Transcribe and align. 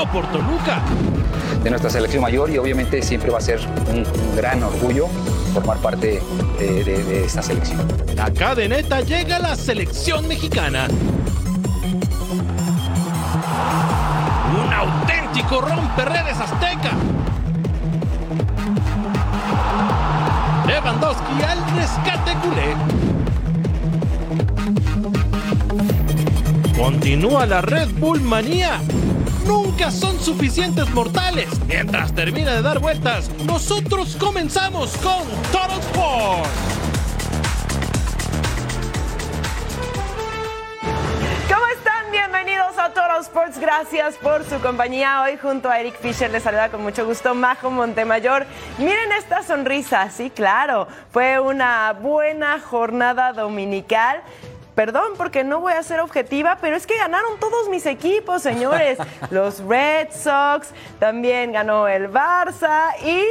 Pasó 0.00 0.12
por 0.12 0.26
Toluca. 0.32 0.80
de 1.62 1.70
nuestra 1.70 1.90
selección 1.90 2.22
mayor 2.22 2.50
y 2.50 2.56
obviamente 2.58 3.02
siempre 3.02 3.30
va 3.30 3.38
a 3.38 3.40
ser 3.42 3.60
un, 3.92 4.04
gran 4.36 4.62
orgullo 4.62 5.08
formar 5.52 5.76
parte 5.78 6.22
de, 6.58 6.84
de- 6.84 7.04
de 7.04 7.24
esta 7.24 7.42
selección. 7.42 7.80
La 8.16 8.30
cadeneta 8.32 9.00
llega 9.02 9.36
a 9.36 9.40
la 9.40 9.56
selección 9.56 10.26
mexicana. 10.28 10.86
Un 14.64 14.72
auténtico 14.72 15.60
romperredes 15.60 16.38
azteca. 16.38 16.90
Lewandowski 20.66 21.42
al 21.46 21.76
rescate 21.76 22.32
culé. 22.42 22.74
Continúa 26.82 27.44
la 27.46 27.60
Red 27.60 27.88
Bull 27.98 28.20
manía. 28.22 28.80
Nunca 29.50 29.90
son 29.90 30.16
suficientes 30.20 30.88
mortales. 30.90 31.48
Mientras 31.66 32.14
termina 32.14 32.52
de 32.52 32.62
dar 32.62 32.78
vueltas, 32.78 33.28
nosotros 33.44 34.14
comenzamos 34.14 34.96
con 34.98 35.26
Total 35.50 35.80
Sports. 35.80 36.48
¿Cómo 41.52 41.66
están? 41.76 42.12
Bienvenidos 42.12 42.78
a 42.78 42.90
Toro 42.90 43.20
Sports. 43.22 43.58
Gracias 43.58 44.14
por 44.18 44.44
su 44.44 44.60
compañía. 44.60 45.22
Hoy 45.22 45.36
junto 45.36 45.68
a 45.68 45.80
Eric 45.80 45.98
Fisher 46.00 46.30
les 46.30 46.44
saluda 46.44 46.70
con 46.70 46.84
mucho 46.84 47.04
gusto 47.04 47.34
Majo 47.34 47.72
Montemayor. 47.72 48.46
Miren 48.78 49.10
esta 49.18 49.42
sonrisa, 49.42 50.10
sí, 50.10 50.30
claro. 50.30 50.86
Fue 51.10 51.40
una 51.40 51.92
buena 51.94 52.60
jornada 52.60 53.32
dominical. 53.32 54.22
Perdón 54.80 55.12
porque 55.18 55.44
no 55.44 55.60
voy 55.60 55.74
a 55.74 55.82
ser 55.82 56.00
objetiva, 56.00 56.56
pero 56.58 56.74
es 56.74 56.86
que 56.86 56.96
ganaron 56.96 57.38
todos 57.38 57.68
mis 57.68 57.84
equipos, 57.84 58.40
señores. 58.40 58.96
Los 59.30 59.62
Red 59.62 60.08
Sox, 60.10 60.70
también 60.98 61.52
ganó 61.52 61.86
el 61.86 62.10
Barça 62.10 62.92
y 63.04 63.22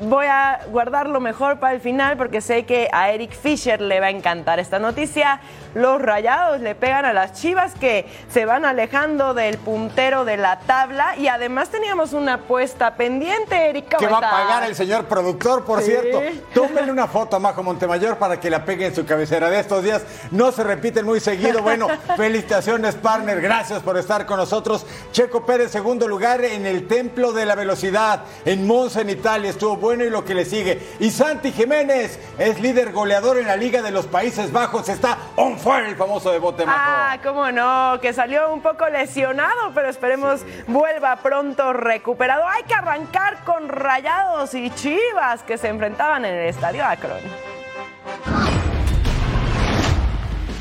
voy 0.00 0.26
a 0.26 0.58
guardar 0.72 1.08
lo 1.08 1.20
mejor 1.20 1.60
para 1.60 1.72
el 1.72 1.80
final 1.80 2.16
porque 2.16 2.40
sé 2.40 2.64
que 2.66 2.88
a 2.90 3.12
Eric 3.12 3.30
Fisher 3.30 3.80
le 3.80 4.00
va 4.00 4.06
a 4.06 4.10
encantar 4.10 4.58
esta 4.58 4.80
noticia. 4.80 5.40
Los 5.74 6.00
rayados 6.00 6.60
le 6.60 6.74
pegan 6.74 7.04
a 7.04 7.12
las 7.12 7.32
chivas 7.34 7.74
que 7.74 8.06
se 8.32 8.44
van 8.44 8.64
alejando 8.64 9.34
del 9.34 9.58
puntero 9.58 10.24
de 10.24 10.36
la 10.36 10.60
tabla 10.60 11.16
y 11.16 11.28
además 11.28 11.68
teníamos 11.68 12.12
una 12.12 12.34
apuesta 12.34 12.94
pendiente. 12.96 13.84
¿cómo 13.90 13.98
Que 13.98 14.06
va 14.06 14.18
a 14.18 14.30
pagar 14.30 14.64
el 14.64 14.74
señor 14.74 15.04
productor, 15.06 15.64
por 15.64 15.80
Sí. 15.82 15.90
cierto. 15.90 16.20
Tómenle 16.54 16.90
una 16.90 17.06
foto 17.06 17.36
a 17.36 17.38
Majo 17.38 17.62
Montemayor 17.62 18.16
para 18.16 18.40
que 18.40 18.50
la 18.50 18.64
pegue 18.64 18.86
en 18.86 18.94
su 18.94 19.04
cabecera 19.06 19.50
de 19.50 19.60
estos 19.60 19.82
días. 19.82 20.02
No 20.30 20.52
se 20.52 20.64
repiten 20.64 21.04
muy 21.04 21.20
seguido. 21.20 21.62
Bueno, 21.62 21.86
felicitaciones, 22.16 22.94
partner. 22.94 23.40
Gracias 23.40 23.82
por 23.82 23.96
estar 23.96 24.26
con 24.26 24.38
nosotros. 24.38 24.86
Checo 25.12 25.44
Pérez, 25.46 25.70
segundo 25.70 26.08
lugar 26.08 26.44
en 26.44 26.66
el 26.66 26.86
Templo 26.88 27.32
de 27.32 27.46
la 27.46 27.54
Velocidad 27.54 28.22
en 28.44 28.66
Monza, 28.66 29.00
en 29.02 29.10
Italia. 29.10 29.50
Estuvo 29.50 29.76
bueno 29.76 30.04
y 30.04 30.10
lo 30.10 30.24
que 30.24 30.34
le 30.34 30.44
sigue. 30.44 30.80
Y 30.98 31.10
Santi 31.10 31.52
Jiménez 31.52 32.18
es 32.38 32.60
líder 32.60 32.92
goleador 32.92 33.38
en 33.38 33.46
la 33.46 33.56
Liga 33.56 33.82
de 33.82 33.90
los 33.90 34.06
Países 34.06 34.52
Bajos. 34.52 34.88
Está 34.88 35.18
on 35.36 35.58
fire 35.58 35.67
el 35.76 35.96
famoso 35.96 36.30
de 36.30 36.38
bote, 36.38 36.64
Majo. 36.64 36.78
Ah, 36.80 37.18
cómo 37.22 37.50
no, 37.52 38.00
que 38.00 38.12
salió 38.12 38.52
un 38.52 38.60
poco 38.60 38.88
lesionado, 38.88 39.72
pero 39.74 39.88
esperemos 39.88 40.44
vuelva 40.66 41.16
pronto 41.16 41.72
recuperado. 41.72 42.46
Hay 42.46 42.64
que 42.64 42.74
arrancar 42.74 43.44
con 43.44 43.68
Rayados 43.68 44.54
y 44.54 44.70
Chivas 44.70 45.42
que 45.42 45.58
se 45.58 45.68
enfrentaban 45.68 46.24
en 46.24 46.34
el 46.34 46.48
Estadio 46.48 46.84
Akron. 46.84 47.57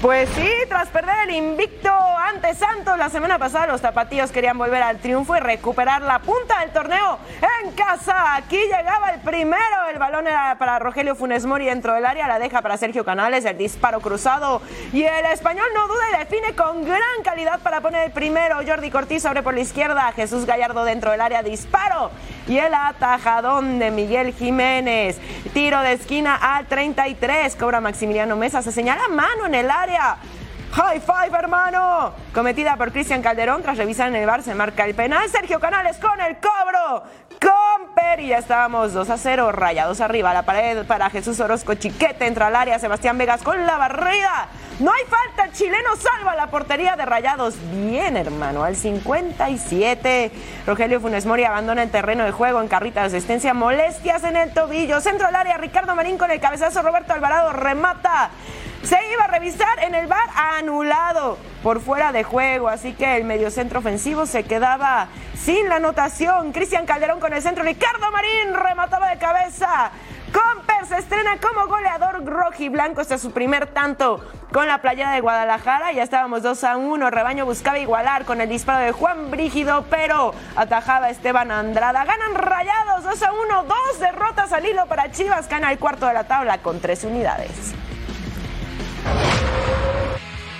Pues 0.01 0.29
sí, 0.35 0.47
tras 0.69 0.89
perder 0.89 1.27
el 1.27 1.35
invicto 1.35 1.89
ante 1.89 2.53
Santos 2.53 2.99
la 2.99 3.09
semana 3.09 3.39
pasada, 3.39 3.65
los 3.65 3.81
tapatíos 3.81 4.31
querían 4.31 4.55
volver 4.55 4.83
al 4.83 4.99
triunfo 4.99 5.35
y 5.35 5.39
recuperar 5.39 6.03
la 6.03 6.19
punta 6.19 6.59
del 6.59 6.69
torneo 6.69 7.17
en 7.63 7.71
casa. 7.71 8.35
Aquí 8.35 8.57
llegaba 8.57 9.09
el 9.09 9.21
primero, 9.21 9.89
el 9.91 9.97
balón 9.97 10.27
era 10.27 10.55
para 10.59 10.77
Rogelio 10.77 11.15
Funes 11.15 11.47
Mori 11.47 11.65
dentro 11.65 11.95
del 11.95 12.05
área, 12.05 12.27
la 12.27 12.37
deja 12.37 12.61
para 12.61 12.77
Sergio 12.77 13.03
Canales, 13.03 13.43
el 13.45 13.57
disparo 13.57 13.99
cruzado 13.99 14.61
y 14.93 15.01
el 15.01 15.25
español 15.25 15.65
no 15.73 15.87
duda 15.87 16.03
y 16.13 16.19
define 16.19 16.53
con 16.53 16.85
gran 16.85 17.23
calidad 17.23 17.59
para 17.61 17.81
poner 17.81 18.03
el 18.03 18.11
primero. 18.11 18.57
Jordi 18.67 18.91
Cortiz 18.91 19.25
abre 19.25 19.41
por 19.41 19.55
la 19.55 19.61
izquierda, 19.61 20.11
Jesús 20.11 20.45
Gallardo 20.45 20.83
dentro 20.85 21.09
del 21.09 21.21
área, 21.21 21.41
disparo 21.41 22.11
y 22.47 22.57
el 22.57 22.73
atajadón 22.73 23.79
de 23.79 23.91
Miguel 23.91 24.33
Jiménez. 24.33 25.19
Tiro 25.53 25.81
de 25.81 25.93
esquina 25.93 26.35
al 26.35 26.65
33, 26.67 27.55
cobra 27.55 27.81
Maximiliano 27.81 28.35
Mesa, 28.35 28.61
se 28.61 28.71
señala 28.71 29.07
mano 29.09 29.45
en 29.45 29.55
el 29.55 29.69
área. 29.69 30.17
High 30.71 30.99
five, 30.99 31.37
hermano. 31.37 32.13
Cometida 32.33 32.75
por 32.75 32.91
Cristian 32.91 33.21
Calderón. 33.21 33.61
Tras 33.63 33.77
revisar 33.77 34.09
en 34.09 34.15
el 34.15 34.27
bar, 34.27 34.43
se 34.43 34.53
marca 34.53 34.85
el 34.85 34.93
penal. 34.95 35.27
Sergio 35.29 35.59
Canales 35.59 35.97
con 35.97 36.19
el 36.19 36.37
cobro. 36.37 37.03
Comper. 37.41 38.19
Y 38.19 38.27
ya 38.27 38.37
estábamos 38.37 38.93
2 38.93 39.09
a 39.09 39.17
0. 39.17 39.51
Rayados 39.53 40.01
arriba. 40.01 40.33
La 40.33 40.43
pared 40.43 40.85
para 40.85 41.09
Jesús 41.09 41.39
Orozco. 41.39 41.73
Chiquete 41.73 42.27
entra 42.27 42.47
al 42.47 42.55
área. 42.55 42.77
Sebastián 42.79 43.17
Vegas 43.17 43.41
con 43.43 43.65
la 43.65 43.77
barrida. 43.77 44.49
No 44.79 44.91
hay 44.93 45.03
falta. 45.05 45.51
Chileno 45.53 45.95
salva 45.95 46.35
la 46.35 46.47
portería 46.47 46.95
de 46.95 47.05
Rayados. 47.05 47.55
Bien, 47.71 48.15
hermano. 48.15 48.63
Al 48.63 48.75
57. 48.75 50.31
Rogelio 50.67 51.01
Funes 51.01 51.25
Mori 51.25 51.45
abandona 51.45 51.81
el 51.81 51.89
terreno 51.89 52.23
de 52.25 52.31
juego 52.31 52.61
en 52.61 52.67
carrita 52.67 53.01
de 53.01 53.07
asistencia. 53.07 53.55
Molestias 53.55 54.23
en 54.23 54.37
el 54.37 54.53
tobillo. 54.53 55.01
Centro 55.01 55.27
al 55.27 55.35
área. 55.35 55.57
Ricardo 55.57 55.95
Marín 55.95 56.19
con 56.19 56.29
el 56.29 56.39
cabezazo. 56.39 56.83
Roberto 56.83 57.13
Alvarado 57.13 57.53
remata. 57.53 58.29
Se 58.83 58.99
iba 59.11 59.23
a 59.23 59.27
revisar 59.27 59.83
en 59.83 59.95
el 59.95 60.05
bar 60.05 60.29
anulado 60.35 61.39
por 61.63 61.81
fuera 61.81 62.11
de 62.11 62.23
juego, 62.23 62.69
así 62.69 62.93
que 62.93 63.17
el 63.17 63.23
mediocentro 63.23 63.79
ofensivo 63.79 64.25
se 64.27 64.43
quedaba 64.43 65.07
sin 65.35 65.67
la 65.67 65.77
anotación. 65.77 66.53
Cristian 66.53 66.85
Calderón 66.85 67.19
con 67.19 67.33
el 67.33 67.41
centro, 67.41 67.63
Ricardo 67.63 68.11
Marín 68.11 68.53
remataba 68.53 69.09
de 69.09 69.17
cabeza. 69.17 69.91
Comper 70.37 70.85
se 70.85 70.97
estrena 70.99 71.37
como 71.39 71.65
goleador 71.65 72.23
rojiblanco, 72.23 73.01
este 73.01 73.15
es 73.15 73.21
su 73.21 73.31
primer 73.31 73.65
tanto 73.67 74.23
con 74.53 74.67
la 74.67 74.81
playera 74.81 75.11
de 75.13 75.21
Guadalajara. 75.21 75.91
Ya 75.93 76.03
estábamos 76.03 76.43
2 76.43 76.63
a 76.63 76.77
1. 76.77 77.09
Rebaño 77.09 77.45
buscaba 77.45 77.79
igualar 77.79 78.23
con 78.25 78.39
el 78.39 78.47
disparo 78.47 78.85
de 78.85 78.91
Juan 78.91 79.31
Brígido, 79.31 79.85
pero 79.89 80.35
atajaba 80.55 81.09
Esteban 81.09 81.49
Andrada. 81.51 82.05
Ganan 82.05 82.35
rayados 82.35 83.03
2 83.03 83.23
a 83.23 83.33
1. 83.33 83.63
Dos 83.63 83.99
derrotas 83.99 84.53
al 84.53 84.65
hilo 84.67 84.85
para 84.85 85.11
Chivas. 85.11 85.49
Gana 85.49 85.71
el 85.71 85.79
cuarto 85.79 86.05
de 86.05 86.13
la 86.13 86.25
tabla 86.25 86.59
con 86.59 86.79
tres 86.81 87.03
unidades. 87.03 87.73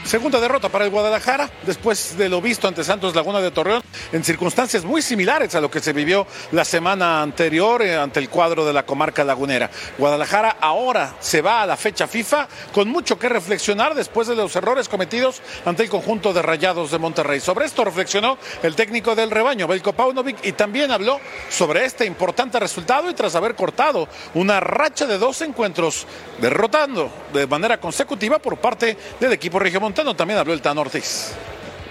Segunda 0.08 0.40
derrota 0.40 0.70
para 0.70 0.86
el 0.86 0.90
Guadalajara, 0.90 1.50
después 1.66 2.18
de 2.18 2.30
lo 2.30 2.40
visto 2.40 2.66
ante 2.66 2.82
Santos 2.86 3.14
Laguna 3.14 3.42
de 3.42 3.52
Torreón, 3.52 3.84
en 4.14 4.24
circunstancias 4.24 4.86
muy 4.86 5.02
similares 5.02 5.54
a 5.54 5.60
lo 5.60 5.70
que 5.70 5.82
se 5.82 5.92
vivió 5.92 6.26
la 6.54 6.64
semana 6.64 7.22
anterior 7.22 7.82
eh, 7.82 7.98
ante 7.98 8.22
el 8.22 8.30
cuadro 8.30 8.66
de 8.66 8.72
la 8.72 8.86
comarca 8.86 9.26
lagunera. 9.26 9.70
Guadalajara 9.98 10.60
ahora 10.62 11.16
se 11.20 11.42
va 11.42 11.62
a 11.62 11.66
la 11.66 11.76
fecha 11.76 12.08
FIFA 12.08 12.48
con 12.74 12.88
mucho 12.88 13.20
que 13.20 13.28
reflexionar 13.28 13.96
después 13.96 14.30
de 14.30 14.38
los 14.38 14.56
errores 14.56 14.88
cometidos 14.88 15.42
ante 15.66 15.84
el 15.84 15.90
conjunto 15.90 16.32
de 16.32 16.42
Rayados 16.42 16.90
de 16.90 17.00
Monterrey. 17.00 17.42
Sobre 17.42 17.66
esto 17.66 17.84
reflexionó 17.84 18.38
el 18.64 18.78
técnico 18.78 19.14
del 19.14 19.30
rebaño, 19.30 19.68
Belko 19.68 19.92
Paunovic, 19.92 20.38
y 20.46 20.54
también 20.54 20.90
habló 20.90 21.20
sobre 21.50 21.84
este 21.84 22.06
importante 22.06 22.62
resultado 22.62 23.10
y 23.10 23.14
tras 23.14 23.36
haber 23.36 23.56
cortado 23.56 24.08
una 24.36 24.62
racha 24.62 25.06
de 25.06 25.18
dos 25.18 25.42
encuentros 25.42 26.08
derrotando 26.40 27.12
de 27.34 27.46
manera 27.46 27.78
consecutiva 27.82 28.40
por 28.40 28.56
parte 28.56 28.96
del 29.20 29.34
equipo 29.34 29.60
regiomontano. 29.60 29.97
También 29.98 30.38
habló 30.38 30.54
el 30.54 30.62
Tan 30.62 30.78
Ortiz. 30.78 31.34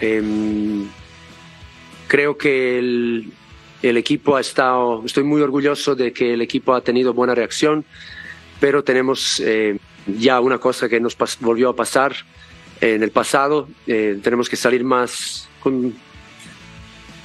Em, 0.01 0.87
creo 2.07 2.39
que 2.39 2.79
el, 2.79 3.33
el 3.83 3.97
equipo 3.97 4.37
ha 4.37 4.41
estado, 4.41 5.03
estoy 5.05 5.25
muy 5.25 5.43
orgulloso 5.43 5.97
de 5.97 6.13
que 6.13 6.35
el 6.35 6.41
equipo 6.41 6.73
ha 6.75 6.83
tenido 6.83 7.13
buena 7.13 7.35
reacción, 7.35 7.85
pero 8.61 8.85
tenemos 8.85 9.41
eh, 9.41 9.79
ya 10.07 10.39
una 10.39 10.59
cosa 10.59 10.89
que 10.89 11.01
nos 11.01 11.17
volvió 11.41 11.71
a 11.71 11.75
pasar 11.75 12.15
en 12.81 13.03
el 13.03 13.11
pasado, 13.11 13.69
eh, 13.89 14.21
tenemos 14.23 14.49
que 14.49 14.57
salir 14.57 14.85
más 14.85 15.49
con, 15.61 15.93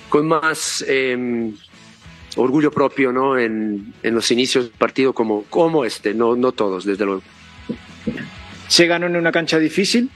con 0.09 0.27
más 0.27 0.83
em, 0.87 1.53
orgullo 2.37 2.71
propio 2.71 3.11
¿no? 3.11 3.37
en, 3.37 3.93
en, 4.01 4.15
los 4.15 4.31
inicios 4.31 4.63
del 4.65 4.73
partido 4.73 5.13
como, 5.13 5.43
como 5.43 5.85
este, 5.85 6.15
no, 6.15 6.35
no 6.35 6.53
todos, 6.53 6.85
desde 6.85 7.05
luego. 7.05 7.21
Se 8.67 8.87
ganó 8.87 9.05
en 9.05 9.15
una 9.15 9.31
cancha 9.31 9.59
difícil. 9.59 10.09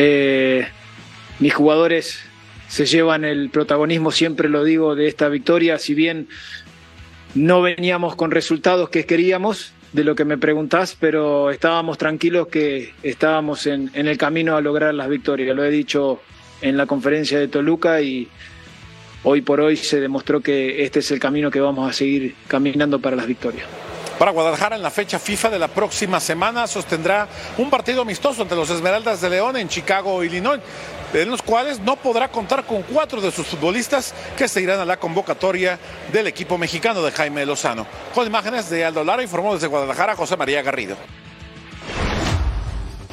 Eh, 0.00 0.64
mis 1.40 1.52
jugadores 1.52 2.20
se 2.68 2.86
llevan 2.86 3.24
el 3.24 3.50
protagonismo, 3.50 4.12
siempre 4.12 4.48
lo 4.48 4.62
digo, 4.62 4.94
de 4.94 5.08
esta 5.08 5.28
victoria, 5.28 5.76
si 5.78 5.94
bien 5.94 6.28
no 7.34 7.62
veníamos 7.62 8.14
con 8.14 8.30
resultados 8.30 8.90
que 8.90 9.06
queríamos, 9.06 9.72
de 9.92 10.04
lo 10.04 10.14
que 10.14 10.24
me 10.24 10.38
preguntás, 10.38 10.96
pero 11.00 11.50
estábamos 11.50 11.98
tranquilos 11.98 12.46
que 12.46 12.94
estábamos 13.02 13.66
en, 13.66 13.90
en 13.92 14.06
el 14.06 14.16
camino 14.16 14.56
a 14.56 14.60
lograr 14.60 14.94
las 14.94 15.08
victorias. 15.08 15.56
Lo 15.56 15.64
he 15.64 15.70
dicho 15.70 16.20
en 16.60 16.76
la 16.76 16.86
conferencia 16.86 17.40
de 17.40 17.48
Toluca 17.48 18.00
y 18.00 18.28
hoy 19.24 19.40
por 19.40 19.60
hoy 19.60 19.76
se 19.76 19.98
demostró 19.98 20.40
que 20.40 20.84
este 20.84 21.00
es 21.00 21.10
el 21.10 21.18
camino 21.18 21.50
que 21.50 21.60
vamos 21.60 21.90
a 21.90 21.92
seguir 21.92 22.36
caminando 22.46 23.00
para 23.00 23.16
las 23.16 23.26
victorias. 23.26 23.66
Para 24.18 24.32
Guadalajara 24.32 24.74
en 24.74 24.82
la 24.82 24.90
fecha 24.90 25.20
FIFA 25.20 25.50
de 25.50 25.58
la 25.60 25.68
próxima 25.68 26.18
semana 26.18 26.66
sostendrá 26.66 27.28
un 27.56 27.70
partido 27.70 28.02
amistoso 28.02 28.42
entre 28.42 28.56
los 28.56 28.68
Esmeraldas 28.68 29.20
de 29.20 29.30
León 29.30 29.56
en 29.56 29.68
Chicago, 29.68 30.24
Illinois, 30.24 30.60
en 31.14 31.30
los 31.30 31.40
cuales 31.40 31.78
no 31.78 31.94
podrá 31.94 32.28
contar 32.28 32.64
con 32.64 32.82
cuatro 32.82 33.20
de 33.20 33.30
sus 33.30 33.46
futbolistas 33.46 34.12
que 34.36 34.48
se 34.48 34.60
irán 34.60 34.80
a 34.80 34.84
la 34.84 34.98
convocatoria 34.98 35.78
del 36.12 36.26
equipo 36.26 36.58
mexicano 36.58 37.00
de 37.00 37.12
Jaime 37.12 37.46
Lozano. 37.46 37.86
Con 38.12 38.26
imágenes 38.26 38.68
de 38.68 38.84
Aldo 38.84 39.04
Lara 39.04 39.22
informó 39.22 39.54
desde 39.54 39.68
Guadalajara 39.68 40.16
José 40.16 40.36
María 40.36 40.62
Garrido. 40.62 40.96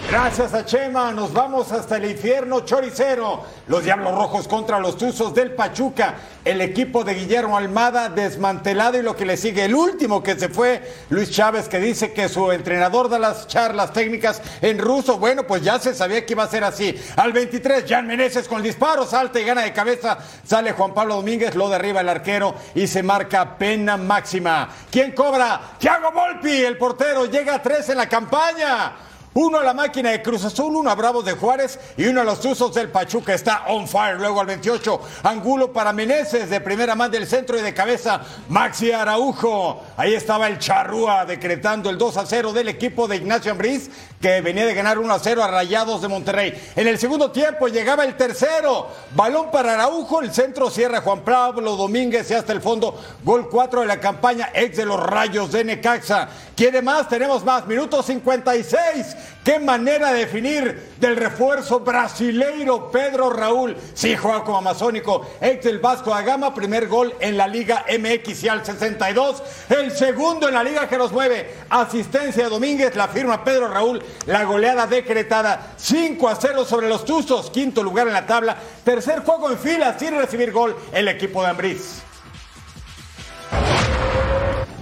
Gracias 0.09 0.53
a 0.53 0.63
Chema, 0.63 1.11
nos 1.11 1.33
vamos 1.33 1.71
hasta 1.71 1.97
el 1.97 2.05
infierno 2.05 2.59
choricero. 2.59 3.43
Los 3.67 3.83
Diablos 3.83 4.13
Rojos 4.13 4.47
contra 4.47 4.79
los 4.79 4.97
Tuzos 4.97 5.33
del 5.33 5.53
Pachuca. 5.53 6.13
El 6.45 6.61
equipo 6.61 7.03
de 7.03 7.15
Guillermo 7.15 7.57
Almada 7.57 8.09
desmantelado 8.09 8.99
y 8.99 9.01
lo 9.01 9.15
que 9.15 9.25
le 9.25 9.35
sigue. 9.35 9.65
El 9.65 9.73
último 9.73 10.21
que 10.21 10.39
se 10.39 10.47
fue, 10.47 10.81
Luis 11.09 11.31
Chávez, 11.31 11.67
que 11.67 11.79
dice 11.79 12.13
que 12.13 12.29
su 12.29 12.51
entrenador 12.51 13.09
da 13.09 13.17
las 13.17 13.47
charlas 13.47 13.93
técnicas 13.93 14.43
en 14.61 14.77
ruso. 14.77 15.17
Bueno, 15.17 15.47
pues 15.47 15.63
ya 15.63 15.79
se 15.79 15.95
sabía 15.95 16.23
que 16.23 16.33
iba 16.33 16.43
a 16.43 16.49
ser 16.49 16.63
así. 16.63 16.95
Al 17.15 17.33
23, 17.33 17.85
Jan 17.89 18.05
Meneses 18.05 18.47
con 18.47 18.57
el 18.59 18.63
disparo, 18.63 19.07
salta 19.07 19.39
y 19.39 19.43
gana 19.43 19.63
de 19.63 19.73
cabeza. 19.73 20.19
Sale 20.45 20.73
Juan 20.73 20.93
Pablo 20.93 21.15
Domínguez, 21.15 21.55
lo 21.55 21.67
derriba 21.67 22.01
el 22.01 22.09
arquero 22.09 22.53
y 22.75 22.85
se 22.85 23.01
marca 23.01 23.57
pena 23.57 23.97
máxima. 23.97 24.69
¿Quién 24.91 25.13
cobra? 25.13 25.59
Thiago 25.79 26.11
Volpi, 26.11 26.63
el 26.63 26.77
portero, 26.77 27.25
llega 27.25 27.55
a 27.55 27.61
tres 27.61 27.89
en 27.89 27.97
la 27.97 28.07
campaña. 28.07 28.93
Uno 29.37 29.59
a 29.59 29.63
la 29.65 29.73
máquina 29.73 30.11
de 30.11 30.21
Cruz 30.21 30.45
Azul, 30.45 30.73
uno 30.77 30.89
a 30.89 30.95
Bravos 30.95 31.25
de 31.25 31.33
Juárez 31.33 31.77
y 31.97 32.05
uno 32.05 32.21
a 32.21 32.23
los 32.23 32.39
Tuzos 32.39 32.73
del 32.73 32.87
Pachuca. 32.89 33.33
Está 33.33 33.65
on 33.67 33.85
fire. 33.85 34.15
Luego 34.17 34.39
al 34.39 34.47
28, 34.47 35.01
Angulo 35.23 35.73
para 35.73 35.91
Meneses 35.91 36.49
de 36.49 36.61
primera 36.61 36.95
mano 36.95 37.11
del 37.11 37.27
centro 37.27 37.59
y 37.59 37.61
de 37.61 37.73
cabeza 37.73 38.21
Maxi 38.47 38.93
Araujo. 38.93 39.83
Ahí 39.97 40.13
estaba 40.13 40.47
el 40.47 40.57
Charrúa 40.57 41.25
decretando 41.25 41.89
el 41.89 41.97
2 41.97 42.15
a 42.15 42.25
0 42.25 42.53
del 42.53 42.69
equipo 42.69 43.09
de 43.09 43.17
Ignacio 43.17 43.51
Ambriz 43.51 43.89
que 44.21 44.39
venía 44.39 44.65
de 44.65 44.73
ganar 44.73 44.97
1 44.97 45.13
a 45.13 45.19
0 45.19 45.43
a 45.43 45.47
Rayados 45.49 46.01
de 46.01 46.07
Monterrey. 46.07 46.71
En 46.77 46.87
el 46.87 46.97
segundo 46.97 47.29
tiempo 47.31 47.67
llegaba 47.67 48.05
el 48.05 48.15
tercero. 48.15 48.87
Balón 49.13 49.51
para 49.51 49.73
Araujo, 49.73 50.21
el 50.21 50.33
centro 50.33 50.69
cierra 50.69 51.01
Juan 51.01 51.25
Pablo 51.25 51.75
Domínguez 51.75 52.31
y 52.31 52.35
hasta 52.35 52.53
el 52.53 52.61
fondo. 52.61 52.97
Gol 53.25 53.49
4 53.49 53.81
de 53.81 53.87
la 53.87 53.99
campaña 53.99 54.49
ex 54.53 54.77
de 54.77 54.85
los 54.85 54.97
Rayos 54.97 55.51
de 55.51 55.65
Necaxa. 55.65 56.29
¿Quiere 56.55 56.81
más? 56.81 57.09
Tenemos 57.09 57.43
más. 57.43 57.67
Minuto 57.67 58.01
56. 58.01 59.24
Qué 59.43 59.59
manera 59.59 60.11
de 60.11 60.21
definir 60.21 60.93
del 60.97 61.15
refuerzo 61.15 61.81
brasileiro 61.81 62.89
Pedro 62.89 63.29
Raúl. 63.29 63.77
Sí, 63.93 64.15
juega 64.15 64.43
como 64.43 64.57
amazónico. 64.57 65.27
Ex 65.39 65.63
del 65.63 65.77
Vasco 65.77 66.09
da 66.09 66.23
Gama, 66.23 66.53
primer 66.53 66.87
gol 66.87 67.13
en 67.19 67.37
la 67.37 67.47
Liga 67.47 67.85
MX 67.87 68.43
y 68.43 68.47
al 68.47 68.65
62. 68.65 69.43
El 69.69 69.91
segundo 69.91 70.47
en 70.47 70.55
la 70.55 70.63
Liga 70.63 70.89
que 70.89 70.97
nos 70.97 71.11
mueve. 71.11 71.57
Asistencia 71.69 72.45
de 72.45 72.49
Domínguez, 72.49 72.95
la 72.95 73.07
firma 73.07 73.43
Pedro 73.43 73.67
Raúl. 73.67 74.03
La 74.25 74.43
goleada 74.45 74.87
decretada 74.87 75.73
5 75.77 76.27
a 76.27 76.35
0 76.35 76.65
sobre 76.65 76.89
los 76.89 77.05
Tuzos. 77.05 77.51
Quinto 77.51 77.83
lugar 77.83 78.07
en 78.07 78.13
la 78.13 78.25
tabla. 78.25 78.57
Tercer 78.83 79.19
juego 79.19 79.51
en 79.51 79.59
fila 79.59 79.95
sin 79.99 80.17
recibir 80.17 80.51
gol 80.51 80.75
el 80.91 81.07
equipo 81.07 81.43
de 81.43 81.49
Ambriz. 81.49 82.01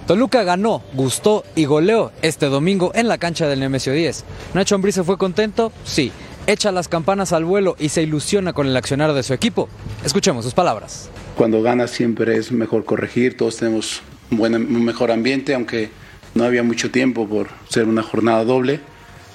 Toluca 0.07 0.43
ganó, 0.43 0.81
gustó 0.93 1.45
y 1.55 1.63
goleó 1.63 2.11
este 2.21 2.47
domingo 2.47 2.91
en 2.93 3.07
la 3.07 3.17
cancha 3.17 3.47
del 3.47 3.61
Nemesio 3.61 3.93
10. 3.93 4.25
¿Nacho 4.53 4.75
Ambriz 4.75 4.95
se 4.95 5.03
fue 5.03 5.17
contento? 5.17 5.71
Sí. 5.85 6.11
Echa 6.45 6.73
las 6.73 6.89
campanas 6.89 7.31
al 7.31 7.45
vuelo 7.45 7.77
y 7.79 7.87
se 7.87 8.03
ilusiona 8.03 8.51
con 8.51 8.67
el 8.67 8.75
accionar 8.75 9.13
de 9.13 9.23
su 9.23 9.33
equipo. 9.33 9.69
Escuchemos 10.03 10.43
sus 10.43 10.53
palabras. 10.53 11.09
Cuando 11.37 11.61
ganas 11.61 11.91
siempre 11.91 12.35
es 12.35 12.51
mejor 12.51 12.83
corregir, 12.83 13.37
todos 13.37 13.55
tenemos 13.55 14.01
un, 14.29 14.37
buen, 14.37 14.55
un 14.55 14.83
mejor 14.83 15.09
ambiente, 15.09 15.53
aunque 15.53 15.89
no 16.35 16.43
había 16.43 16.63
mucho 16.63 16.91
tiempo 16.91 17.25
por 17.25 17.47
ser 17.69 17.87
una 17.87 18.03
jornada 18.03 18.43
doble. 18.43 18.81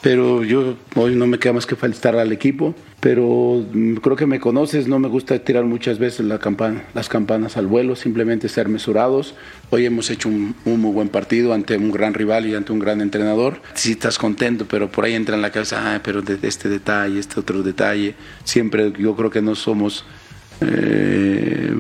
Pero 0.00 0.44
yo 0.44 0.76
hoy 0.94 1.14
no 1.14 1.26
me 1.26 1.38
queda 1.38 1.54
más 1.54 1.66
que 1.66 1.76
felicitar 1.76 2.16
al 2.16 2.32
equipo 2.32 2.74
pero 3.00 3.64
creo 4.02 4.16
que 4.16 4.26
me 4.26 4.40
conoces, 4.40 4.88
no 4.88 4.98
me 4.98 5.06
gusta 5.06 5.38
tirar 5.38 5.64
muchas 5.64 6.00
veces 6.00 6.26
la 6.26 6.40
campana, 6.40 6.82
las 6.94 7.08
campanas 7.08 7.56
al 7.56 7.68
vuelo, 7.68 7.94
simplemente 7.94 8.48
ser 8.48 8.68
mesurados. 8.68 9.34
Hoy 9.70 9.86
hemos 9.86 10.10
hecho 10.10 10.28
un, 10.28 10.56
muy 10.64 10.92
buen 10.92 11.08
partido 11.08 11.54
ante 11.54 11.76
un 11.76 11.92
gran 11.92 12.12
rival 12.12 12.46
y 12.46 12.56
ante 12.56 12.72
un 12.72 12.80
gran 12.80 13.00
entrenador. 13.00 13.62
Sí 13.74 13.92
estás 13.92 14.18
contento, 14.18 14.66
pero 14.68 14.90
por 14.90 15.04
ahí 15.04 15.14
entra 15.14 15.36
en 15.36 15.42
la 15.42 15.52
cabeza, 15.52 15.94
ah, 15.94 16.00
pero 16.02 16.22
de 16.22 16.40
este 16.42 16.68
detalle, 16.68 17.20
este 17.20 17.38
otro 17.38 17.62
detalle. 17.62 18.16
Siempre 18.42 18.92
yo 18.98 19.14
creo 19.14 19.30
que 19.30 19.42
no 19.42 19.54
somos 19.54 20.04
eh, 20.60 21.72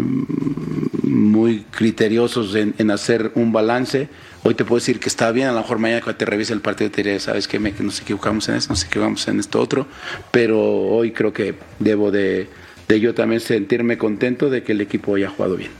muy 1.02 1.64
criteriosos 1.72 2.54
en 2.54 2.90
hacer 2.92 3.32
un 3.34 3.50
balance 3.50 4.08
Hoy 4.48 4.54
te 4.54 4.64
puedo 4.64 4.80
decir 4.80 4.98
que 4.98 5.10
está 5.10 5.30
bien, 5.30 5.48
a 5.48 5.52
lo 5.52 5.60
mejor 5.60 5.78
mañana 5.78 6.00
cuando 6.00 6.16
te 6.16 6.24
revise 6.24 6.54
el 6.54 6.62
partido 6.62 6.90
te 6.90 7.02
diré, 7.02 7.20
sabes 7.20 7.46
que 7.46 7.58
nos 7.58 8.00
equivocamos 8.00 8.48
en 8.48 8.54
eso, 8.54 8.70
nos 8.70 8.82
equivocamos 8.82 9.28
en 9.28 9.40
esto 9.40 9.60
otro, 9.60 9.86
pero 10.30 10.58
hoy 10.58 11.12
creo 11.12 11.34
que 11.34 11.54
debo 11.78 12.10
de, 12.10 12.48
de 12.88 12.98
yo 12.98 13.14
también 13.14 13.42
sentirme 13.42 13.98
contento 13.98 14.48
de 14.48 14.62
que 14.62 14.72
el 14.72 14.80
equipo 14.80 15.16
haya 15.16 15.28
jugado 15.28 15.54
bien. 15.56 15.70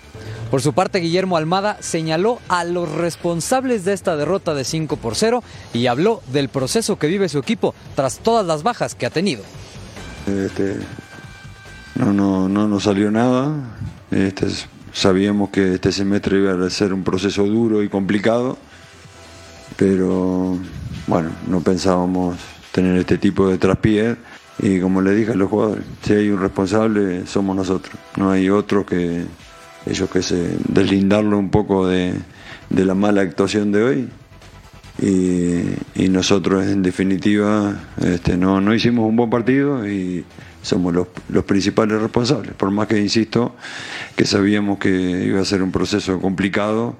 Por 0.50 0.60
su 0.60 0.74
parte, 0.74 0.98
Guillermo 0.98 1.38
Almada 1.38 1.78
señaló 1.80 2.40
a 2.48 2.64
los 2.64 2.92
responsables 2.92 3.86
de 3.86 3.94
esta 3.94 4.18
derrota 4.18 4.52
de 4.52 4.64
5 4.64 4.98
por 4.98 5.14
0 5.14 5.42
y 5.72 5.86
habló 5.86 6.20
del 6.30 6.50
proceso 6.50 6.98
que 6.98 7.06
vive 7.06 7.30
su 7.30 7.38
equipo 7.38 7.74
tras 7.96 8.18
todas 8.18 8.44
las 8.44 8.62
bajas 8.64 8.94
que 8.94 9.06
ha 9.06 9.10
tenido. 9.10 9.44
Este, 10.26 10.76
no, 11.94 12.12
no, 12.12 12.50
no 12.50 12.68
nos 12.68 12.82
salió 12.82 13.10
nada. 13.10 13.78
Este, 14.10 14.46
Sabíamos 14.98 15.50
que 15.50 15.74
este 15.74 15.92
semestre 15.92 16.38
iba 16.38 16.66
a 16.66 16.70
ser 16.70 16.92
un 16.92 17.04
proceso 17.04 17.44
duro 17.44 17.84
y 17.84 17.88
complicado, 17.88 18.58
pero 19.76 20.58
bueno, 21.06 21.30
no 21.46 21.60
pensábamos 21.60 22.36
tener 22.72 22.96
este 22.96 23.16
tipo 23.16 23.48
de 23.48 23.58
traspiés 23.58 24.16
y 24.58 24.80
como 24.80 25.00
le 25.00 25.14
dije 25.14 25.30
a 25.30 25.34
los 25.36 25.50
jugadores, 25.50 25.84
si 26.02 26.14
hay 26.14 26.30
un 26.30 26.40
responsable 26.40 27.28
somos 27.28 27.54
nosotros, 27.54 27.94
no 28.16 28.32
hay 28.32 28.50
otro 28.50 28.84
que 28.84 29.22
ellos 29.86 30.10
que 30.10 30.20
se 30.20 30.56
deslindarlo 30.66 31.38
un 31.38 31.50
poco 31.50 31.86
de, 31.86 32.14
de 32.68 32.84
la 32.84 32.96
mala 32.96 33.20
actuación 33.20 33.70
de 33.70 33.82
hoy. 33.84 34.08
Y, 35.00 36.08
nosotros 36.08 36.66
en 36.66 36.82
definitiva 36.82 37.76
este, 38.02 38.36
no, 38.36 38.60
no 38.60 38.74
hicimos 38.74 39.08
un 39.08 39.14
buen 39.14 39.30
partido 39.30 39.86
y 39.86 40.24
somos 40.68 40.94
los, 40.94 41.44
principales 41.44 42.00
responsables, 42.00 42.52
por 42.54 42.70
más 42.70 42.86
que 42.86 42.98
insisto 42.98 43.56
que 44.16 44.26
sabíamos 44.26 44.78
que 44.78 44.90
iba 44.90 45.40
a 45.40 45.44
ser 45.44 45.62
un 45.62 45.72
proceso 45.72 46.20
complicado, 46.20 46.96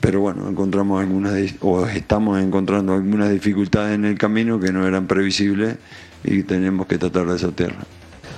pero 0.00 0.20
bueno, 0.20 0.48
encontramos 0.48 1.00
algunas 1.00 1.34
o 1.60 1.86
estamos 1.86 2.40
encontrando 2.40 2.94
algunas 2.94 3.30
dificultades 3.30 3.94
en 3.94 4.04
el 4.04 4.18
camino 4.18 4.60
que 4.60 4.72
no 4.72 4.86
eran 4.86 5.06
previsibles 5.06 5.76
y 6.24 6.42
tenemos 6.42 6.86
que 6.86 6.98
tratar 6.98 7.26
de 7.26 7.38
sortearlas. 7.38 7.86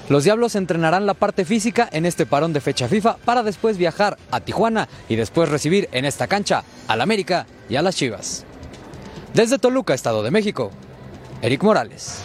Los 0.08 0.24
Diablos 0.24 0.56
entrenarán 0.56 1.06
la 1.06 1.14
parte 1.14 1.44
física 1.44 1.88
en 1.90 2.06
este 2.06 2.26
parón 2.26 2.52
de 2.52 2.60
fecha 2.60 2.88
FIFA 2.88 3.16
para 3.24 3.42
después 3.42 3.78
viajar 3.78 4.18
a 4.30 4.40
Tijuana 4.40 4.88
y 5.08 5.16
después 5.16 5.48
recibir 5.48 5.88
en 5.92 6.04
esta 6.04 6.26
cancha 6.26 6.64
al 6.88 7.00
América 7.00 7.46
y 7.68 7.76
a 7.76 7.82
las 7.82 7.96
Chivas. 7.96 8.44
Desde 9.34 9.58
Toluca, 9.58 9.94
Estado 9.94 10.22
de 10.22 10.30
México, 10.30 10.70
Eric 11.40 11.62
Morales. 11.62 12.22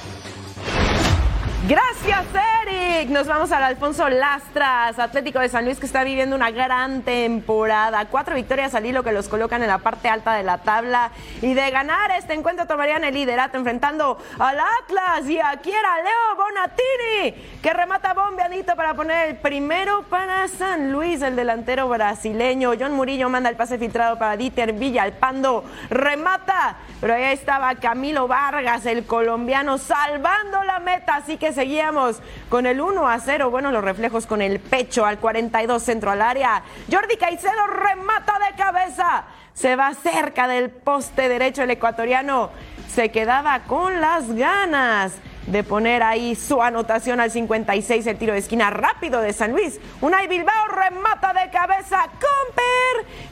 Gracias, 1.66 2.26
Eric. 2.64 3.10
Nos 3.10 3.28
vamos 3.28 3.52
al 3.52 3.64
Alfonso 3.64 4.08
Lastras, 4.08 5.00
Atlético 5.00 5.40
de 5.40 5.50
San 5.50 5.66
Luis, 5.66 5.80
que 5.80 5.88
está 5.88 6.04
viviendo 6.04 6.36
una 6.36 6.52
gran 6.52 7.02
temporada. 7.02 8.06
Cuatro 8.06 8.36
victorias 8.36 8.76
al 8.76 8.86
hilo 8.86 9.04
que 9.04 9.12
los 9.12 9.28
colocan 9.28 9.64
en 9.64 9.68
la 9.68 9.80
parte 9.80 10.08
alta 10.08 10.34
de 10.36 10.44
la 10.44 10.60
tabla. 10.60 11.12
Y 11.42 11.56
de 11.56 11.72
ganar 11.72 12.12
este 12.12 12.36
encuentro 12.36 12.68
tomarían 12.68 13.04
el 13.04 13.14
liderato 13.14 13.58
enfrentando 13.58 14.20
al 14.38 14.58
Atlas. 14.60 15.28
Y 15.28 15.40
aquí 15.40 15.72
era 15.72 15.98
Leo 15.98 16.36
Bonatini, 16.38 17.60
que 17.62 17.74
remata 17.74 18.14
bombeadito 18.14 18.76
para 18.76 18.94
poner 18.94 19.30
el 19.30 19.38
primero 19.38 20.04
para 20.04 20.48
San 20.48 20.92
Luis, 20.92 21.22
el 21.24 21.36
delantero 21.36 21.90
brasileño. 21.90 22.74
John 22.80 22.94
Murillo 22.94 23.30
manda 23.30 23.50
el 23.50 23.56
pase 23.56 23.80
filtrado 23.80 24.18
para 24.20 24.38
Dieter 24.38 24.74
Villalpando. 24.74 25.66
Remata, 25.90 26.78
pero 27.00 27.14
ahí 27.14 27.24
estaba 27.26 27.76
Camilo 27.76 28.28
Vargas, 28.28 28.86
el 28.86 29.06
colombiano, 29.06 29.78
salvando 29.78 30.64
la 30.64 30.80
meta. 30.80 31.16
Así 31.18 31.38
que 31.38 31.54
seguíamos 31.54 32.22
con 32.50 32.66
el 32.66 32.82
1 32.82 33.08
a 33.08 33.20
0. 33.20 33.52
Bueno, 33.52 33.72
los 33.72 33.84
reflejos 33.84 34.26
con 34.26 34.42
el 34.42 34.60
pecho 34.60 35.06
al 35.06 35.20
42 35.20 35.84
centro 35.84 36.12
al 36.12 36.22
área. 36.22 36.64
Jordi 36.92 37.18
Caicedo 37.18 37.68
remata 37.68 38.34
de 38.50 38.56
cabeza. 38.56 39.26
Se 39.54 39.76
va 39.76 39.94
cerca 39.94 40.48
del 40.48 40.70
poste 40.70 41.30
derecho 41.30 41.64
el 41.64 41.72
ecuatoriano. 41.72 42.50
Se 42.90 43.10
quedaba 43.10 43.60
con 43.62 44.02
las 44.02 44.34
ganas 44.34 45.14
de 45.48 45.64
poner 45.64 46.04
ahí 46.04 46.36
su 46.36 46.62
anotación 46.62 47.20
al 47.20 47.32
56, 47.32 48.06
el 48.06 48.18
tiro 48.18 48.34
de 48.34 48.40
esquina 48.40 48.70
rápido 48.70 49.22
de 49.22 49.34
San 49.34 49.52
Luis. 49.52 49.80
Unai 50.02 50.28
Bilbao 50.28 50.68
remata 50.68 51.17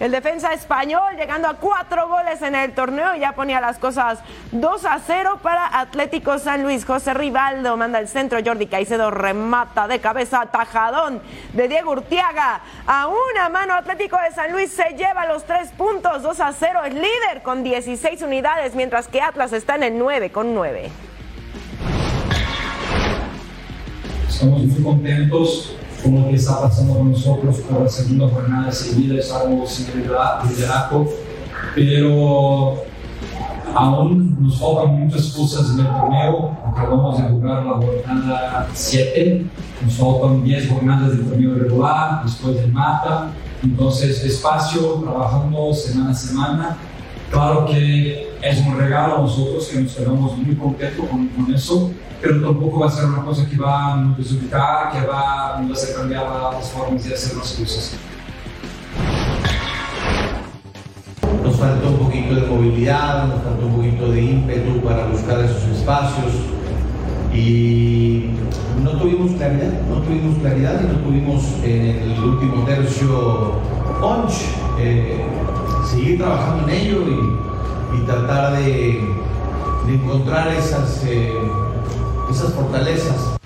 el 0.05 0.11
defensa 0.11 0.53
español, 0.53 1.15
llegando 1.17 1.47
a 1.47 1.55
cuatro 1.55 2.07
goles 2.07 2.39
en 2.43 2.53
el 2.53 2.73
torneo, 2.73 3.15
ya 3.15 3.31
ponía 3.31 3.59
las 3.59 3.79
cosas 3.79 4.19
2 4.51 4.85
a 4.85 4.99
0 4.99 5.39
para 5.41 5.79
Atlético 5.79 6.37
San 6.37 6.61
Luis. 6.61 6.85
José 6.85 7.15
Rivaldo 7.15 7.75
manda 7.75 7.97
el 7.97 8.07
centro, 8.07 8.39
Jordi 8.45 8.67
Caicedo 8.67 9.09
remata 9.09 9.87
de 9.87 9.99
cabeza, 9.99 10.45
tajadón 10.45 11.23
de 11.53 11.67
Diego 11.67 11.91
Urtiaga. 11.91 12.61
A 12.85 13.07
una 13.07 13.49
mano 13.49 13.73
Atlético 13.73 14.17
de 14.21 14.31
San 14.35 14.51
Luis 14.51 14.71
se 14.71 14.95
lleva 14.95 15.25
los 15.25 15.43
tres 15.45 15.71
puntos, 15.71 16.21
2 16.21 16.39
a 16.39 16.53
0, 16.53 16.83
es 16.85 16.93
líder 16.93 17.41
con 17.43 17.63
16 17.63 18.21
unidades, 18.21 18.75
mientras 18.75 19.07
que 19.07 19.21
Atlas 19.21 19.53
está 19.53 19.73
en 19.73 19.83
el 19.83 19.97
9 19.97 20.31
con 20.31 20.53
9. 20.53 20.91
Estamos 24.29 24.61
muy 24.65 24.83
contentos 24.83 25.75
con 26.05 26.21
lo 26.21 26.27
que 26.27 26.35
está 26.35 26.61
pasando 26.61 26.93
con 26.93 27.11
nosotros 27.11 27.57
por 27.61 27.81
la 27.81 27.89
segunda 27.89 28.29
jornada 28.29 28.71
seguida, 28.71 29.19
estamos 29.19 29.69
sin 29.69 29.87
liderato, 29.97 31.07
pero 31.73 32.75
aún 33.73 34.37
nos 34.39 34.59
faltan 34.59 34.99
muchas 34.99 35.27
cosas 35.31 35.71
en 35.71 35.79
el 35.79 35.87
torneo. 35.87 36.57
Acabamos 36.65 37.17
de 37.17 37.23
jugar 37.23 37.65
la 37.65 37.73
jornada 37.73 38.67
7, 38.71 39.45
nos 39.83 39.93
faltan 39.95 40.43
10 40.43 40.69
jornadas 40.69 41.09
del 41.09 41.27
torneo 41.27 41.55
regular, 41.55 42.21
después 42.23 42.55
del 42.55 42.71
mata, 42.71 43.31
entonces 43.63 44.21
despacio, 44.21 45.01
trabajando 45.03 45.73
semana 45.73 46.11
a 46.11 46.13
semana. 46.13 46.77
Claro 47.31 47.65
que 47.65 48.29
es 48.41 48.59
un 48.65 48.77
regalo 48.77 49.17
a 49.17 49.21
nosotros 49.21 49.67
que 49.67 49.81
nos 49.81 49.93
quedamos 49.93 50.37
muy 50.37 50.55
contentos 50.55 51.05
con, 51.09 51.27
con 51.29 51.53
eso, 51.53 51.91
pero 52.21 52.41
tampoco 52.41 52.79
va 52.79 52.87
a 52.87 52.91
ser 52.91 53.05
una 53.05 53.23
cosa 53.23 53.47
que 53.49 53.57
va 53.57 53.93
a 53.93 53.97
nos 53.97 54.17
desubicar, 54.17 54.91
que 54.91 55.05
va, 55.05 55.61
nos 55.61 55.83
a 55.83 55.95
cambiar 55.95 56.25
las 56.53 56.69
formas 56.69 57.03
de 57.03 57.13
hacer 57.13 57.37
las 57.37 57.51
cosas. 57.53 57.97
Nos 61.43 61.55
faltó 61.57 61.89
un 61.89 61.97
poquito 61.97 62.35
de 62.35 62.41
movilidad, 62.47 63.27
nos 63.27 63.43
faltó 63.43 63.65
un 63.65 63.75
poquito 63.75 64.11
de 64.11 64.21
ímpetu 64.21 64.81
para 64.81 65.05
buscar 65.07 65.39
esos 65.41 65.63
espacios 65.65 66.33
y 67.33 68.29
no 68.83 68.91
tuvimos 68.91 69.31
claridad, 69.33 69.73
no 69.89 70.01
tuvimos 70.01 70.37
claridad 70.37 70.81
y 70.81 70.87
no 70.87 70.99
tuvimos 70.99 71.43
en 71.63 72.11
el 72.11 72.23
último 72.23 72.63
tercio 72.65 73.53
punch. 73.99 74.33
Eh, 74.79 75.34
seguir 75.95 76.17
trabajando 76.17 76.67
en 76.67 76.73
ello 76.73 77.03
y, 77.07 77.97
y 77.97 78.05
tratar 78.05 78.57
de, 78.57 79.15
de, 79.87 79.93
encontrar 79.93 80.49
esas, 80.49 81.03
eh, 81.05 81.33
esas 82.29 82.53
fortalezas. 82.53 83.37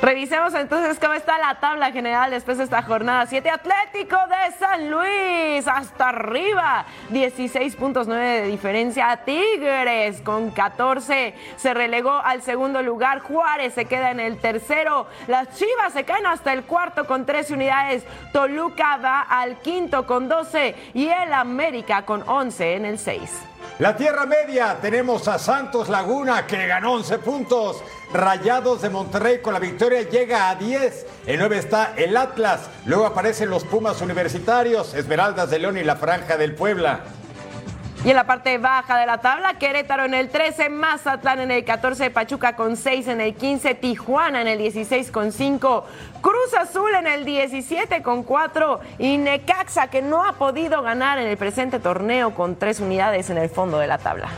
Revisemos 0.00 0.54
entonces 0.54 0.96
cómo 1.00 1.14
está 1.14 1.38
la 1.38 1.56
tabla 1.58 1.90
general 1.90 2.30
después 2.30 2.56
de 2.58 2.64
esta 2.64 2.82
jornada 2.82 3.26
7. 3.26 3.50
Atlético 3.50 4.16
de 4.28 4.56
San 4.56 4.90
Luis 4.90 5.66
hasta 5.66 6.10
arriba. 6.10 6.86
16 7.10 7.74
puntos 7.74 8.06
9 8.06 8.42
de 8.42 8.46
diferencia. 8.46 9.16
Tigres 9.24 10.20
con 10.20 10.52
14 10.52 11.34
se 11.56 11.74
relegó 11.74 12.12
al 12.12 12.42
segundo 12.42 12.80
lugar. 12.80 13.18
Juárez 13.18 13.74
se 13.74 13.86
queda 13.86 14.12
en 14.12 14.20
el 14.20 14.38
tercero. 14.38 15.08
Las 15.26 15.58
Chivas 15.58 15.92
se 15.92 16.04
caen 16.04 16.26
hasta 16.26 16.52
el 16.52 16.62
cuarto 16.62 17.04
con 17.04 17.26
13 17.26 17.54
unidades. 17.54 18.04
Toluca 18.32 18.98
va 18.98 19.22
al 19.22 19.56
quinto 19.56 20.06
con 20.06 20.28
12 20.28 20.76
y 20.94 21.08
el 21.08 21.32
América 21.32 22.02
con 22.02 22.22
11 22.24 22.76
en 22.76 22.84
el 22.84 22.98
6. 23.00 23.57
La 23.78 23.96
Tierra 23.96 24.26
Media, 24.26 24.78
tenemos 24.80 25.28
a 25.28 25.38
Santos 25.38 25.88
Laguna 25.88 26.46
que 26.46 26.66
ganó 26.66 26.94
11 26.94 27.18
puntos. 27.18 27.76
Rayados 28.12 28.82
de 28.82 28.90
Monterrey 28.90 29.38
con 29.40 29.52
la 29.52 29.60
victoria 29.60 30.02
llega 30.02 30.50
a 30.50 30.56
10. 30.56 31.06
En 31.26 31.38
9 31.38 31.58
está 31.58 31.94
el 31.96 32.16
Atlas. 32.16 32.62
Luego 32.86 33.06
aparecen 33.06 33.50
los 33.50 33.64
Pumas 33.64 34.00
Universitarios, 34.00 34.94
Esmeraldas 34.94 35.50
de 35.50 35.60
León 35.60 35.78
y 35.78 35.84
la 35.84 35.94
Franja 35.94 36.36
del 36.36 36.56
Puebla. 36.56 37.04
Y 38.04 38.10
en 38.10 38.16
la 38.16 38.24
parte 38.24 38.58
baja 38.58 38.96
de 38.96 39.06
la 39.06 39.18
tabla, 39.18 39.54
Querétaro 39.58 40.04
en 40.04 40.14
el 40.14 40.28
13, 40.28 40.68
Mazatlán 40.68 41.40
en 41.40 41.50
el 41.50 41.64
14, 41.64 42.10
Pachuca 42.10 42.54
con 42.54 42.76
6 42.76 43.08
en 43.08 43.20
el 43.20 43.34
15, 43.34 43.74
Tijuana 43.74 44.40
en 44.40 44.46
el 44.46 44.58
16 44.58 45.10
con 45.10 45.32
5, 45.32 45.84
Cruz 46.20 46.54
Azul 46.58 46.94
en 46.94 47.08
el 47.08 47.24
17 47.24 48.00
con 48.02 48.22
4 48.22 48.80
y 49.00 49.18
Necaxa 49.18 49.88
que 49.88 50.00
no 50.00 50.24
ha 50.24 50.34
podido 50.34 50.80
ganar 50.82 51.18
en 51.18 51.26
el 51.26 51.36
presente 51.36 51.80
torneo 51.80 52.34
con 52.34 52.56
3 52.56 52.80
unidades 52.80 53.30
en 53.30 53.38
el 53.38 53.50
fondo 53.50 53.78
de 53.78 53.88
la 53.88 53.98
tabla. 53.98 54.28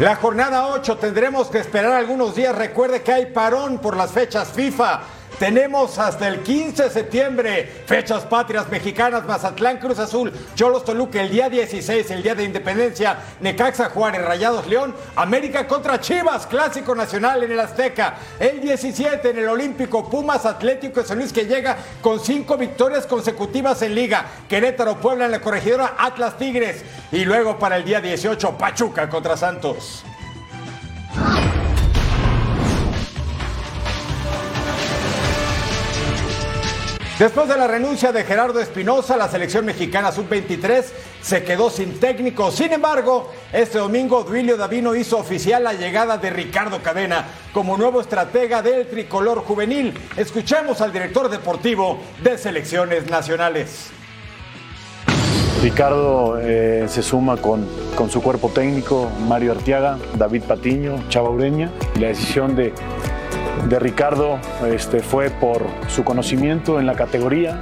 La 0.00 0.16
jornada 0.16 0.68
8 0.68 0.96
tendremos 0.96 1.48
que 1.48 1.58
esperar 1.58 1.92
algunos 1.92 2.34
días. 2.36 2.56
Recuerde 2.56 3.02
que 3.02 3.12
hay 3.12 3.26
parón 3.26 3.78
por 3.78 3.96
las 3.96 4.12
fechas 4.12 4.52
FIFA. 4.52 5.00
Tenemos 5.38 5.98
hasta 6.00 6.26
el 6.26 6.42
15 6.42 6.84
de 6.84 6.90
septiembre 6.90 7.82
fechas 7.86 8.24
patrias 8.24 8.68
mexicanas, 8.68 9.24
Mazatlán, 9.24 9.78
Cruz 9.78 10.00
Azul, 10.00 10.32
Cholos 10.56 10.84
Toluca, 10.84 11.20
el 11.20 11.30
día 11.30 11.48
16, 11.48 12.10
el 12.10 12.24
día 12.24 12.34
de 12.34 12.42
Independencia, 12.42 13.18
Necaxa, 13.40 13.90
Juárez, 13.90 14.24
Rayados 14.24 14.66
León, 14.66 14.96
América 15.14 15.68
contra 15.68 16.00
Chivas, 16.00 16.48
Clásico 16.48 16.92
Nacional 16.92 17.44
en 17.44 17.52
el 17.52 17.60
Azteca, 17.60 18.16
el 18.40 18.60
17 18.60 19.30
en 19.30 19.38
el 19.38 19.48
Olímpico, 19.48 20.10
Pumas 20.10 20.44
Atlético 20.44 21.02
de 21.02 21.06
San 21.06 21.18
Luis 21.18 21.32
que 21.32 21.46
llega 21.46 21.76
con 22.02 22.18
cinco 22.18 22.56
victorias 22.56 23.06
consecutivas 23.06 23.80
en 23.82 23.94
Liga, 23.94 24.26
Querétaro, 24.48 25.00
Puebla 25.00 25.26
en 25.26 25.30
la 25.30 25.40
corregidora, 25.40 25.94
Atlas 25.98 26.36
Tigres 26.36 26.84
y 27.12 27.24
luego 27.24 27.60
para 27.60 27.76
el 27.76 27.84
día 27.84 28.00
18 28.00 28.58
Pachuca 28.58 29.08
contra 29.08 29.36
Santos. 29.36 30.04
Después 37.18 37.48
de 37.48 37.56
la 37.56 37.66
renuncia 37.66 38.12
de 38.12 38.22
Gerardo 38.22 38.60
Espinosa, 38.60 39.16
la 39.16 39.26
selección 39.26 39.64
mexicana 39.64 40.12
sub-23 40.12 40.84
se 41.20 41.42
quedó 41.42 41.68
sin 41.68 41.98
técnico. 41.98 42.52
Sin 42.52 42.72
embargo, 42.72 43.32
este 43.52 43.78
domingo 43.78 44.22
Duilio 44.22 44.56
Davino 44.56 44.94
hizo 44.94 45.18
oficial 45.18 45.64
la 45.64 45.72
llegada 45.72 46.16
de 46.16 46.30
Ricardo 46.30 46.80
Cadena 46.80 47.26
como 47.52 47.76
nuevo 47.76 48.00
estratega 48.00 48.62
del 48.62 48.86
tricolor 48.86 49.40
juvenil. 49.40 49.94
Escuchemos 50.16 50.80
al 50.80 50.92
director 50.92 51.28
deportivo 51.28 51.98
de 52.22 52.38
selecciones 52.38 53.10
nacionales. 53.10 53.90
Ricardo 55.60 56.38
eh, 56.40 56.84
se 56.86 57.02
suma 57.02 57.36
con, 57.38 57.68
con, 57.96 58.10
su 58.10 58.22
cuerpo 58.22 58.48
técnico, 58.50 59.10
Mario 59.26 59.50
Artiaga, 59.50 59.98
David 60.14 60.44
Patiño, 60.44 61.08
Chava 61.08 61.30
Ureña. 61.30 61.72
La 61.98 62.06
decisión 62.06 62.54
de, 62.54 62.72
de 63.68 63.78
Ricardo 63.78 64.38
este, 64.66 65.00
fue 65.00 65.30
por 65.30 65.62
su 65.88 66.04
conocimiento 66.04 66.78
en 66.80 66.86
la 66.86 66.94
categoría, 66.94 67.60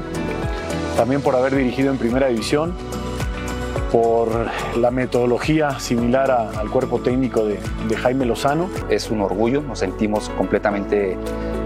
también 0.96 1.20
por 1.20 1.34
haber 1.34 1.54
dirigido 1.54 1.90
en 1.90 1.98
primera 1.98 2.28
división, 2.28 2.74
por 3.90 4.28
la 4.76 4.90
metodología 4.90 5.78
similar 5.78 6.30
al 6.30 6.70
cuerpo 6.70 7.00
técnico 7.00 7.44
de, 7.44 7.58
de, 7.88 7.96
Jaime 7.96 8.26
Lozano. 8.26 8.68
Es 8.88 9.10
un 9.10 9.20
orgullo, 9.20 9.62
nos 9.62 9.78
sentimos 9.78 10.28
completamente 10.30 11.16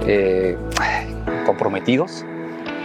eh, 0.06 0.56
comprometidos. 1.46 2.24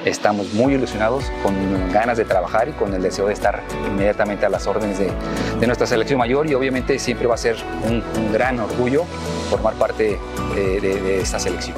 Estamos 0.05 0.53
muy 0.53 0.75
ilusionados, 0.75 1.25
con 1.41 1.55
ganas 1.91 2.17
de 2.17 2.25
trabajar 2.25 2.69
y 2.69 2.73
con 2.73 2.93
el 2.93 3.01
deseo 3.01 3.25
de 3.25 3.33
estar 3.33 3.63
inmediatamente 3.87 4.45
a 4.45 4.49
las 4.49 4.67
órdenes 4.67 4.99
de, 4.99 5.11
de 5.59 5.65
nuestra 5.65 5.87
selección 5.87 6.19
mayor 6.19 6.47
y 6.47 6.53
obviamente 6.53 6.99
siempre 6.99 7.25
va 7.25 7.33
a 7.33 7.39
ser 7.39 7.55
un, 7.83 8.03
gran 8.31 8.59
orgullo 8.59 9.03
formar 9.49 9.73
parte 9.73 10.19
de, 10.53 10.79
de, 10.79 11.01
de 11.01 11.21
esta 11.21 11.39
selección. 11.39 11.75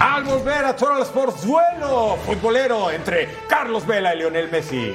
Al 0.00 0.24
volver 0.24 0.64
a 0.64 0.74
Total 0.74 1.02
Sports, 1.02 1.46
duelo 1.46 2.16
futbolero 2.26 2.90
entre 2.90 3.28
Carlos 3.48 3.86
Vela 3.86 4.12
y 4.14 4.18
Lionel 4.18 4.50
Messi. 4.50 4.94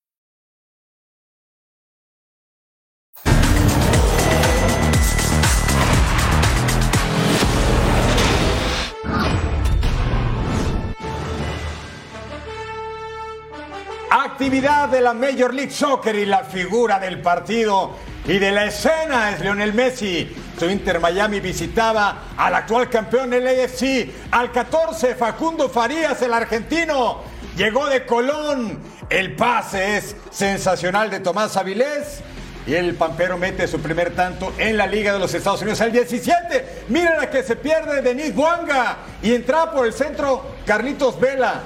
Actividad 14.41 14.89
de 14.89 15.01
la 15.01 15.13
Major 15.13 15.53
League 15.53 15.69
Soccer 15.69 16.15
y 16.15 16.25
la 16.25 16.43
figura 16.43 16.97
del 16.97 17.21
partido 17.21 17.91
y 18.25 18.39
de 18.39 18.51
la 18.51 18.65
escena 18.65 19.29
es 19.29 19.39
Lionel 19.39 19.71
Messi. 19.71 20.35
Su 20.57 20.67
Inter 20.67 20.99
Miami 20.99 21.39
visitaba 21.39 22.33
al 22.35 22.55
actual 22.55 22.89
campeón 22.89 23.29
del 23.29 23.45
AFC, 23.45 24.09
al 24.31 24.51
14, 24.51 25.13
Facundo 25.13 25.69
Farías, 25.69 26.19
el 26.23 26.33
argentino. 26.33 27.21
Llegó 27.55 27.85
de 27.85 28.03
Colón. 28.07 28.79
El 29.11 29.35
pase 29.35 29.97
es 29.97 30.15
sensacional 30.31 31.11
de 31.11 31.19
Tomás 31.19 31.55
Avilés. 31.55 32.21
Y 32.65 32.73
el 32.73 32.95
Pampero 32.95 33.37
mete 33.37 33.67
su 33.67 33.79
primer 33.79 34.15
tanto 34.15 34.53
en 34.57 34.75
la 34.75 34.87
Liga 34.87 35.13
de 35.13 35.19
los 35.19 35.31
Estados 35.35 35.61
Unidos 35.61 35.81
al 35.81 35.91
17. 35.91 36.85
Miren 36.87 37.15
la 37.17 37.29
que 37.29 37.43
se 37.43 37.57
pierde 37.57 38.01
Denis 38.01 38.33
Buanga. 38.33 38.97
Y 39.21 39.35
entra 39.35 39.69
por 39.69 39.85
el 39.85 39.93
centro 39.93 40.55
Carlitos 40.65 41.19
Vela. 41.19 41.61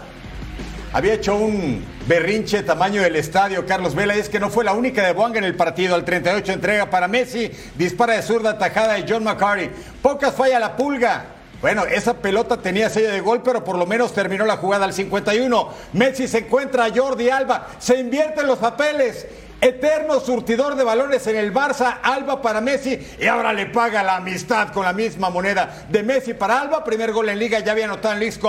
Había 0.91 1.13
hecho 1.13 1.37
un 1.37 1.94
berrinche 2.07 2.61
tamaño 2.63 3.01
del 3.01 3.15
estadio 3.15 3.65
Carlos 3.65 3.95
Vela. 3.95 4.15
Es 4.15 4.29
que 4.29 4.39
no 4.39 4.49
fue 4.49 4.63
la 4.63 4.73
única 4.73 5.05
de 5.05 5.13
Buanga 5.13 5.39
en 5.39 5.43
el 5.43 5.55
partido. 5.55 5.95
Al 5.95 6.05
38 6.05 6.51
entrega 6.51 6.89
para 6.89 7.07
Messi. 7.07 7.51
Dispara 7.75 8.13
de 8.13 8.21
zurda 8.21 8.57
tajada 8.57 8.93
de 8.93 9.05
John 9.07 9.23
McCarty. 9.23 9.69
Pocas 10.01 10.33
falla 10.33 10.59
la 10.59 10.75
pulga. 10.75 11.25
Bueno, 11.61 11.85
esa 11.85 12.15
pelota 12.15 12.57
tenía 12.57 12.89
sello 12.89 13.11
de 13.11 13.21
gol, 13.21 13.41
pero 13.41 13.63
por 13.63 13.77
lo 13.77 13.87
menos 13.87 14.13
terminó 14.13 14.45
la 14.45 14.57
jugada 14.57 14.85
al 14.85 14.93
51. 14.93 15.69
Messi 15.93 16.27
se 16.27 16.39
encuentra 16.39 16.85
a 16.85 16.91
Jordi 16.93 17.29
Alba. 17.29 17.67
Se 17.79 17.97
invierten 17.97 18.45
los 18.45 18.59
papeles. 18.59 19.25
Eterno 19.61 20.19
surtidor 20.19 20.75
de 20.75 20.83
balones 20.83 21.25
en 21.27 21.37
el 21.37 21.53
Barça, 21.53 21.97
Alba 22.03 22.41
para 22.41 22.61
Messi 22.61 22.99
y 23.19 23.25
ahora 23.25 23.51
le 23.51 23.65
paga 23.65 24.03
la 24.03 24.17
amistad 24.17 24.69
con 24.69 24.85
la 24.85 24.93
misma 24.93 25.29
moneda 25.29 25.85
de 25.89 26.03
Messi 26.03 26.33
para 26.33 26.59
Alba. 26.59 26.83
Primer 26.83 27.11
gol 27.11 27.29
en 27.29 27.39
Liga, 27.39 27.59
ya 27.59 27.71
había 27.71 27.85
anotado 27.85 28.13
en 28.13 28.19
League. 28.19 28.39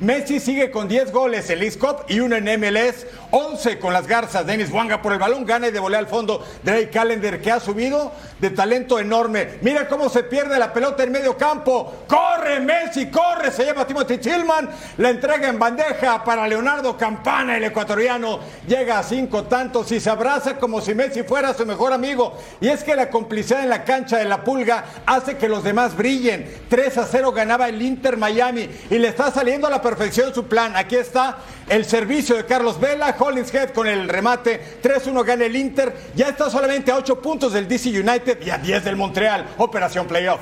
Messi 0.00 0.40
sigue 0.40 0.70
con 0.70 0.88
10 0.88 1.12
goles 1.12 1.48
en 1.50 1.60
League 1.60 1.78
y 2.08 2.20
uno 2.20 2.36
en 2.36 2.44
MLS. 2.60 3.06
11 3.30 3.78
con 3.78 3.92
las 3.92 4.06
garzas. 4.06 4.46
Denis 4.46 4.70
Wanga 4.70 5.00
por 5.00 5.12
el 5.12 5.18
balón, 5.18 5.46
gana 5.46 5.68
y 5.68 5.70
de 5.70 5.80
volea 5.80 5.98
al 5.98 6.08
fondo. 6.08 6.44
Drake 6.62 6.90
Callender 6.90 7.40
que 7.40 7.52
ha 7.52 7.60
subido 7.60 8.12
de 8.38 8.50
talento 8.50 8.98
enorme. 8.98 9.58
Mira 9.62 9.88
cómo 9.88 10.08
se 10.08 10.24
pierde 10.24 10.58
la 10.58 10.72
pelota 10.72 11.02
en 11.02 11.12
medio 11.12 11.36
campo. 11.36 12.04
Corre 12.06 12.60
Messi, 12.60 13.10
corre. 13.10 13.50
Se 13.50 13.64
llama 13.64 13.86
Timothy 13.86 14.18
Tillman. 14.18 14.68
La 14.98 15.10
entrega 15.10 15.48
en 15.48 15.58
bandeja 15.58 16.22
para 16.22 16.46
Leonardo 16.46 16.96
Campana, 16.96 17.56
el 17.56 17.64
ecuatoriano. 17.64 18.40
Llega 18.66 18.98
a 18.98 19.02
cinco 19.02 19.44
tantos 19.44 19.90
y 19.92 20.00
se 20.00 20.10
abraza 20.10 20.55
como 20.58 20.80
si 20.80 20.94
Messi 20.94 21.22
fuera 21.22 21.54
su 21.54 21.64
mejor 21.66 21.92
amigo. 21.92 22.36
Y 22.60 22.68
es 22.68 22.84
que 22.84 22.96
la 22.96 23.10
complicidad 23.10 23.62
en 23.62 23.68
la 23.68 23.84
cancha 23.84 24.18
de 24.18 24.24
la 24.24 24.44
pulga 24.44 24.84
hace 25.06 25.36
que 25.36 25.48
los 25.48 25.64
demás 25.64 25.96
brillen. 25.96 26.46
3 26.68 26.98
a 26.98 27.06
0 27.06 27.32
ganaba 27.32 27.68
el 27.68 27.80
Inter 27.80 28.16
Miami 28.16 28.68
y 28.90 28.98
le 28.98 29.08
está 29.08 29.30
saliendo 29.30 29.66
a 29.66 29.70
la 29.70 29.82
perfección 29.82 30.34
su 30.34 30.46
plan. 30.46 30.76
Aquí 30.76 30.96
está 30.96 31.38
el 31.68 31.84
servicio 31.84 32.36
de 32.36 32.44
Carlos 32.44 32.78
Vela, 32.80 33.14
Hollingshead 33.18 33.70
con 33.70 33.86
el 33.86 34.08
remate. 34.08 34.80
3-1 34.82 35.24
gana 35.24 35.44
el 35.44 35.56
Inter. 35.56 35.94
Ya 36.14 36.28
está 36.28 36.50
solamente 36.50 36.90
a 36.90 36.96
8 36.96 37.20
puntos 37.20 37.52
del 37.52 37.68
DC 37.68 37.88
United 37.88 38.38
y 38.44 38.50
a 38.50 38.58
10 38.58 38.84
del 38.84 38.96
Montreal. 38.96 39.46
Operación 39.58 40.06
Playoff. 40.06 40.40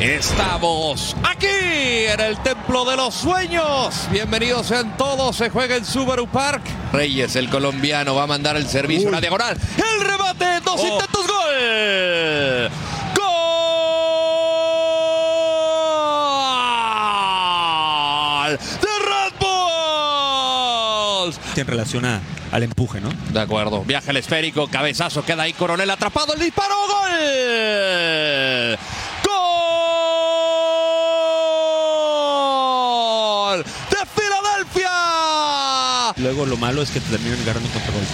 Estamos 0.00 1.14
aquí 1.22 1.46
en 1.46 2.18
el 2.20 2.38
Templo 2.42 2.86
de 2.86 2.96
los 2.96 3.14
Sueños. 3.14 3.94
Bienvenidos 4.10 4.66
sean 4.66 4.96
todos. 4.96 5.36
Se 5.36 5.50
juega 5.50 5.76
en 5.76 5.84
Subaru 5.84 6.26
Park. 6.26 6.62
Reyes, 6.90 7.36
el 7.36 7.50
colombiano, 7.50 8.14
va 8.14 8.22
a 8.22 8.26
mandar 8.26 8.56
el 8.56 8.66
servicio. 8.66 9.08
Una 9.10 9.20
diagonal. 9.20 9.58
El 9.76 10.00
remate. 10.02 10.60
Dos 10.64 10.80
intentos. 10.82 11.26
Gol. 11.26 12.70
Gol. 17.20 18.58
De 18.80 18.88
Red 19.04 19.34
Bulls. 21.24 21.38
En 21.56 21.66
relación 21.66 22.04
a- 22.06 22.20
al 22.52 22.62
empuje, 22.62 23.00
¿no? 23.02 23.10
De 23.32 23.40
acuerdo. 23.40 23.82
Viaja 23.84 24.10
el 24.12 24.16
esférico. 24.16 24.66
Cabezazo. 24.68 25.22
Queda 25.26 25.42
ahí 25.42 25.52
Coronel 25.52 25.90
atrapado. 25.90 26.32
El 26.32 26.40
disparo. 26.40 26.74
Gol. 26.88 28.78
Luego 36.30 36.46
lo 36.46 36.56
malo 36.56 36.80
es 36.80 36.92
que 36.92 37.00
te 37.00 37.10
terminan 37.10 37.40
agarrando 37.40 37.68
contra 37.70 37.90
gol. 37.90 38.04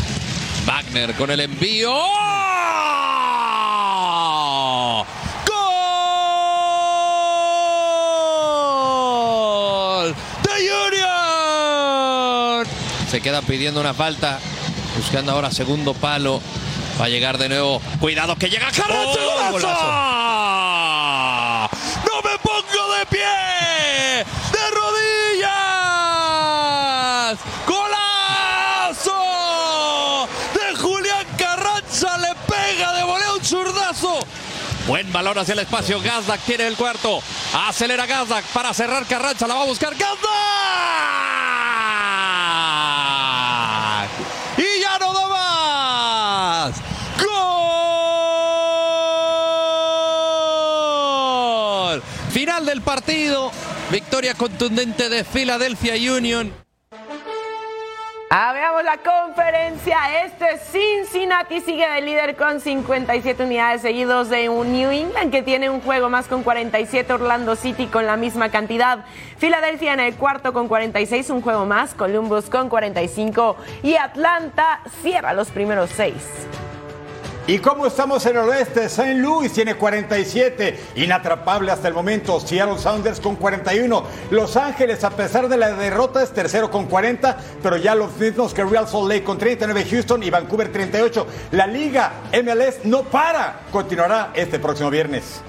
Wagner 0.65 1.15
con 1.17 1.31
el 1.31 1.41
envío. 1.41 1.93
¡Gol! 9.47 10.15
¡De 10.45 10.51
Union! 10.97 12.67
Se 13.11 13.21
queda 13.21 13.43
pidiendo 13.43 13.83
una 13.83 13.93
falta. 13.93 14.39
Buscando 14.97 15.33
ahora 15.33 15.51
segundo 15.51 15.93
palo. 15.93 16.41
Va 16.99 17.05
a 17.05 17.09
llegar 17.11 17.37
de 17.37 17.51
nuevo. 17.51 17.83
Cuidado 18.01 18.35
que 18.37 18.49
llega 18.49 18.71
Carranza. 18.71 19.21
Oh, 19.21 19.51
¡Golazo! 19.53 19.69
¡No 22.07 22.23
me 22.23 22.39
pongo 22.39 22.95
de 22.99 23.05
pie! 23.11 24.25
¡De 24.53 24.71
rodillas! 24.71 25.57
¡Golazo! 27.67 29.13
De 30.55 30.77
Julián 30.77 31.27
Carranza 31.37 32.17
le 32.19 32.35
pega 32.49 32.95
de 32.95 33.03
volea 33.03 33.35
un 33.35 33.45
zurdazo. 33.45 34.21
Buen 34.87 35.13
balón 35.13 35.37
hacia 35.39 35.53
el 35.55 35.59
espacio. 35.61 36.01
Gazdak 36.01 36.41
tiene 36.43 36.67
el 36.69 36.77
cuarto. 36.77 37.21
Acelera 37.53 38.07
Gazdak 38.07 38.45
para 38.47 38.73
cerrar 38.73 39.05
Carranza. 39.07 39.49
La 39.49 39.55
va 39.55 39.63
a 39.63 39.67
buscar 39.67 39.95
Gazdak. 39.97 40.17
Y 44.59 44.81
ya 44.81 44.99
no 45.01 45.13
da 45.13 45.27
más. 46.69 46.75
¡Gol! 51.91 52.03
Final 52.31 52.65
del 52.65 52.81
partido. 52.81 53.51
Victoria 53.91 54.35
contundente 54.35 55.09
de 55.09 55.25
Philadelphia 55.25 55.95
Union. 56.13 56.66
Ah, 58.29 58.53
la 58.83 58.99
conferencia. 58.99 60.25
Este 60.25 60.59
Cincinnati 60.59 61.61
sigue 61.61 61.89
de 61.89 62.01
líder 62.01 62.35
con 62.37 62.61
57 62.61 63.45
unidades 63.45 63.83
seguidos 63.83 64.29
de 64.29 64.49
un 64.49 64.73
New 64.73 64.91
England 64.91 65.31
que 65.31 65.43
tiene 65.43 65.71
un 65.71 65.81
juego 65.81 66.09
más 66.09 66.27
con 66.27 66.43
47, 66.43 67.13
Orlando 67.13 67.55
City 67.55 67.87
con 67.87 68.05
la 68.05 68.17
misma 68.17 68.51
cantidad, 68.51 69.05
Filadelfia 69.39 69.95
en 69.95 70.01
el 70.01 70.17
cuarto 70.17 70.53
con 70.53 70.67
46, 70.67 71.31
un 71.31 71.41
juego 71.41 71.67
más, 71.67 71.95
Columbus 71.95 72.51
con 72.51 72.69
45 72.69 73.57
y 73.85 73.95
Atlanta 73.95 74.81
cierra 75.03 75.33
los 75.33 75.51
primeros 75.51 75.91
seis. 75.91 76.23
¿Y 77.49 77.61
cómo 77.61 77.87
estamos 77.87 78.27
en 78.27 78.37
el 78.37 78.49
oeste? 78.49 78.87
St. 78.87 79.15
Louis 79.15 79.53
tiene 79.53 79.77
47, 79.77 80.81
inatrapable 80.97 81.71
hasta 81.71 81.87
el 81.87 81.95
momento. 81.95 82.41
Seattle 82.41 82.77
Sounders 82.77 83.21
con 83.21 83.37
41. 83.37 84.03
Los 84.31 84.57
Ángeles, 84.57 85.05
a 85.05 85.11
pesar 85.11 85.49
de 85.49 85.57
la 85.57 85.73
derrota, 85.75 86.25
es 86.25 86.33
tercero 86.33 86.73
con 86.73 86.87
40, 86.87 87.39
pero 87.63 87.77
ya 87.77 87.95
los 87.95 88.17
mismos 88.17 88.53
que 88.53 88.65
Real 88.65 88.89
Salt 88.89 89.09
Lake 89.09 89.23
con 89.23 89.39
39, 89.39 89.87
Houston 89.89 90.25
y 90.25 90.31
Vancouver 90.31 90.73
38. 90.73 91.25
La 91.53 91.69
liga 91.69 92.15
MLS 92.33 92.85
no 92.85 93.05
para. 93.05 93.61
Continuará 93.71 94.33
este 94.35 94.59
próximo 94.59 94.91
viernes. 94.91 95.41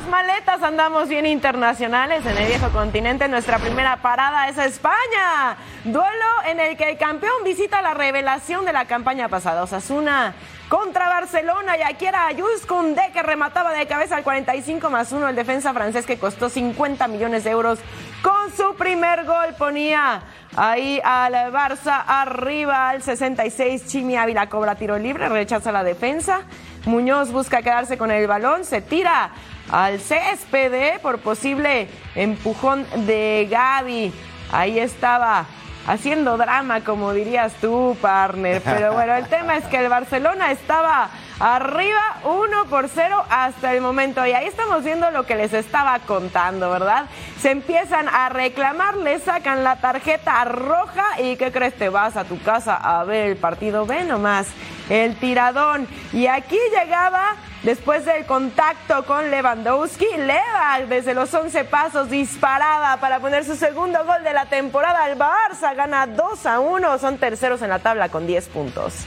Las 0.00 0.08
maletas, 0.08 0.62
andamos 0.62 1.10
bien 1.10 1.26
internacionales 1.26 2.24
en 2.24 2.34
el 2.38 2.46
viejo 2.46 2.70
continente. 2.70 3.28
Nuestra 3.28 3.58
primera 3.58 3.98
parada 3.98 4.48
es 4.48 4.56
España. 4.56 5.58
Duelo 5.84 6.26
en 6.46 6.58
el 6.58 6.74
que 6.78 6.92
el 6.92 6.96
campeón 6.96 7.44
visita 7.44 7.82
la 7.82 7.92
revelación 7.92 8.64
de 8.64 8.72
la 8.72 8.86
campaña 8.86 9.28
pasada. 9.28 9.62
Osasuna 9.62 10.32
contra 10.70 11.06
Barcelona 11.10 11.76
y 11.76 11.82
aquí 11.82 12.06
era 12.06 12.28
Ayus 12.28 12.64
Koundé 12.64 13.10
que 13.12 13.22
remataba 13.22 13.74
de 13.74 13.86
cabeza 13.86 14.16
al 14.16 14.22
45 14.22 14.88
más 14.88 15.12
1 15.12 15.28
el 15.28 15.36
defensa 15.36 15.74
francés 15.74 16.06
que 16.06 16.16
costó 16.16 16.48
50 16.48 17.08
millones 17.08 17.42
de 17.42 17.50
euros 17.50 17.80
con 18.22 18.52
su 18.56 18.76
primer 18.76 19.24
gol 19.24 19.54
ponía 19.58 20.22
ahí 20.56 21.00
al 21.04 21.32
Barça 21.52 22.04
arriba 22.06 22.88
al 22.90 23.02
66. 23.02 23.86
Chimi 23.86 24.16
Ávila 24.16 24.48
cobra 24.48 24.76
tiro 24.76 24.98
libre, 24.98 25.28
rechaza 25.28 25.72
la 25.72 25.84
defensa. 25.84 26.42
Muñoz 26.86 27.30
busca 27.32 27.60
quedarse 27.60 27.98
con 27.98 28.10
el 28.10 28.26
balón, 28.26 28.64
se 28.64 28.80
tira 28.80 29.32
al 29.70 30.00
césped 30.00 30.72
¿eh? 30.74 30.98
por 31.00 31.18
posible 31.18 31.88
empujón 32.14 32.86
de 33.06 33.48
Gaby. 33.50 34.12
Ahí 34.52 34.78
estaba 34.78 35.46
haciendo 35.86 36.36
drama, 36.36 36.82
como 36.82 37.12
dirías 37.12 37.52
tú, 37.60 37.96
partner. 38.00 38.62
Pero 38.62 38.92
bueno, 38.94 39.14
el 39.14 39.26
tema 39.26 39.56
es 39.56 39.64
que 39.66 39.78
el 39.78 39.88
Barcelona 39.88 40.50
estaba 40.50 41.10
arriba 41.38 42.00
1 42.24 42.64
por 42.66 42.88
0 42.88 43.24
hasta 43.30 43.72
el 43.72 43.80
momento. 43.80 44.26
Y 44.26 44.32
ahí 44.32 44.46
estamos 44.46 44.84
viendo 44.84 45.10
lo 45.10 45.24
que 45.24 45.36
les 45.36 45.52
estaba 45.52 45.98
contando, 46.00 46.70
¿verdad? 46.70 47.06
Se 47.40 47.50
empiezan 47.50 48.08
a 48.08 48.28
reclamar, 48.28 48.96
le 48.96 49.18
sacan 49.20 49.64
la 49.64 49.76
tarjeta 49.76 50.44
roja 50.44 51.04
y 51.20 51.36
¿qué 51.36 51.50
crees? 51.50 51.74
Te 51.74 51.88
vas 51.88 52.16
a 52.16 52.24
tu 52.24 52.40
casa 52.42 52.76
a 52.76 53.04
ver 53.04 53.30
el 53.30 53.36
partido. 53.36 53.86
Ve 53.86 54.04
nomás 54.04 54.48
el 54.88 55.16
tiradón. 55.16 55.88
Y 56.12 56.26
aquí 56.26 56.58
llegaba 56.76 57.36
Después 57.62 58.06
del 58.06 58.24
contacto 58.24 59.04
con 59.04 59.30
Lewandowski, 59.30 60.06
Leva 60.16 60.78
desde 60.88 61.12
los 61.12 61.32
11 61.34 61.64
pasos 61.64 62.08
disparaba 62.08 62.96
para 62.96 63.20
poner 63.20 63.44
su 63.44 63.54
segundo 63.54 64.02
gol 64.06 64.24
de 64.24 64.32
la 64.32 64.46
temporada. 64.46 65.06
El 65.10 65.18
Barça 65.18 65.76
gana 65.76 66.06
2 66.06 66.46
a 66.46 66.58
1, 66.58 66.98
son 66.98 67.18
terceros 67.18 67.60
en 67.60 67.68
la 67.68 67.78
tabla 67.78 68.08
con 68.08 68.26
10 68.26 68.48
puntos. 68.48 69.04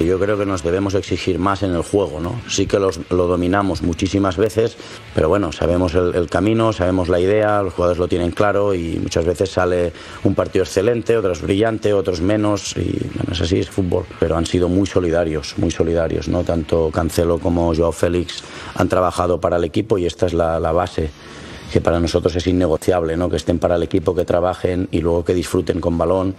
Yo 0.00 0.18
creo 0.18 0.38
que 0.38 0.46
nos 0.46 0.62
debemos 0.62 0.94
exigir 0.94 1.38
más 1.38 1.62
en 1.62 1.74
el 1.74 1.82
juego, 1.82 2.20
¿no? 2.20 2.40
Sí 2.48 2.66
que 2.66 2.78
lo 2.78 3.26
dominamos 3.26 3.82
muchísimas 3.82 4.36
veces, 4.36 4.76
pero 5.14 5.28
bueno, 5.28 5.50
sabemos 5.52 5.94
el, 5.94 6.28
camino, 6.30 6.72
sabemos 6.72 7.08
la 7.08 7.18
idea, 7.18 7.62
los 7.62 7.74
jugadores 7.74 7.98
lo 7.98 8.06
tienen 8.06 8.30
claro 8.30 8.74
y 8.74 8.98
muchas 9.02 9.24
veces 9.24 9.50
sale 9.50 9.92
un 10.24 10.34
partido 10.34 10.64
excelente, 10.64 11.16
otros 11.16 11.42
brillante, 11.42 11.92
otros 11.92 12.20
menos 12.20 12.76
y 12.76 12.98
bueno, 13.14 13.32
es 13.32 13.40
así, 13.40 13.58
es 13.58 13.70
fútbol. 13.70 14.04
Pero 14.20 14.36
han 14.36 14.46
sido 14.46 14.68
muy 14.68 14.86
solidarios, 14.86 15.54
muy 15.58 15.70
solidarios, 15.70 16.28
¿no? 16.28 16.44
Tanto 16.44 16.90
Cancelo 16.92 17.38
como 17.38 17.74
Joao 17.74 17.92
Félix 17.92 18.42
han 18.76 18.88
trabajado 18.88 19.40
para 19.40 19.56
el 19.56 19.64
equipo 19.64 19.98
y 19.98 20.06
esta 20.06 20.26
es 20.26 20.32
la, 20.32 20.60
la 20.60 20.72
base 20.72 21.10
que 21.72 21.80
para 21.80 22.00
nosotros 22.00 22.34
es 22.36 22.46
innegociable, 22.46 23.16
¿no? 23.16 23.28
que 23.28 23.36
estén 23.36 23.58
para 23.58 23.76
el 23.76 23.82
equipo, 23.82 24.14
que 24.14 24.24
trabajen 24.24 24.88
y 24.90 25.00
luego 25.00 25.24
que 25.24 25.34
disfruten 25.34 25.80
con 25.80 25.98
balón. 25.98 26.34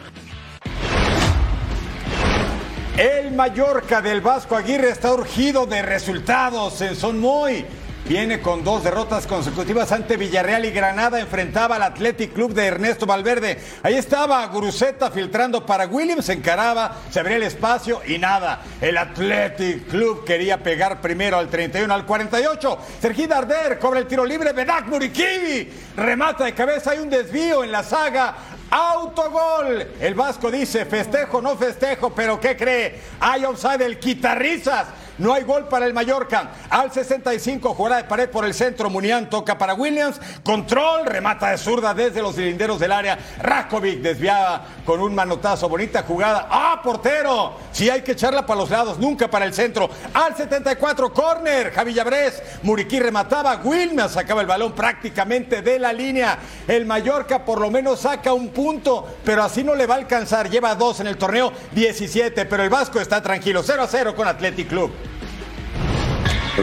Mallorca 3.35 4.01
del 4.01 4.21
Vasco 4.21 4.55
Aguirre 4.55 4.89
está 4.89 5.13
urgido 5.13 5.65
de 5.65 5.81
resultados 5.81 6.81
en 6.81 6.95
Son 6.95 7.19
Moy. 7.19 7.65
Viene 8.07 8.41
con 8.41 8.63
dos 8.63 8.83
derrotas 8.83 9.27
consecutivas 9.27 9.91
ante 9.91 10.17
Villarreal 10.17 10.65
y 10.65 10.71
Granada. 10.71 11.19
Enfrentaba 11.19 11.75
al 11.75 11.83
Athletic 11.83 12.33
Club 12.33 12.53
de 12.53 12.65
Ernesto 12.65 13.05
Valverde. 13.05 13.59
Ahí 13.83 13.95
estaba 13.95 14.45
Guruceta 14.47 15.11
filtrando 15.11 15.65
para 15.65 15.85
Williams. 15.85 16.29
Encaraba, 16.29 16.95
se 17.11 17.19
abría 17.19 17.37
el 17.37 17.43
espacio 17.43 18.01
y 18.07 18.17
nada. 18.17 18.61
El 18.81 18.97
Athletic 18.97 19.87
Club 19.87 20.25
quería 20.25 20.63
pegar 20.63 21.01
primero 21.01 21.37
al 21.37 21.49
31, 21.49 21.93
al 21.93 22.05
48. 22.05 22.79
Sergi 22.99 23.27
Darder 23.27 23.77
cobra 23.77 23.99
el 23.99 24.07
tiro 24.07 24.25
libre. 24.25 24.53
Benak 24.53 24.87
Murikivi 24.87 25.71
remata 25.95 26.45
de 26.45 26.53
cabeza. 26.53 26.91
Hay 26.91 26.99
un 26.99 27.09
desvío 27.09 27.63
en 27.63 27.71
la 27.71 27.83
saga. 27.83 28.35
Autogol. 28.69 29.87
El 29.99 30.13
Vasco 30.13 30.51
dice, 30.51 30.85
festejo, 30.85 31.41
no 31.41 31.55
festejo, 31.57 32.11
pero 32.11 32.39
¿qué 32.39 32.55
cree? 32.55 32.99
Hay 33.19 33.45
offside 33.45 33.81
el 33.81 33.99
quitarrizas. 33.99 34.87
No 35.19 35.33
hay 35.33 35.43
gol 35.43 35.67
para 35.67 35.85
el 35.85 35.93
Mallorca. 35.93 36.51
Al 36.69 36.91
65, 36.91 37.73
jugada 37.73 37.97
de 37.97 38.03
pared 38.05 38.29
por 38.29 38.45
el 38.45 38.53
centro. 38.53 38.89
Munián 38.89 39.29
toca 39.29 39.57
para 39.57 39.73
Williams. 39.73 40.19
Control, 40.43 41.05
remata 41.05 41.51
de 41.51 41.57
zurda 41.57 41.93
desde 41.93 42.21
los 42.21 42.35
cilinderos 42.35 42.79
del 42.79 42.93
área. 42.93 43.19
Rakovic 43.41 43.99
desviaba 43.99 44.63
con 44.85 45.01
un 45.01 45.13
manotazo. 45.13 45.67
Bonita 45.67 46.03
jugada. 46.03 46.47
¡Ah, 46.49 46.79
portero! 46.81 47.53
Sí, 47.73 47.89
hay 47.89 48.01
que 48.01 48.13
echarla 48.13 48.45
para 48.45 48.61
los 48.61 48.69
lados, 48.69 48.97
nunca 48.97 49.29
para 49.29 49.43
el 49.43 49.53
centro. 49.53 49.89
Al 50.13 50.37
74, 50.37 51.13
corner. 51.13 51.71
Javi 51.73 51.93
Llabrés. 51.93 52.41
Muriquí 52.63 52.97
remataba. 52.99 53.59
Williams 53.61 54.13
sacaba 54.13 54.39
el 54.39 54.47
balón 54.47 54.71
prácticamente 54.71 55.61
de 55.61 55.79
la 55.79 55.91
línea. 55.91 56.39
El 56.65 56.85
Mallorca 56.85 57.43
por 57.43 57.59
lo 57.59 57.69
menos 57.69 57.99
saca 57.99 58.31
un 58.31 58.49
punto, 58.49 59.17
pero 59.25 59.43
así 59.43 59.65
no 59.65 59.75
le 59.75 59.85
va 59.85 59.95
a 59.95 59.97
alcanzar. 59.97 60.49
Lleva 60.49 60.75
dos 60.75 61.01
en 61.01 61.07
el 61.07 61.17
torneo, 61.17 61.51
17. 61.73 62.45
Pero 62.45 62.63
el 62.63 62.69
Vasco 62.69 63.01
está 63.01 63.21
tranquilo. 63.21 63.63
0 63.63 63.83
a 63.83 63.87
0 63.87 64.15
con 64.15 64.25
Athletic 64.25 64.69
Club. 64.69 65.08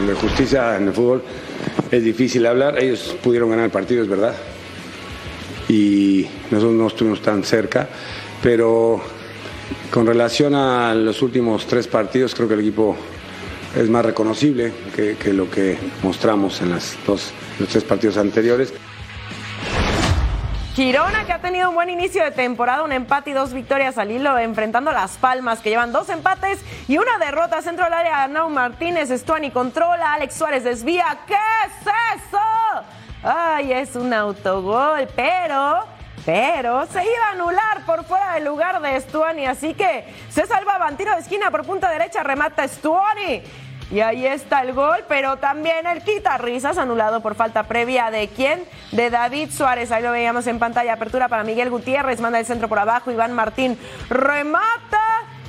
De 0.05 0.13
justicia 0.13 0.77
en 0.77 0.89
el 0.89 0.93
fútbol 0.93 1.23
es 1.89 2.03
difícil 2.03 2.45
hablar. 2.45 2.77
Ellos 2.77 3.17
pudieron 3.23 3.49
ganar 3.49 3.65
el 3.65 3.71
partido, 3.71 4.03
es 4.03 4.07
verdad. 4.07 4.35
Y 5.67 6.27
nosotros 6.51 6.75
no 6.75 6.85
estuvimos 6.85 7.21
tan 7.23 7.43
cerca. 7.43 7.89
Pero 8.43 9.01
con 9.89 10.05
relación 10.05 10.53
a 10.53 10.93
los 10.93 11.23
últimos 11.23 11.65
tres 11.65 11.87
partidos, 11.87 12.35
creo 12.35 12.47
que 12.47 12.53
el 12.53 12.59
equipo 12.59 12.95
es 13.75 13.89
más 13.89 14.05
reconocible 14.05 14.71
que, 14.95 15.15
que 15.15 15.33
lo 15.33 15.49
que 15.49 15.77
mostramos 16.03 16.61
en 16.61 16.69
las 16.69 16.95
dos, 17.05 17.31
los 17.59 17.67
tres 17.67 17.83
partidos 17.83 18.17
anteriores. 18.17 18.73
Girona, 20.77 21.25
que 21.25 21.33
ha 21.33 21.39
tenido 21.39 21.69
un 21.69 21.73
buen 21.73 21.89
inicio 21.89 22.23
de 22.23 22.29
temporada, 22.29 22.83
un 22.83 22.91
empate 22.91 23.31
y 23.31 23.33
dos 23.33 23.51
victorias 23.51 23.97
al 23.97 24.11
hilo, 24.11 24.37
enfrentando 24.37 24.91
a 24.91 24.93
Las 24.93 25.17
Palmas, 25.17 25.59
que 25.59 25.71
llevan 25.71 25.91
dos 25.91 26.07
empates 26.09 26.63
y 26.87 26.99
una 26.99 27.17
derrota. 27.17 27.63
Centro 27.63 27.85
del 27.85 27.95
área, 27.95 28.27
Nau 28.27 28.47
Martínez, 28.51 29.09
Estuani 29.09 29.49
controla, 29.49 30.13
Alex 30.13 30.35
Suárez 30.35 30.63
desvía. 30.63 31.17
¿Qué 31.25 31.33
es 31.33 32.21
eso? 32.21 32.37
Ay, 33.23 33.73
es 33.73 33.95
un 33.95 34.13
autogol, 34.13 35.07
pero 35.15 35.83
pero 36.27 36.85
se 36.87 37.03
iba 37.03 37.25
a 37.29 37.31
anular 37.31 37.85
por 37.85 38.03
fuera 38.03 38.33
del 38.33 38.43
lugar 38.43 38.79
de 38.79 38.99
Stuani, 38.99 39.47
así 39.47 39.73
que 39.73 40.13
se 40.29 40.45
salvaban. 40.45 40.95
Tiro 40.95 41.13
de 41.13 41.21
esquina 41.21 41.49
por 41.49 41.65
punta 41.65 41.89
derecha, 41.89 42.21
remata 42.21 42.67
Stuani. 42.67 43.41
Y 43.89 44.01
ahí 44.01 44.25
está 44.25 44.61
el 44.61 44.73
gol, 44.73 45.05
pero 45.07 45.37
también 45.37 45.87
el 45.87 46.03
quita 46.03 46.37
risas 46.37 46.77
anulado 46.77 47.21
por 47.21 47.35
falta 47.35 47.63
previa 47.63 48.11
de 48.11 48.27
quién? 48.27 48.65
De 48.91 49.09
David 49.09 49.49
Suárez. 49.51 49.91
Ahí 49.91 50.03
lo 50.03 50.11
veíamos 50.11 50.45
en 50.47 50.59
pantalla. 50.59 50.93
Apertura 50.93 51.29
para 51.29 51.43
Miguel 51.43 51.69
Gutiérrez. 51.69 52.19
Manda 52.19 52.39
el 52.39 52.45
centro 52.45 52.67
por 52.67 52.79
abajo. 52.79 53.11
Iván 53.11 53.33
Martín 53.33 53.77
remata. 54.09 54.99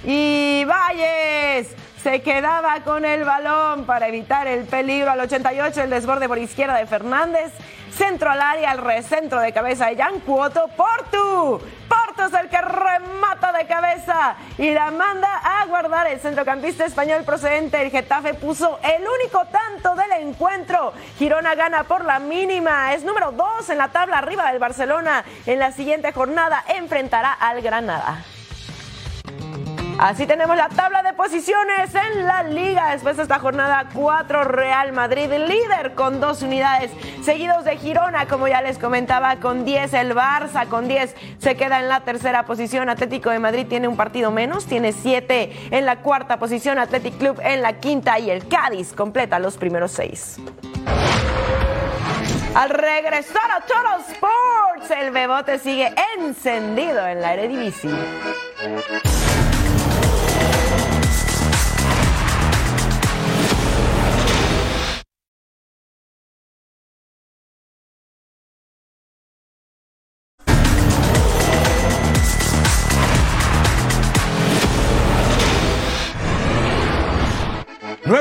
Y 0.04 0.64
Valles 0.66 1.74
se 2.00 2.22
quedaba 2.22 2.80
con 2.84 3.04
el 3.04 3.24
balón 3.24 3.84
para 3.84 4.06
evitar 4.06 4.46
el 4.46 4.64
peligro 4.64 5.10
al 5.10 5.20
88. 5.20 5.82
El 5.82 5.90
desborde 5.90 6.28
por 6.28 6.38
izquierda 6.38 6.76
de 6.76 6.86
Fernández. 6.86 7.52
Centro 7.90 8.30
al 8.30 8.40
área, 8.40 8.70
al 8.70 8.78
recentro 8.78 9.40
de 9.40 9.52
cabeza 9.52 9.86
de 9.86 9.96
Jan 9.96 10.20
Cuoto. 10.20 10.68
Portu. 10.76 11.60
Portu 11.88 12.07
es 12.26 12.34
el 12.34 12.48
que 12.48 12.60
remata 12.60 13.52
de 13.52 13.66
cabeza 13.66 14.36
y 14.56 14.70
la 14.70 14.90
manda 14.90 15.28
a 15.42 15.66
guardar. 15.66 16.06
El 16.06 16.20
centrocampista 16.20 16.84
español 16.84 17.24
procedente 17.24 17.78
del 17.78 17.90
Getafe 17.90 18.34
puso 18.34 18.78
el 18.82 19.02
único 19.02 19.44
tanto 19.46 19.94
del 19.94 20.28
encuentro. 20.28 20.92
Girona 21.18 21.54
gana 21.54 21.84
por 21.84 22.04
la 22.04 22.18
mínima. 22.18 22.94
Es 22.94 23.04
número 23.04 23.32
dos 23.32 23.68
en 23.70 23.78
la 23.78 23.88
tabla 23.88 24.18
arriba 24.18 24.50
del 24.50 24.58
Barcelona. 24.58 25.24
En 25.46 25.58
la 25.58 25.72
siguiente 25.72 26.12
jornada 26.12 26.64
enfrentará 26.68 27.32
al 27.32 27.62
Granada. 27.62 28.24
Así 29.98 30.26
tenemos 30.26 30.56
la 30.56 30.68
tabla 30.68 31.02
de 31.02 31.12
posiciones 31.12 31.92
en 31.92 32.24
la 32.24 32.44
liga. 32.44 32.92
Después 32.92 33.16
de 33.16 33.24
esta 33.24 33.40
jornada, 33.40 33.88
4 33.92 34.44
Real 34.44 34.92
Madrid, 34.92 35.28
líder 35.28 35.94
con 35.96 36.20
dos 36.20 36.42
unidades, 36.42 36.92
seguidos 37.24 37.64
de 37.64 37.76
Girona, 37.76 38.26
como 38.26 38.46
ya 38.46 38.62
les 38.62 38.78
comentaba, 38.78 39.36
con 39.36 39.64
10 39.64 39.92
el 39.94 40.14
Barça, 40.14 40.68
con 40.68 40.86
10 40.86 41.16
se 41.38 41.56
queda 41.56 41.80
en 41.80 41.88
la 41.88 42.02
tercera 42.02 42.44
posición. 42.44 42.88
Atlético 42.88 43.30
de 43.30 43.40
Madrid 43.40 43.66
tiene 43.68 43.88
un 43.88 43.96
partido 43.96 44.30
menos, 44.30 44.66
tiene 44.66 44.92
7 44.92 45.68
en 45.72 45.84
la 45.84 45.96
cuarta 45.96 46.38
posición. 46.38 46.78
Athletic 46.78 47.18
Club 47.18 47.40
en 47.42 47.60
la 47.60 47.72
quinta 47.80 48.20
y 48.20 48.30
el 48.30 48.46
Cádiz 48.46 48.92
completa 48.92 49.40
los 49.40 49.56
primeros 49.56 49.90
6. 49.90 50.36
Al 52.54 52.70
regresar 52.70 53.50
a 53.50 53.60
Total 53.62 54.00
Sports, 54.12 54.90
el 55.02 55.10
Bebote 55.10 55.58
sigue 55.58 55.92
encendido 56.16 57.04
en 57.04 57.20
la 57.20 57.34
Eredivisie. 57.34 57.90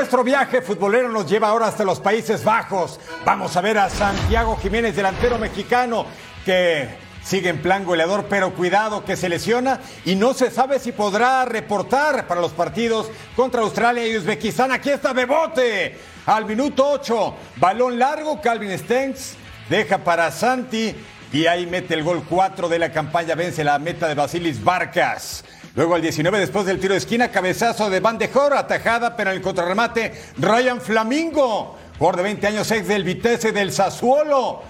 Nuestro 0.08 0.24
viaje 0.24 0.62
futbolero 0.62 1.10
nos 1.10 1.28
lleva 1.28 1.48
ahora 1.48 1.66
hasta 1.66 1.84
los 1.84 2.00
Países 2.00 2.42
Bajos. 2.42 2.98
Vamos 3.26 3.54
a 3.54 3.60
ver 3.60 3.76
a 3.76 3.90
Santiago 3.90 4.56
Jiménez, 4.56 4.96
delantero 4.96 5.36
mexicano, 5.36 6.06
que 6.46 6.88
sigue 7.22 7.50
en 7.50 7.60
plan 7.60 7.84
goleador, 7.84 8.24
pero 8.24 8.54
cuidado 8.54 9.04
que 9.04 9.18
se 9.18 9.28
lesiona 9.28 9.80
y 10.06 10.14
no 10.14 10.32
se 10.32 10.50
sabe 10.50 10.78
si 10.78 10.92
podrá 10.92 11.44
reportar 11.44 12.26
para 12.26 12.40
los 12.40 12.52
partidos 12.52 13.10
contra 13.36 13.60
Australia 13.60 14.08
y 14.08 14.16
Uzbekistán. 14.16 14.72
Aquí 14.72 14.88
está 14.88 15.12
Bebote 15.12 15.98
al 16.24 16.46
minuto 16.46 16.88
8. 16.88 17.34
Balón 17.56 17.98
largo, 17.98 18.40
Calvin 18.40 18.78
Stengs 18.78 19.36
deja 19.68 19.98
para 19.98 20.30
Santi 20.30 20.96
y 21.34 21.44
ahí 21.44 21.66
mete 21.66 21.92
el 21.92 22.02
gol 22.02 22.24
4 22.26 22.70
de 22.70 22.78
la 22.78 22.90
campaña, 22.92 23.34
vence 23.34 23.62
la 23.62 23.78
meta 23.78 24.08
de 24.08 24.14
Basilis 24.14 24.64
Barcas. 24.64 25.44
Luego 25.74 25.94
al 25.94 26.02
19, 26.02 26.38
después 26.38 26.66
del 26.66 26.80
tiro 26.80 26.94
de 26.94 26.98
esquina, 26.98 27.30
cabezazo 27.30 27.88
de 27.90 28.00
Van 28.00 28.18
de 28.18 28.28
Jor, 28.28 28.54
atajada, 28.54 29.16
pero 29.16 29.30
el 29.30 29.40
contrarremate, 29.40 30.12
Ryan 30.38 30.80
Flamingo, 30.80 31.76
jugador 31.98 32.16
de 32.16 32.22
20 32.24 32.46
años, 32.46 32.70
ex 32.70 32.88
del 32.88 33.04
Vitesse 33.04 33.52
del 33.52 33.72
Sassuolo. 33.72 34.62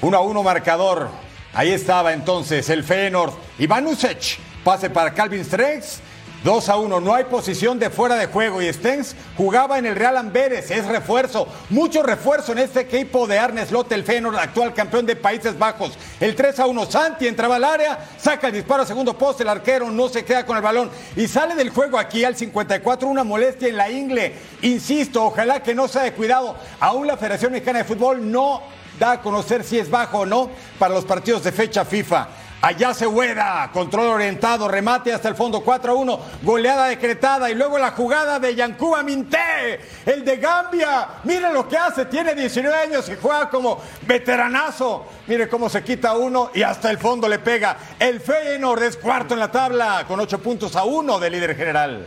1 0.00 0.16
a 0.16 0.20
1 0.20 0.42
marcador. 0.42 1.08
Ahí 1.54 1.70
estaba 1.70 2.12
entonces 2.12 2.68
el 2.70 2.82
Feyenoord. 2.82 3.34
Iván 3.58 3.86
Usech, 3.86 4.38
pase 4.64 4.90
para 4.90 5.12
Calvin 5.12 5.44
Strex. 5.44 6.00
2 6.44 6.68
a 6.70 6.76
1, 6.76 7.00
no 7.00 7.14
hay 7.14 7.24
posición 7.24 7.78
de 7.78 7.88
fuera 7.88 8.16
de 8.16 8.26
juego 8.26 8.60
y 8.60 8.72
Stens 8.72 9.14
jugaba 9.36 9.78
en 9.78 9.86
el 9.86 9.94
Real 9.94 10.16
Amberes, 10.16 10.72
es 10.72 10.86
refuerzo, 10.86 11.46
mucho 11.70 12.02
refuerzo 12.02 12.50
en 12.50 12.58
este 12.58 12.80
equipo 12.80 13.28
de 13.28 13.38
Arnes 13.38 13.68
Slot, 13.68 13.92
el 13.92 14.04
actual 14.36 14.74
campeón 14.74 15.06
de 15.06 15.14
Países 15.14 15.56
Bajos. 15.56 15.96
El 16.18 16.34
3 16.34 16.58
a 16.58 16.66
1, 16.66 16.86
Santi 16.86 17.28
entraba 17.28 17.56
al 17.56 17.64
área, 17.64 18.08
saca 18.18 18.48
el 18.48 18.54
disparo 18.54 18.82
a 18.82 18.86
segundo 18.86 19.16
poste, 19.16 19.44
el 19.44 19.50
arquero 19.50 19.88
no 19.88 20.08
se 20.08 20.24
queda 20.24 20.44
con 20.44 20.56
el 20.56 20.62
balón 20.62 20.90
y 21.14 21.28
sale 21.28 21.54
del 21.54 21.70
juego 21.70 21.96
aquí 21.96 22.24
al 22.24 22.34
54, 22.34 23.06
una 23.06 23.22
molestia 23.22 23.68
en 23.68 23.76
la 23.76 23.88
ingle. 23.88 24.34
Insisto, 24.62 25.24
ojalá 25.24 25.62
que 25.62 25.76
no 25.76 25.86
sea 25.86 26.02
de 26.02 26.12
cuidado. 26.12 26.56
Aún 26.80 27.06
la 27.06 27.16
Federación 27.16 27.52
Mexicana 27.52 27.78
de 27.78 27.84
Fútbol 27.84 28.32
no 28.32 28.62
da 28.98 29.12
a 29.12 29.20
conocer 29.20 29.62
si 29.62 29.78
es 29.78 29.88
bajo 29.88 30.20
o 30.20 30.26
no 30.26 30.50
para 30.78 30.94
los 30.94 31.04
partidos 31.04 31.44
de 31.44 31.52
fecha 31.52 31.84
FIFA. 31.84 32.41
Allá 32.64 32.94
se 32.94 33.08
hueda, 33.08 33.68
control 33.72 34.06
orientado, 34.06 34.68
remate 34.68 35.12
hasta 35.12 35.28
el 35.28 35.34
fondo 35.34 35.62
4 35.62 35.90
a 35.90 35.94
1, 35.96 36.20
goleada 36.42 36.86
decretada 36.86 37.50
y 37.50 37.56
luego 37.56 37.76
la 37.76 37.90
jugada 37.90 38.38
de 38.38 38.54
Yancuba 38.54 39.02
Minté, 39.02 39.80
el 40.06 40.24
de 40.24 40.36
Gambia. 40.36 41.08
Mire 41.24 41.52
lo 41.52 41.68
que 41.68 41.76
hace, 41.76 42.04
tiene 42.04 42.36
19 42.36 42.72
años 42.72 43.08
y 43.08 43.16
juega 43.20 43.50
como 43.50 43.82
veteranazo. 44.06 45.06
Mire 45.26 45.48
cómo 45.48 45.68
se 45.68 45.82
quita 45.82 46.16
uno 46.16 46.52
y 46.54 46.62
hasta 46.62 46.88
el 46.92 46.98
fondo 46.98 47.28
le 47.28 47.40
pega. 47.40 47.76
El 47.98 48.20
Feyenoord 48.20 48.84
es 48.84 48.96
cuarto 48.96 49.34
en 49.34 49.40
la 49.40 49.50
tabla 49.50 50.04
con 50.06 50.20
8 50.20 50.38
puntos 50.38 50.76
a 50.76 50.84
1 50.84 51.18
de 51.18 51.30
líder 51.30 51.56
general. 51.56 52.06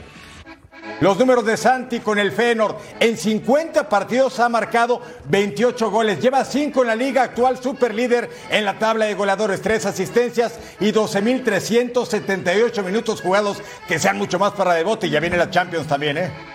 Los 1.02 1.18
números 1.20 1.46
de 1.46 1.58
Santi 1.58 2.00
con 2.00 2.18
el 2.20 2.32
Feyenoord. 2.32 2.78
En 3.00 3.18
50 3.18 3.90
partidos 3.90 4.40
ha 4.40 4.48
marcado 4.48 5.02
28 5.26 5.92
goles. 5.92 6.22
Lleva 6.22 6.46
5 6.46 6.82
en 6.82 6.88
la 6.88 6.96
liga, 6.96 7.24
actual 7.24 7.62
superlíder 7.62 8.30
en 8.50 8.64
la 8.64 8.80
tabla 8.80 9.06
de 9.06 9.14
goleadores. 9.14 9.62
3 9.62 9.86
asistencias 9.88 10.58
y 10.80 10.92
12.378 10.94 12.84
minutos 12.84 13.22
jugados, 13.22 13.62
que 13.88 14.00
sean 14.00 14.18
mucho 14.18 14.40
más 14.40 14.54
para 14.54 14.74
Debote. 14.74 15.08
Y 15.08 15.10
ya 15.10 15.20
viene 15.20 15.38
la 15.38 15.50
Champions 15.50 15.88
también, 15.88 16.18
¿eh? 16.18 16.55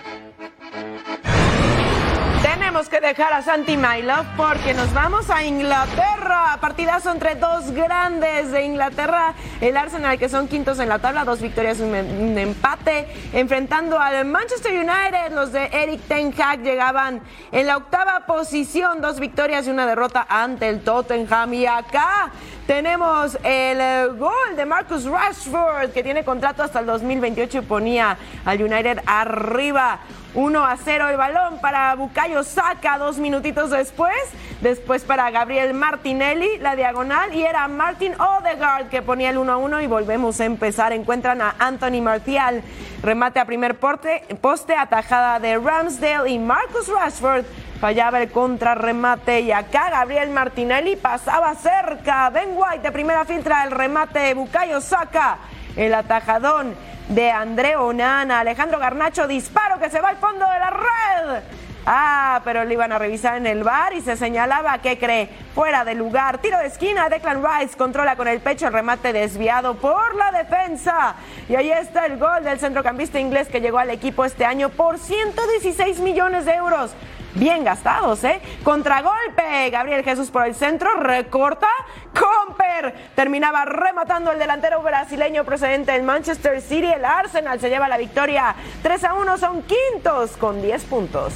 Que 2.89 2.99
dejar 2.99 3.31
a 3.31 3.41
Santi 3.43 3.77
Mailov 3.77 4.25
porque 4.35 4.73
nos 4.73 4.91
vamos 4.91 5.29
a 5.29 5.43
Inglaterra. 5.43 6.57
Partidazo 6.59 7.11
entre 7.11 7.35
dos 7.35 7.71
grandes 7.71 8.51
de 8.51 8.63
Inglaterra. 8.63 9.35
El 9.61 9.77
Arsenal, 9.77 10.17
que 10.17 10.27
son 10.27 10.47
quintos 10.47 10.79
en 10.79 10.89
la 10.89 10.97
tabla, 10.97 11.23
dos 11.23 11.41
victorias 11.41 11.79
un, 11.79 11.93
un 11.93 12.37
empate. 12.37 13.07
Enfrentando 13.33 13.99
al 13.99 14.25
Manchester 14.25 14.73
United, 14.73 15.31
los 15.31 15.51
de 15.51 15.65
Eric 15.71 16.01
Ten 16.07 16.33
Hag 16.37 16.63
llegaban 16.63 17.21
en 17.51 17.67
la 17.67 17.77
octava 17.77 18.25
posición, 18.25 18.99
dos 18.99 19.19
victorias 19.19 19.67
y 19.67 19.69
una 19.69 19.85
derrota 19.85 20.25
ante 20.27 20.67
el 20.67 20.83
Tottenham. 20.83 21.53
Y 21.53 21.67
acá 21.67 22.31
tenemos 22.67 23.35
el 23.43 23.81
eh, 23.81 24.07
gol 24.17 24.55
de 24.55 24.65
Marcus 24.65 25.05
Rashford, 25.05 25.91
que 25.91 26.03
tiene 26.03 26.23
contrato 26.23 26.63
hasta 26.63 26.79
el 26.79 26.85
2028 26.85 27.57
y 27.57 27.61
ponía 27.61 28.17
al 28.45 28.61
United 28.61 29.01
arriba. 29.05 29.99
1 30.33 30.65
a 30.65 30.77
0 30.77 31.09
el 31.09 31.17
balón 31.17 31.59
para 31.59 31.93
Bucayo 31.95 32.43
Saca 32.43 32.97
dos 32.97 33.17
minutitos 33.17 33.69
después. 33.69 34.15
Después 34.61 35.03
para 35.03 35.29
Gabriel 35.31 35.73
Martinelli, 35.73 36.57
la 36.59 36.75
diagonal. 36.75 37.33
Y 37.33 37.43
era 37.43 37.67
Martin 37.67 38.13
Odegaard 38.13 38.87
que 38.87 39.01
ponía 39.01 39.31
el 39.31 39.37
1 39.37 39.51
a 39.51 39.57
1. 39.57 39.81
Y 39.81 39.87
volvemos 39.87 40.39
a 40.39 40.45
empezar. 40.45 40.93
Encuentran 40.93 41.41
a 41.41 41.55
Anthony 41.59 42.01
Martial. 42.01 42.63
Remate 43.03 43.39
a 43.39 43.45
primer 43.45 43.77
porte, 43.77 44.23
poste, 44.39 44.75
atajada 44.75 45.39
de 45.39 45.57
Ramsdale 45.57 46.29
y 46.29 46.39
Marcus 46.39 46.87
Rashford. 46.87 47.43
Fallaba 47.81 48.21
el 48.21 48.29
contrarremate 48.29 49.39
y 49.39 49.51
acá 49.51 49.89
Gabriel 49.89 50.29
Martinelli 50.29 50.97
pasaba 50.97 51.55
cerca. 51.55 52.29
Ben 52.29 52.49
White 52.53 52.83
de 52.83 52.91
primera 52.91 53.25
filtra 53.25 53.63
el 53.63 53.71
remate 53.71 54.19
de 54.19 54.35
Bucayo 54.35 54.79
Saca. 54.79 55.39
El 55.75 55.95
atajadón 55.95 56.75
de 57.07 57.31
André 57.31 57.75
Onana. 57.77 58.41
Alejandro 58.41 58.77
Garnacho, 58.77 59.27
disparo 59.27 59.79
que 59.79 59.89
se 59.89 59.99
va 59.99 60.09
al 60.09 60.17
fondo 60.17 60.45
de 60.45 60.59
la 60.59 60.69
red. 60.69 61.43
Ah, 61.87 62.41
pero 62.43 62.63
le 62.65 62.75
iban 62.75 62.91
a 62.91 62.99
revisar 62.99 63.37
en 63.37 63.47
el 63.47 63.63
bar 63.63 63.93
y 63.93 64.01
se 64.01 64.15
señalaba 64.15 64.77
que 64.77 64.99
cree 64.99 65.27
fuera 65.55 65.83
de 65.83 65.95
lugar. 65.95 66.37
Tiro 66.37 66.59
de 66.59 66.67
esquina, 66.67 67.09
Declan 67.09 67.43
Rice 67.43 67.75
controla 67.75 68.15
con 68.15 68.27
el 68.27 68.41
pecho 68.41 68.67
el 68.67 68.73
remate 68.73 69.11
desviado 69.11 69.73
por 69.73 70.13
la 70.13 70.31
defensa. 70.31 71.15
Y 71.49 71.55
ahí 71.55 71.71
está 71.71 72.05
el 72.05 72.19
gol 72.19 72.43
del 72.43 72.59
centrocampista 72.59 73.19
inglés 73.19 73.47
que 73.47 73.59
llegó 73.59 73.79
al 73.79 73.89
equipo 73.89 74.23
este 74.23 74.45
año 74.45 74.69
por 74.69 74.99
116 74.99 75.99
millones 76.01 76.45
de 76.45 76.53
euros. 76.53 76.91
Bien 77.35 77.63
gastados, 77.63 78.23
¿eh? 78.23 78.41
Contragolpe. 78.63 79.69
Gabriel 79.69 80.03
Jesús 80.03 80.29
por 80.29 80.45
el 80.45 80.55
centro. 80.55 80.95
Recorta. 80.95 81.69
Comper. 82.13 82.93
Terminaba 83.15 83.65
rematando 83.65 84.31
el 84.31 84.39
delantero 84.39 84.81
brasileño 84.81 85.45
procedente 85.45 85.93
del 85.93 86.03
Manchester 86.03 86.61
City. 86.61 86.87
El 86.87 87.05
Arsenal 87.05 87.59
se 87.59 87.69
lleva 87.69 87.87
la 87.87 87.97
victoria. 87.97 88.55
3 88.83 89.03
a 89.05 89.13
1 89.13 89.37
son 89.37 89.63
quintos 89.63 90.31
con 90.37 90.61
10 90.61 90.83
puntos. 90.85 91.33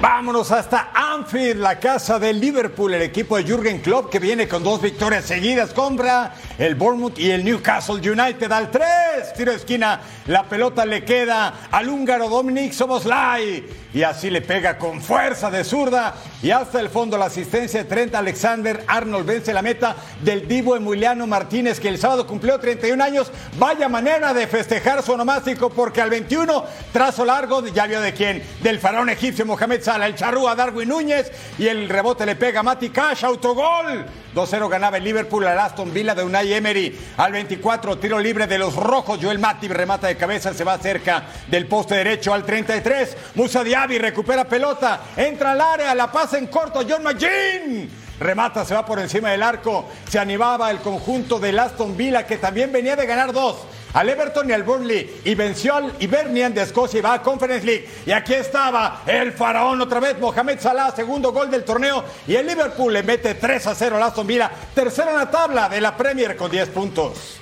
Vámonos 0.00 0.52
hasta 0.52 0.90
Anfield, 0.94 1.60
la 1.60 1.80
casa 1.80 2.18
del 2.18 2.38
Liverpool, 2.38 2.94
el 2.94 3.02
equipo 3.02 3.36
de 3.36 3.44
Jürgen 3.44 3.80
Klopp 3.80 4.10
que 4.10 4.18
viene 4.18 4.46
con 4.46 4.62
dos 4.62 4.80
victorias 4.80 5.24
seguidas 5.24 5.72
contra 5.72 6.34
el 6.58 6.74
Bournemouth 6.74 7.18
y 7.18 7.30
el 7.30 7.44
Newcastle 7.44 7.96
United 7.96 8.50
al 8.50 8.70
3. 8.70 9.34
Tiro 9.36 9.52
de 9.52 9.58
esquina, 9.58 10.00
la 10.26 10.44
pelota 10.44 10.86
le 10.86 11.04
queda 11.04 11.68
al 11.70 11.88
húngaro 11.88 12.28
Dominic 12.28 12.72
Soboslai 12.72 13.64
y 13.92 14.02
así 14.02 14.30
le 14.30 14.42
pega 14.42 14.78
con 14.78 15.00
fuerza 15.00 15.50
de 15.50 15.64
zurda 15.64 16.14
y 16.42 16.50
hasta 16.50 16.80
el 16.80 16.88
fondo 16.88 17.16
la 17.16 17.26
asistencia 17.26 17.82
de 17.82 17.88
Trent 17.88 18.14
Alexander 18.14 18.84
Arnold 18.86 19.26
vence 19.26 19.52
la 19.52 19.62
meta 19.62 19.96
del 20.20 20.46
Divo 20.46 20.76
Emiliano 20.76 21.26
Martínez 21.26 21.80
que 21.80 21.88
el 21.88 21.98
sábado 21.98 22.26
cumplió 22.26 22.58
31 22.58 23.02
años. 23.02 23.30
Vaya 23.58 23.88
manera 23.88 24.34
de 24.34 24.46
festejar 24.46 25.02
su 25.02 25.12
onomástico 25.12 25.70
porque 25.70 26.00
al 26.00 26.10
21 26.10 26.64
trazo 26.92 27.24
largo, 27.24 27.66
ya 27.66 27.86
vio 27.86 28.00
de 28.00 28.12
quién, 28.12 28.42
del 28.62 28.78
faraón 28.80 29.08
egipcio 29.08 29.46
Mohamed 29.46 29.82
Salah, 29.82 30.06
el 30.06 30.14
charrúa 30.14 30.54
Darwin 30.54 30.88
Núñez 30.88 31.30
y 31.58 31.66
el 31.66 31.88
rebote 31.88 32.26
le 32.26 32.36
pega 32.36 32.60
a 32.60 32.62
Mati 32.62 32.90
Cash, 32.90 33.24
autogol. 33.24 34.06
2-0 34.34 34.68
ganaba 34.68 34.98
el 34.98 35.04
Liverpool 35.04 35.46
al 35.46 35.58
Aston 35.58 35.94
Villa 35.94 36.14
de 36.14 36.22
Unai 36.22 36.45
Emery. 36.52 36.98
Al 37.16 37.32
24, 37.32 37.98
tiro 37.98 38.18
libre 38.18 38.46
de 38.46 38.58
los 38.58 38.74
rojos. 38.74 39.18
Joel 39.20 39.38
Matip 39.38 39.72
remata 39.72 40.06
de 40.06 40.16
cabeza, 40.16 40.54
se 40.54 40.64
va 40.64 40.78
cerca 40.78 41.24
del 41.48 41.66
poste 41.66 41.94
derecho. 41.94 42.32
Al 42.32 42.44
33, 42.44 43.16
Musa 43.34 43.62
Diaby 43.64 43.98
recupera 43.98 44.44
pelota, 44.44 45.00
entra 45.16 45.52
al 45.52 45.60
área, 45.60 45.94
la 45.94 46.10
pasa 46.10 46.38
en 46.38 46.46
corto. 46.46 46.80
John 46.88 47.02
McGinn 47.02 47.90
remata, 48.18 48.64
se 48.64 48.74
va 48.74 48.84
por 48.84 48.98
encima 48.98 49.30
del 49.30 49.42
arco. 49.42 49.88
Se 50.08 50.18
animaba 50.18 50.70
el 50.70 50.78
conjunto 50.78 51.38
del 51.38 51.58
Aston 51.58 51.96
Villa 51.96 52.26
que 52.26 52.36
también 52.36 52.72
venía 52.72 52.96
de 52.96 53.06
ganar 53.06 53.32
dos 53.32 53.56
al 53.96 54.10
Everton 54.10 54.50
y 54.50 54.52
al 54.52 54.62
Burnley 54.62 55.22
y 55.24 55.34
venció 55.34 55.74
al 55.74 55.94
Hibernian 55.98 56.52
de 56.52 56.60
Escocia 56.60 56.98
y 56.98 57.00
va 57.00 57.14
a 57.14 57.22
Conference 57.22 57.64
League. 57.64 57.88
Y 58.04 58.12
aquí 58.12 58.34
estaba 58.34 59.00
el 59.06 59.32
faraón 59.32 59.80
otra 59.80 60.00
vez, 60.00 60.18
Mohamed 60.18 60.60
Salah, 60.60 60.90
segundo 60.94 61.32
gol 61.32 61.50
del 61.50 61.64
torneo 61.64 62.04
y 62.26 62.34
el 62.34 62.46
Liverpool 62.46 62.92
le 62.92 63.02
mete 63.02 63.34
3 63.34 63.66
a 63.66 63.74
0 63.74 63.96
al 63.96 64.02
Aston 64.02 64.26
Villa, 64.26 64.50
tercero 64.74 65.10
en 65.10 65.16
la 65.16 65.30
tabla 65.30 65.70
de 65.70 65.80
la 65.80 65.96
Premier 65.96 66.36
con 66.36 66.50
10 66.50 66.68
puntos. 66.68 67.40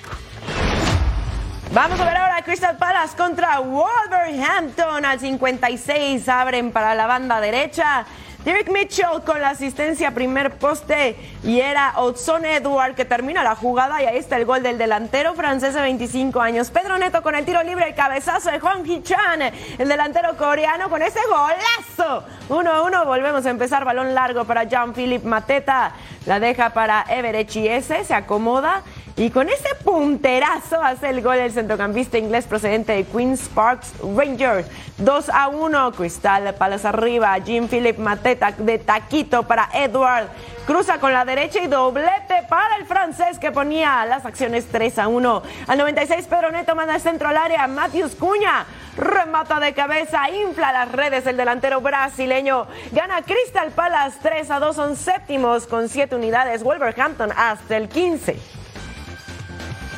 Vamos 1.73 1.99
a 1.99 2.05
ver 2.05 2.15
ahora 2.15 2.41
Crystal 2.41 2.77
Palace 2.77 3.17
contra 3.17 3.59
Wolverhampton 3.59 5.03
al 5.03 5.19
56. 5.19 6.29
Abren 6.29 6.71
para 6.71 6.95
la 6.95 7.05
banda 7.05 7.41
derecha. 7.41 8.05
Derek 8.45 8.69
Mitchell 8.69 9.23
con 9.25 9.41
la 9.41 9.49
asistencia 9.49 10.11
primer 10.11 10.59
poste 10.59 11.15
y 11.43 11.61
era 11.61 11.93
Odson 11.97 12.45
Edward 12.45 12.93
que 12.93 13.03
termina 13.03 13.43
la 13.43 13.55
jugada 13.55 14.03
y 14.03 14.05
ahí 14.05 14.17
está 14.17 14.37
el 14.37 14.45
gol 14.45 14.61
del 14.61 14.77
delantero 14.77 15.33
francés 15.33 15.73
de 15.73 15.81
25 15.81 16.39
años. 16.39 16.69
Pedro 16.69 16.99
Neto 16.99 17.23
con 17.23 17.33
el 17.33 17.43
tiro 17.43 17.63
libre, 17.63 17.87
el 17.87 17.95
cabezazo 17.95 18.51
de 18.51 18.59
Juan 18.59 18.85
Hichan, 18.85 19.41
el 19.79 19.87
delantero 19.87 20.37
coreano 20.37 20.91
con 20.91 21.01
ese 21.01 21.21
golazo. 21.27 22.23
1-1, 22.49 23.05
volvemos 23.07 23.43
a 23.47 23.49
empezar, 23.49 23.83
balón 23.83 24.13
largo 24.13 24.45
para 24.45 24.65
Jean-Philippe 24.65 25.27
Mateta, 25.27 25.93
la 26.27 26.39
deja 26.39 26.69
para 26.69 27.03
Everett 27.09 27.49
Chiese, 27.49 28.03
se 28.03 28.13
acomoda 28.13 28.83
y 29.17 29.29
con 29.29 29.47
ese 29.47 29.69
punterazo 29.83 30.81
hace 30.83 31.09
el 31.09 31.21
gol 31.21 31.37
el 31.37 31.51
centrocampista 31.51 32.17
inglés 32.17 32.45
procedente 32.45 32.91
de 32.91 33.05
Queen's 33.05 33.47
Parks 33.47 33.93
Rangers. 34.15 34.67
2 34.97 35.29
1, 35.53 35.91
Crystal 35.93 36.53
Palace 36.55 36.85
arriba, 36.85 37.33
Jim 37.45 37.69
Philip 37.69 37.97
Mateta 37.97 38.51
de 38.51 38.77
taquito 38.77 39.43
para 39.43 39.69
Edward. 39.73 40.27
Cruza 40.67 40.99
con 40.99 41.13
la 41.13 41.23
derecha 41.23 41.61
y 41.61 41.67
doblete 41.67 42.43
para 42.49 42.75
el 42.75 42.85
francés 42.85 43.39
que 43.39 43.51
ponía 43.51 44.05
las 44.05 44.25
acciones 44.25 44.65
3 44.69 44.99
a 44.99 45.07
1. 45.07 45.43
Al 45.67 45.77
96 45.77 46.25
Pedro 46.27 46.51
Neto 46.51 46.75
manda 46.75 46.95
el 46.95 47.01
centro 47.01 47.29
al 47.29 47.37
área. 47.37 47.67
Matthews 47.67 48.15
Cuña 48.15 48.65
remata 48.97 49.61
de 49.61 49.73
cabeza, 49.73 50.29
infla 50.29 50.73
las 50.73 50.91
redes 50.91 51.25
el 51.25 51.37
delantero 51.37 51.79
brasileño. 51.79 52.67
Gana 52.91 53.21
Crystal 53.21 53.71
Palace 53.71 54.17
3 54.21 54.51
a 54.51 54.59
2, 54.59 54.75
son 54.75 54.95
séptimos 54.97 55.67
con 55.67 55.87
7 55.87 56.15
unidades. 56.15 56.63
Wolverhampton 56.63 57.31
hasta 57.31 57.77
el 57.77 57.87
15. 57.87 58.64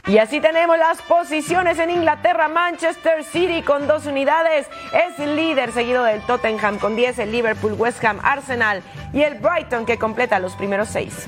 Y 0.07 0.19
así 0.19 0.39
tenemos 0.39 0.77
las 0.77 1.01
posiciones 1.01 1.79
en 1.79 1.89
Inglaterra. 1.89 2.47
Manchester 2.47 3.25
City 3.25 3.61
con 3.61 3.87
dos 3.87 4.05
unidades 4.05 4.65
es 4.93 5.19
el 5.19 5.35
líder, 5.35 5.73
seguido 5.73 6.05
del 6.05 6.21
Tottenham 6.21 6.79
con 6.79 6.95
10, 6.95 7.19
el 7.19 7.31
Liverpool, 7.33 7.73
West 7.73 8.03
Ham, 8.05 8.19
Arsenal 8.23 8.81
y 9.11 9.23
el 9.23 9.35
Brighton 9.35 9.85
que 9.85 9.97
completa 9.97 10.39
los 10.39 10.55
primeros 10.55 10.87
seis. 10.87 11.25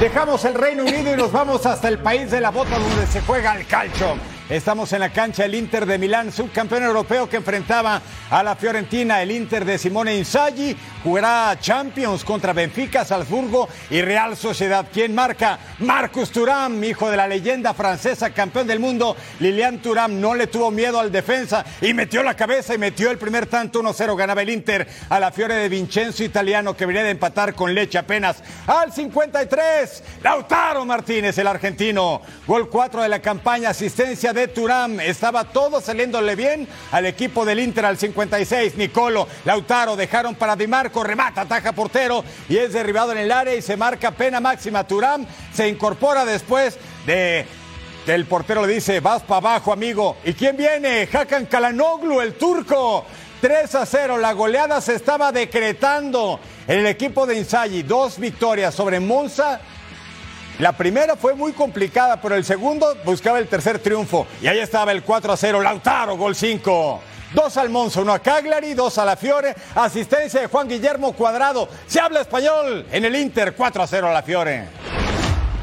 Dejamos 0.00 0.42
el 0.46 0.54
Reino 0.54 0.84
Unido 0.84 1.12
y 1.12 1.16
nos 1.18 1.30
vamos 1.30 1.66
hasta 1.66 1.88
el 1.88 1.98
país 1.98 2.30
de 2.30 2.40
la 2.40 2.50
bota 2.50 2.78
donde 2.78 3.06
se 3.06 3.20
juega 3.20 3.54
el 3.54 3.66
calcio. 3.66 4.16
Estamos 4.50 4.92
en 4.92 4.98
la 4.98 5.12
cancha 5.12 5.44
del 5.44 5.54
Inter 5.54 5.86
de 5.86 5.96
Milán, 5.96 6.32
subcampeón 6.32 6.82
europeo 6.82 7.28
que 7.28 7.36
enfrentaba 7.36 8.02
a 8.28 8.42
la 8.42 8.56
Fiorentina. 8.56 9.22
El 9.22 9.30
Inter 9.30 9.64
de 9.64 9.78
Simone 9.78 10.16
Inzaghi 10.16 10.76
jugará 11.04 11.56
Champions 11.60 12.24
contra 12.24 12.52
Benfica, 12.52 13.04
Salzburgo 13.04 13.68
y 13.90 14.02
Real 14.02 14.36
Sociedad. 14.36 14.88
¿Quién 14.92 15.14
marca? 15.14 15.56
Marcus 15.78 16.32
Thuram, 16.32 16.82
hijo 16.82 17.08
de 17.08 17.16
la 17.16 17.28
leyenda 17.28 17.74
francesa, 17.74 18.30
campeón 18.30 18.66
del 18.66 18.80
mundo. 18.80 19.16
Lilian 19.38 19.80
Thuram 19.80 20.20
no 20.20 20.34
le 20.34 20.48
tuvo 20.48 20.72
miedo 20.72 20.98
al 20.98 21.12
defensa 21.12 21.64
y 21.80 21.94
metió 21.94 22.24
la 22.24 22.34
cabeza 22.34 22.74
y 22.74 22.78
metió 22.78 23.12
el 23.12 23.18
primer 23.18 23.46
tanto. 23.46 23.80
1-0 23.80 24.16
ganaba 24.16 24.42
el 24.42 24.50
Inter 24.50 24.88
a 25.10 25.20
la 25.20 25.30
Fiore 25.30 25.54
de 25.54 25.68
Vincenzo 25.68 26.24
italiano 26.24 26.76
que 26.76 26.86
venía 26.86 27.04
de 27.04 27.10
empatar 27.10 27.54
con 27.54 27.72
leche 27.72 27.98
apenas 27.98 28.42
al 28.66 28.92
53. 28.92 30.02
Lautaro 30.24 30.84
Martínez, 30.84 31.38
el 31.38 31.46
argentino. 31.46 32.20
Gol 32.48 32.68
4 32.68 33.02
de 33.02 33.08
la 33.08 33.22
campaña, 33.22 33.70
asistencia 33.70 34.32
de 34.32 34.39
Turam. 34.48 35.00
Estaba 35.00 35.44
todo 35.44 35.80
saliéndole 35.80 36.36
bien 36.36 36.66
al 36.92 37.06
equipo 37.06 37.44
del 37.44 37.60
Inter 37.60 37.84
al 37.84 37.98
56. 37.98 38.76
Nicolo, 38.76 39.28
Lautaro 39.44 39.96
dejaron 39.96 40.34
para 40.34 40.56
Di 40.56 40.66
Marco, 40.66 41.02
remata, 41.02 41.42
ataja 41.42 41.72
portero 41.72 42.24
y 42.48 42.56
es 42.56 42.72
derribado 42.72 43.12
en 43.12 43.18
el 43.18 43.32
área 43.32 43.54
y 43.54 43.62
se 43.62 43.76
marca 43.76 44.10
pena 44.10 44.40
máxima. 44.40 44.86
Turam 44.86 45.26
se 45.52 45.68
incorpora 45.68 46.24
después 46.24 46.78
de 47.06 47.46
el 48.06 48.24
portero 48.24 48.66
le 48.66 48.74
dice, 48.74 49.00
vas 49.00 49.22
para 49.22 49.38
abajo, 49.38 49.72
amigo. 49.72 50.16
¿Y 50.24 50.32
quién 50.32 50.56
viene? 50.56 51.08
Hakan 51.12 51.46
Kalanoglu, 51.46 52.20
el 52.20 52.34
turco. 52.34 53.04
3 53.40 53.74
a 53.74 53.86
0, 53.86 54.18
la 54.18 54.32
goleada 54.32 54.80
se 54.82 54.94
estaba 54.94 55.32
decretando 55.32 56.38
en 56.66 56.80
el 56.80 56.86
equipo 56.86 57.26
de 57.26 57.38
Inzaghi. 57.38 57.82
Dos 57.82 58.18
victorias 58.18 58.74
sobre 58.74 59.00
Monza 59.00 59.60
la 60.60 60.72
primera 60.72 61.16
fue 61.16 61.34
muy 61.34 61.52
complicada, 61.52 62.20
pero 62.20 62.34
el 62.34 62.44
segundo 62.44 62.94
buscaba 63.04 63.38
el 63.38 63.48
tercer 63.48 63.78
triunfo. 63.78 64.26
Y 64.42 64.46
ahí 64.46 64.58
estaba 64.58 64.92
el 64.92 65.02
4 65.02 65.32
a 65.32 65.36
0. 65.36 65.62
Lautaro, 65.62 66.18
gol 66.18 66.36
5. 66.36 67.00
Dos 67.32 67.56
al 67.56 67.70
Monzo, 67.70 68.02
uno 68.02 68.12
a 68.12 68.18
Cagliari, 68.18 68.74
dos 68.74 68.98
a 68.98 69.06
la 69.06 69.16
Fiore. 69.16 69.54
Asistencia 69.74 70.40
de 70.40 70.48
Juan 70.48 70.68
Guillermo 70.68 71.12
Cuadrado. 71.12 71.66
Se 71.86 71.98
habla 71.98 72.20
español 72.20 72.84
en 72.92 73.04
el 73.06 73.16
Inter, 73.16 73.54
4 73.56 73.82
a 73.82 73.86
0 73.86 74.08
a 74.08 74.12
la 74.12 74.22
Fiore. 74.22 74.68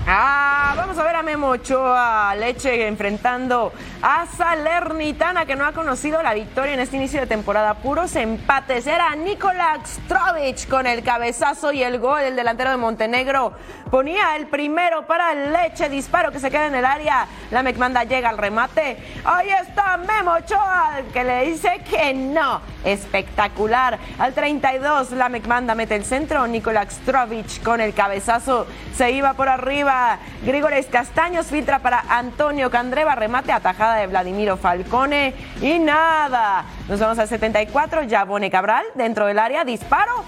Ah, 0.08 0.74
vamos 0.78 0.98
a 0.98 1.04
ver 1.04 1.16
a 1.18 1.22
Memo 1.22 1.50
Ochoa, 1.50 2.34
Leche 2.36 2.88
enfrentando 2.88 3.74
a 4.02 4.26
Salernitana 4.26 5.46
que 5.46 5.56
no 5.56 5.66
ha 5.66 5.72
conocido 5.72 6.22
la 6.22 6.34
victoria 6.34 6.74
en 6.74 6.80
este 6.80 6.98
inicio 6.98 7.20
de 7.20 7.28
temporada. 7.28 7.76
Puros 7.76 8.16
empates. 8.16 8.86
Era 8.88 9.16
Nikola 9.16 9.80
Strovic 9.86 10.68
con 10.68 10.86
el 10.88 11.04
cabezazo 11.04 11.72
y 11.72 11.84
el 11.84 12.00
gol. 12.00 12.22
El 12.22 12.36
delantero 12.36 12.72
de 12.72 12.78
Montenegro 12.78 13.54
ponía 13.90 14.36
el 14.36 14.48
primero 14.48 15.08
para 15.08 15.34
Leche. 15.34 15.90
Disparo 15.90 16.32
que 16.32 16.40
se 16.40 16.52
queda 16.52 16.68
en 16.68 16.76
el 16.76 16.86
área. 16.86 17.28
La 17.52 17.64
Mecmanda 17.64 18.04
llega 18.04 18.30
al 18.30 18.38
remate. 18.38 18.98
Ahí 19.24 19.50
está 19.50 19.98
Memo 19.98 20.34
Ochoa 20.34 21.02
que 21.12 21.24
le 21.24 21.46
dice 21.46 21.82
que 21.90 22.14
no. 22.14 22.62
Espectacular. 22.84 23.98
Al 24.20 24.34
32 24.34 25.12
la 25.12 25.30
Mecmanda 25.30 25.76
mete 25.76 25.96
el 25.96 26.06
centro. 26.06 26.46
Nikola 26.48 26.90
Strovic 26.90 27.64
con 27.64 27.82
el 27.82 27.94
cabezazo 27.94 28.68
se 28.96 29.12
iba 29.12 29.34
por 29.34 29.50
arriba. 29.50 30.20
Grigores 30.44 30.86
Castaños 30.88 31.48
filtra 31.48 31.80
para 31.80 32.04
Antonio 32.10 32.70
Candreva, 32.70 33.16
remate 33.16 33.52
de 33.96 34.08
Vladimiro 34.08 34.58
Falcone 34.58 35.34
y 35.62 35.80
nada. 35.80 36.66
Nos 36.88 37.00
vamos 37.00 37.20
al 37.20 37.28
74, 37.28 38.04
Yabone 38.04 38.50
Cabral 38.50 38.86
dentro 38.96 39.26
del 39.26 39.40
área, 39.40 39.64
disparo 39.64 40.24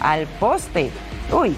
al 0.00 0.26
poste. 0.26 0.90
Uy, 1.32 1.56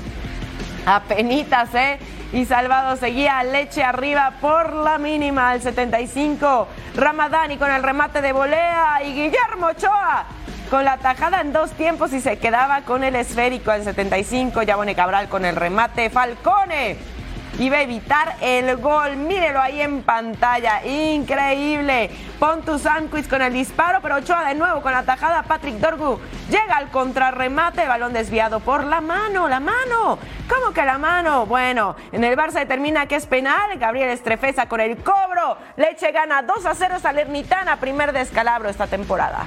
apenitas, 0.86 1.74
¿eh? 1.74 1.98
Y 2.32 2.44
Salvado 2.44 2.96
seguía 2.96 3.42
leche 3.42 3.82
arriba 3.82 4.34
por 4.40 4.72
la 4.74 4.98
mínima 4.98 5.50
al 5.50 5.62
75. 5.62 6.68
Ramadani 6.94 7.56
con 7.56 7.70
el 7.70 7.82
remate 7.82 8.20
de 8.20 8.32
volea 8.32 9.02
y 9.02 9.14
Guillermo 9.14 9.68
Ochoa 9.68 10.26
con 10.68 10.84
la 10.84 10.98
tajada 10.98 11.40
en 11.40 11.52
dos 11.52 11.70
tiempos 11.72 12.12
y 12.12 12.20
se 12.20 12.38
quedaba 12.38 12.82
con 12.82 13.02
el 13.02 13.16
esférico 13.16 13.70
al 13.70 13.82
75. 13.84 14.62
Yabone 14.62 14.94
Cabral 14.94 15.28
con 15.28 15.44
el 15.44 15.56
remate. 15.56 16.10
Falcone 16.10 17.17
iba 17.58 17.78
a 17.78 17.82
evitar 17.82 18.36
el 18.40 18.76
gol. 18.76 19.16
Mírelo 19.16 19.60
ahí 19.60 19.80
en 19.80 20.02
pantalla. 20.02 20.84
Increíble. 20.84 22.10
Pontus 22.38 22.82
Sanquist 22.82 23.28
con 23.28 23.42
el 23.42 23.52
disparo, 23.52 24.00
pero 24.00 24.16
Ochoa 24.16 24.44
de 24.48 24.54
nuevo 24.54 24.80
con 24.80 24.92
la 24.92 25.02
tajada. 25.02 25.42
Patrick 25.42 25.76
Dorgu 25.76 26.18
llega 26.48 26.76
al 26.76 26.90
contrarremate. 26.90 27.86
Balón 27.86 28.12
desviado 28.12 28.60
por 28.60 28.84
la 28.84 29.00
mano. 29.00 29.48
La 29.48 29.60
mano. 29.60 30.18
¿Cómo 30.48 30.72
que 30.72 30.84
la 30.84 30.98
mano? 30.98 31.46
Bueno, 31.46 31.96
en 32.12 32.24
el 32.24 32.36
Barça 32.36 32.60
determina 32.60 33.06
que 33.06 33.16
es 33.16 33.26
penal. 33.26 33.78
Gabriel 33.78 34.10
Estrefeza 34.10 34.66
con 34.66 34.80
el 34.80 34.96
cobro. 34.98 35.58
Leche 35.76 36.12
gana 36.12 36.42
2 36.42 36.66
a 36.66 36.74
0 36.74 36.98
Salernitana. 37.00 37.76
Primer 37.76 38.12
descalabro 38.12 38.68
esta 38.68 38.86
temporada. 38.86 39.46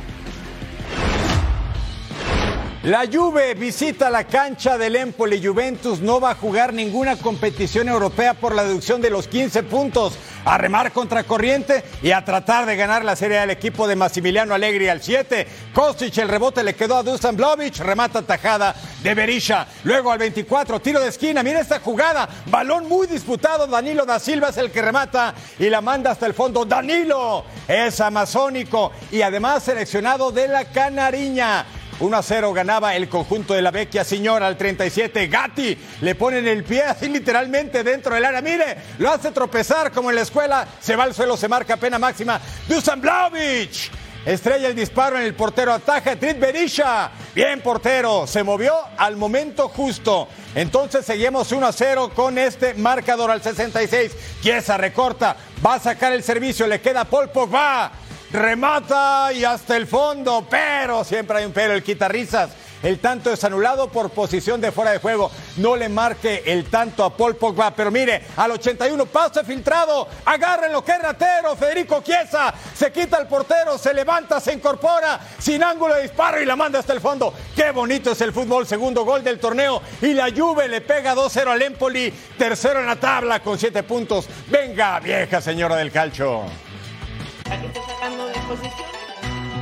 La 2.83 3.05
Juve 3.05 3.53
visita 3.53 4.09
la 4.09 4.23
cancha 4.23 4.75
del 4.75 4.95
Empoli. 4.95 5.39
Juventus 5.45 5.99
no 5.99 6.19
va 6.19 6.31
a 6.31 6.35
jugar 6.35 6.73
ninguna 6.73 7.15
competición 7.15 7.87
europea 7.87 8.33
por 8.33 8.55
la 8.55 8.63
deducción 8.63 9.03
de 9.03 9.11
los 9.11 9.27
15 9.27 9.61
puntos. 9.61 10.17
A 10.45 10.57
remar 10.57 10.91
contra 10.91 11.23
corriente 11.23 11.83
y 12.01 12.09
a 12.09 12.25
tratar 12.25 12.65
de 12.65 12.75
ganar 12.75 13.05
la 13.05 13.15
serie 13.15 13.37
al 13.37 13.51
equipo 13.51 13.87
de 13.87 13.95
Massimiliano 13.95 14.55
Allegri 14.55 14.89
al 14.89 14.99
7. 14.99 15.45
Kostic, 15.75 16.17
el 16.17 16.27
rebote 16.27 16.63
le 16.63 16.73
quedó 16.73 16.97
a 16.97 17.03
Dusan 17.03 17.37
Blovic. 17.37 17.77
Remata 17.77 18.23
tajada 18.23 18.73
de 19.03 19.13
Berisha. 19.13 19.67
Luego 19.83 20.11
al 20.11 20.17
24, 20.17 20.79
tiro 20.79 20.99
de 21.01 21.09
esquina. 21.09 21.43
Mira 21.43 21.59
esta 21.59 21.81
jugada. 21.81 22.27
Balón 22.47 22.89
muy 22.89 23.05
disputado. 23.05 23.67
Danilo 23.67 24.07
da 24.07 24.17
Silva 24.17 24.49
es 24.49 24.57
el 24.57 24.71
que 24.71 24.81
remata 24.81 25.35
y 25.59 25.69
la 25.69 25.81
manda 25.81 26.09
hasta 26.09 26.25
el 26.25 26.33
fondo. 26.33 26.65
Danilo 26.65 27.45
es 27.67 28.01
amazónico 28.01 28.91
y 29.11 29.21
además 29.21 29.61
seleccionado 29.61 30.31
de 30.31 30.47
la 30.47 30.65
Canariña. 30.65 31.63
1 32.01 32.17
a 32.17 32.23
0 32.23 32.51
ganaba 32.51 32.95
el 32.95 33.07
conjunto 33.07 33.53
de 33.53 33.61
la 33.61 33.69
Vecchia 33.69 34.03
Señora 34.03 34.47
al 34.47 34.57
37. 34.57 35.27
Gatti 35.27 35.77
le 36.01 36.15
ponen 36.15 36.47
el 36.47 36.63
pie 36.63 36.81
así 36.81 37.07
literalmente 37.07 37.83
dentro 37.83 38.15
del 38.15 38.25
área. 38.25 38.41
Mire, 38.41 38.75
lo 38.97 39.11
hace 39.11 39.29
tropezar 39.29 39.91
como 39.91 40.09
en 40.09 40.15
la 40.15 40.23
escuela. 40.23 40.67
Se 40.79 40.95
va 40.95 41.03
al 41.03 41.13
suelo, 41.13 41.37
se 41.37 41.47
marca 41.47 41.77
pena 41.77 41.99
máxima. 41.99 42.41
Dusan 42.67 42.99
Blaovic. 42.99 43.91
Estrella 44.25 44.67
el 44.67 44.75
disparo 44.75 45.17
en 45.17 45.23
el 45.23 45.33
portero, 45.33 45.73
ataja 45.73 46.15
Trit 46.15 46.39
Berisha. 46.39 47.11
Bien 47.35 47.61
portero, 47.61 48.25
se 48.25 48.43
movió 48.43 48.73
al 48.97 49.15
momento 49.15 49.67
justo. 49.69 50.27
Entonces 50.55 51.05
seguimos 51.05 51.51
1 51.51 51.65
a 51.65 51.71
0 51.71 52.11
con 52.15 52.37
este 52.37 52.73
marcador 52.75 53.29
al 53.29 53.41
66. 53.43 54.11
Chiesa 54.41 54.77
recorta, 54.77 55.35
va 55.65 55.75
a 55.75 55.79
sacar 55.79 56.13
el 56.13 56.23
servicio, 56.23 56.65
le 56.67 56.81
queda 56.81 57.05
Paul 57.05 57.29
Pogba 57.29 57.91
remata 58.31 59.31
y 59.33 59.43
hasta 59.43 59.75
el 59.75 59.87
fondo, 59.87 60.45
pero 60.49 61.03
siempre 61.03 61.39
hay 61.39 61.45
un 61.45 61.51
pero, 61.51 61.73
el 61.73 61.83
quita 61.83 62.07
risas. 62.07 62.51
El 62.83 62.99
tanto 62.99 63.31
es 63.31 63.43
anulado 63.43 63.89
por 63.89 64.09
posición 64.09 64.59
de 64.59 64.71
fuera 64.71 64.91
de 64.91 64.97
juego. 64.97 65.29
No 65.57 65.75
le 65.75 65.87
marque 65.87 66.41
el 66.47 66.65
tanto 66.65 67.03
a 67.03 67.15
Paul 67.15 67.35
Pogba. 67.35 67.71
Pero 67.75 67.91
mire, 67.91 68.25
al 68.37 68.51
81 68.51 69.05
pase 69.05 69.43
filtrado. 69.43 70.07
Agárrenlo, 70.25 70.83
que 70.83 70.97
ratero. 70.97 71.55
Federico 71.55 72.01
Chiesa 72.01 72.53
se 72.73 72.91
quita 72.91 73.19
el 73.19 73.27
portero, 73.27 73.77
se 73.77 73.93
levanta, 73.93 74.39
se 74.39 74.53
incorpora 74.53 75.19
sin 75.37 75.63
ángulo 75.63 75.93
de 75.93 76.03
disparo 76.03 76.41
y 76.41 76.45
la 76.45 76.55
manda 76.55 76.79
hasta 76.79 76.93
el 76.93 77.01
fondo. 77.01 77.33
Qué 77.55 77.69
bonito 77.69 78.13
es 78.13 78.21
el 78.21 78.33
fútbol. 78.33 78.65
Segundo 78.65 79.05
gol 79.05 79.23
del 79.23 79.39
torneo. 79.39 79.81
Y 80.01 80.13
la 80.13 80.31
Juve 80.35 80.67
le 80.67 80.81
pega 80.81 81.13
2-0 81.13 81.47
al 81.49 81.61
Empoli. 81.61 82.11
Tercero 82.35 82.79
en 82.79 82.87
la 82.87 82.95
tabla 82.95 83.41
con 83.41 83.59
7 83.59 83.83
puntos. 83.83 84.27
Venga, 84.47 84.99
vieja 84.99 85.39
señora 85.39 85.75
del 85.75 85.91
calcio. 85.91 86.70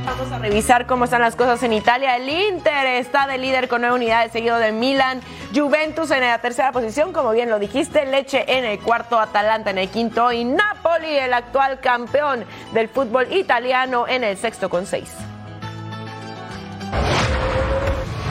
Vamos 0.04 0.32
a 0.32 0.38
revisar 0.38 0.86
cómo 0.86 1.04
están 1.04 1.20
las 1.20 1.36
cosas 1.36 1.62
en 1.62 1.72
Italia. 1.72 2.16
El 2.16 2.28
Inter 2.28 2.86
está 2.86 3.26
de 3.26 3.38
líder 3.38 3.68
con 3.68 3.80
nueve 3.80 3.96
unidades, 3.96 4.32
seguido 4.32 4.58
de 4.58 4.72
Milan. 4.72 5.20
Juventus 5.54 6.10
en 6.10 6.20
la 6.20 6.38
tercera 6.38 6.72
posición, 6.72 7.12
como 7.12 7.32
bien 7.32 7.50
lo 7.50 7.58
dijiste. 7.58 8.06
Leche 8.06 8.44
en 8.46 8.64
el 8.64 8.80
cuarto, 8.80 9.18
Atalanta 9.18 9.70
en 9.70 9.78
el 9.78 9.88
quinto. 9.88 10.32
Y 10.32 10.44
Napoli, 10.44 11.16
el 11.16 11.34
actual 11.34 11.80
campeón 11.80 12.44
del 12.72 12.88
fútbol 12.88 13.32
italiano, 13.32 14.06
en 14.08 14.24
el 14.24 14.36
sexto 14.36 14.68
con 14.68 14.86
seis. 14.86 15.12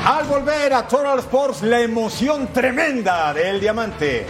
Al 0.05 0.25
volver 0.25 0.73
a 0.73 0.87
Total 0.87 1.19
Sports, 1.19 1.61
la 1.61 1.81
emoción 1.81 2.47
tremenda 2.47 3.33
del 3.33 3.59
diamante. 3.59 4.25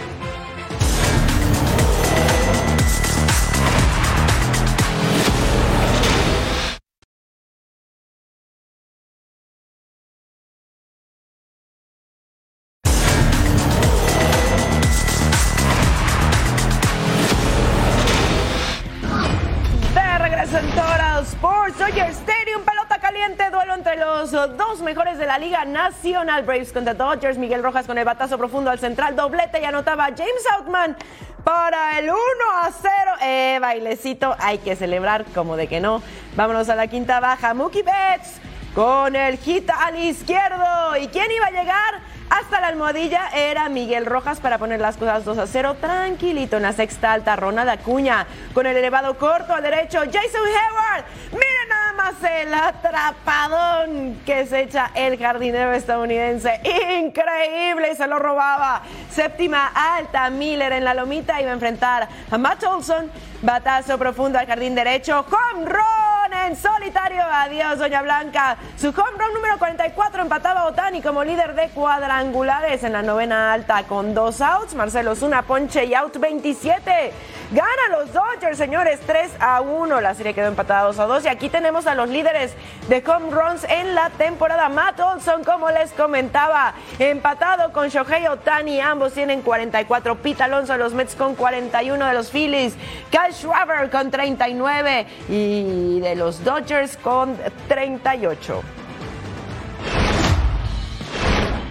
Los 24.32 24.56
dos 24.56 24.80
mejores 24.80 25.18
de 25.18 25.26
la 25.26 25.38
Liga 25.38 25.64
Nacional. 25.64 26.42
Braves 26.44 26.72
contra 26.72 26.94
Dodgers, 26.94 27.38
Miguel 27.38 27.62
Rojas 27.62 27.86
con 27.86 27.98
el 27.98 28.04
batazo 28.04 28.38
profundo 28.38 28.70
al 28.70 28.78
central, 28.78 29.16
doblete 29.16 29.60
y 29.60 29.64
anotaba 29.64 30.04
James 30.06 30.44
Outman 30.56 30.96
para 31.44 31.98
el 31.98 32.10
1 32.10 32.16
a 32.62 32.70
0. 32.70 32.92
Eh, 33.22 33.58
bailecito, 33.60 34.36
hay 34.38 34.58
que 34.58 34.76
celebrar 34.76 35.24
como 35.34 35.56
de 35.56 35.66
que 35.66 35.80
no. 35.80 36.02
Vámonos 36.36 36.68
a 36.68 36.76
la 36.76 36.86
quinta 36.86 37.20
baja, 37.20 37.54
Mookie 37.54 37.82
Betts 37.82 38.40
con 38.74 39.16
el 39.16 39.38
hit 39.38 39.68
al 39.70 39.98
izquierdo. 39.98 40.96
¿Y 41.00 41.08
quién 41.08 41.30
iba 41.30 41.46
a 41.46 41.50
llegar? 41.50 42.00
Hasta 42.30 42.60
la 42.60 42.68
almohadilla 42.68 43.28
era 43.34 43.68
Miguel 43.68 44.06
Rojas 44.06 44.38
para 44.38 44.56
poner 44.56 44.80
las 44.80 44.96
cosas 44.96 45.24
2 45.24 45.38
a 45.38 45.46
0 45.48 45.76
tranquilito 45.80 46.56
en 46.56 46.62
la 46.62 46.72
sexta 46.72 47.12
alta. 47.12 47.34
Ronald 47.34 47.68
Acuña 47.68 48.24
con 48.54 48.66
el 48.66 48.76
elevado 48.76 49.18
corto 49.18 49.52
al 49.52 49.64
derecho. 49.64 49.98
Jason 49.98 50.46
Hayward. 50.46 51.04
Miren 51.32 51.68
nada 51.68 51.92
más 51.92 52.14
el 52.22 52.54
atrapadón 52.54 54.20
que 54.24 54.46
se 54.46 54.60
echa 54.60 54.92
el 54.94 55.18
jardinero 55.18 55.72
estadounidense. 55.72 56.60
Increíble, 57.00 57.96
se 57.96 58.06
lo 58.06 58.20
robaba. 58.20 58.82
Séptima 59.10 59.72
alta. 59.74 60.30
Miller 60.30 60.72
en 60.72 60.84
la 60.84 60.94
lomita 60.94 61.40
iba 61.40 61.50
a 61.50 61.54
enfrentar 61.54 62.08
a 62.30 62.38
Matt 62.38 62.62
Olson. 62.62 63.10
Batazo 63.42 63.98
profundo 63.98 64.38
al 64.38 64.46
jardín 64.46 64.76
derecho. 64.76 65.26
Home 65.28 65.66
run 65.66 66.09
en 66.46 66.56
solitario. 66.56 67.22
Adiós, 67.22 67.78
Doña 67.78 68.02
Blanca. 68.02 68.56
Su 68.76 68.88
home 68.88 69.18
run 69.18 69.34
número 69.34 69.58
44 69.58 70.22
empataba 70.22 70.60
a 70.60 70.66
Otani 70.66 71.02
como 71.02 71.24
líder 71.24 71.54
de 71.54 71.68
cuadrangulares 71.70 72.84
en 72.84 72.92
la 72.92 73.02
novena 73.02 73.52
alta 73.52 73.84
con 73.84 74.14
dos 74.14 74.40
outs. 74.40 74.74
Marcelo 74.74 75.14
Zuna, 75.14 75.42
ponche 75.42 75.84
y 75.84 75.94
out 75.94 76.16
27. 76.18 77.12
Gana 77.52 77.98
los 77.98 78.12
Dodgers, 78.12 78.56
señores, 78.56 79.00
3 79.06 79.32
a 79.40 79.60
1. 79.60 80.00
La 80.00 80.14
serie 80.14 80.34
quedó 80.34 80.46
empatada 80.46 80.84
2 80.84 80.98
a 81.00 81.06
2. 81.06 81.24
Y 81.24 81.28
aquí 81.28 81.48
tenemos 81.48 81.88
a 81.88 81.96
los 81.96 82.08
líderes 82.08 82.52
de 82.88 83.02
home 83.04 83.32
runs 83.32 83.64
en 83.64 83.96
la 83.96 84.10
temporada. 84.10 84.68
Matt 84.68 85.00
Olson, 85.00 85.42
como 85.42 85.68
les 85.70 85.90
comentaba, 85.90 86.74
empatado 87.00 87.72
con 87.72 87.88
Shohei 87.88 88.28
Otani. 88.28 88.80
Ambos 88.80 89.14
tienen 89.14 89.42
44. 89.42 90.16
Pete 90.18 90.44
Alonso 90.44 90.74
de 90.74 90.78
los 90.78 90.94
Mets 90.94 91.16
con 91.16 91.34
41 91.34 92.06
de 92.06 92.14
los 92.14 92.30
Phillies. 92.30 92.76
Kyle 93.10 93.34
Schwarber 93.34 93.90
con 93.90 94.12
39. 94.12 95.06
Y 95.28 95.98
de 95.98 96.14
los 96.14 96.29
Dodgers 96.38 96.96
con 96.96 97.36
38. 97.66 98.62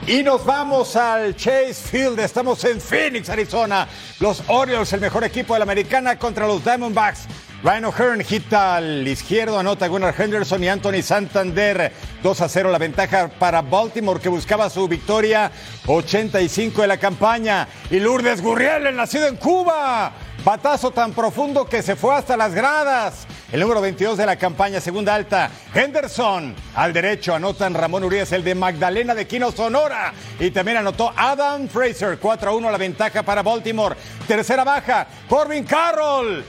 Y 0.08 0.24
nos 0.24 0.44
vamos 0.44 0.96
al 0.96 1.36
Chase 1.36 1.76
Field. 1.76 2.20
Estamos 2.20 2.64
en 2.66 2.82
Phoenix, 2.82 3.30
Arizona. 3.30 3.88
Los 4.20 4.44
Orioles, 4.48 4.92
el 4.94 5.02
mejor 5.02 5.24
equipo 5.24 5.54
de 5.54 5.60
la 5.60 5.64
americana 5.64 6.18
contra 6.18 6.48
los 6.48 6.64
Diamondbacks. 6.64 7.28
Ryan 7.62 7.86
O'Hearn 7.86 8.26
hita 8.28 8.78
al 8.78 9.08
izquierdo, 9.08 9.60
anota 9.60 9.88
Gunnar 9.88 10.16
Henderson 10.18 10.64
y 10.64 10.70
Anthony 10.70 11.04
Santander. 11.04 11.92
2 12.24 12.42
a 12.42 12.50
0 12.50 12.72
la 12.72 12.78
ventaja 12.78 13.28
para 13.28 13.62
Baltimore 13.62 14.20
que 14.20 14.30
buscaba 14.30 14.70
su 14.70 14.88
victoria 14.88 15.52
85 15.86 16.82
de 16.82 16.88
la 16.88 16.98
campaña. 16.98 17.68
Y 17.92 18.00
Lourdes 18.00 18.42
Gurriel, 18.42 18.88
el 18.88 18.96
nacido 18.96 19.28
en 19.28 19.36
Cuba. 19.36 20.12
Batazo 20.44 20.92
tan 20.92 21.12
profundo 21.12 21.66
que 21.66 21.82
se 21.82 21.98
fue 21.98 22.16
hasta 22.16 22.38
las 22.38 22.54
gradas. 22.54 23.28
El 23.52 23.60
número 23.60 23.82
22 23.82 24.18
de 24.18 24.26
la 24.26 24.38
campaña, 24.38 24.80
segunda 24.80 25.14
alta. 25.14 25.52
Henderson 25.74 26.56
al 26.76 26.94
derecho, 26.94 27.36
anotan 27.36 27.74
Ramón 27.74 28.06
Urias, 28.06 28.32
el 28.32 28.44
de 28.44 28.56
Magdalena 28.56 29.14
de 29.14 29.28
Quino, 29.28 29.52
Sonora. 29.52 30.14
Y 30.40 30.52
también 30.52 30.78
anotó 30.78 31.12
Adam 31.16 31.68
Fraser, 31.68 32.20
4 32.20 32.52
a 32.52 32.54
1 32.56 32.72
la 32.72 32.78
ventaja 32.78 33.22
para 33.24 33.44
Baltimore. 33.44 33.96
Tercera 34.28 34.64
baja, 34.64 35.08
Corbin 35.28 35.66
Carroll. 35.66 36.44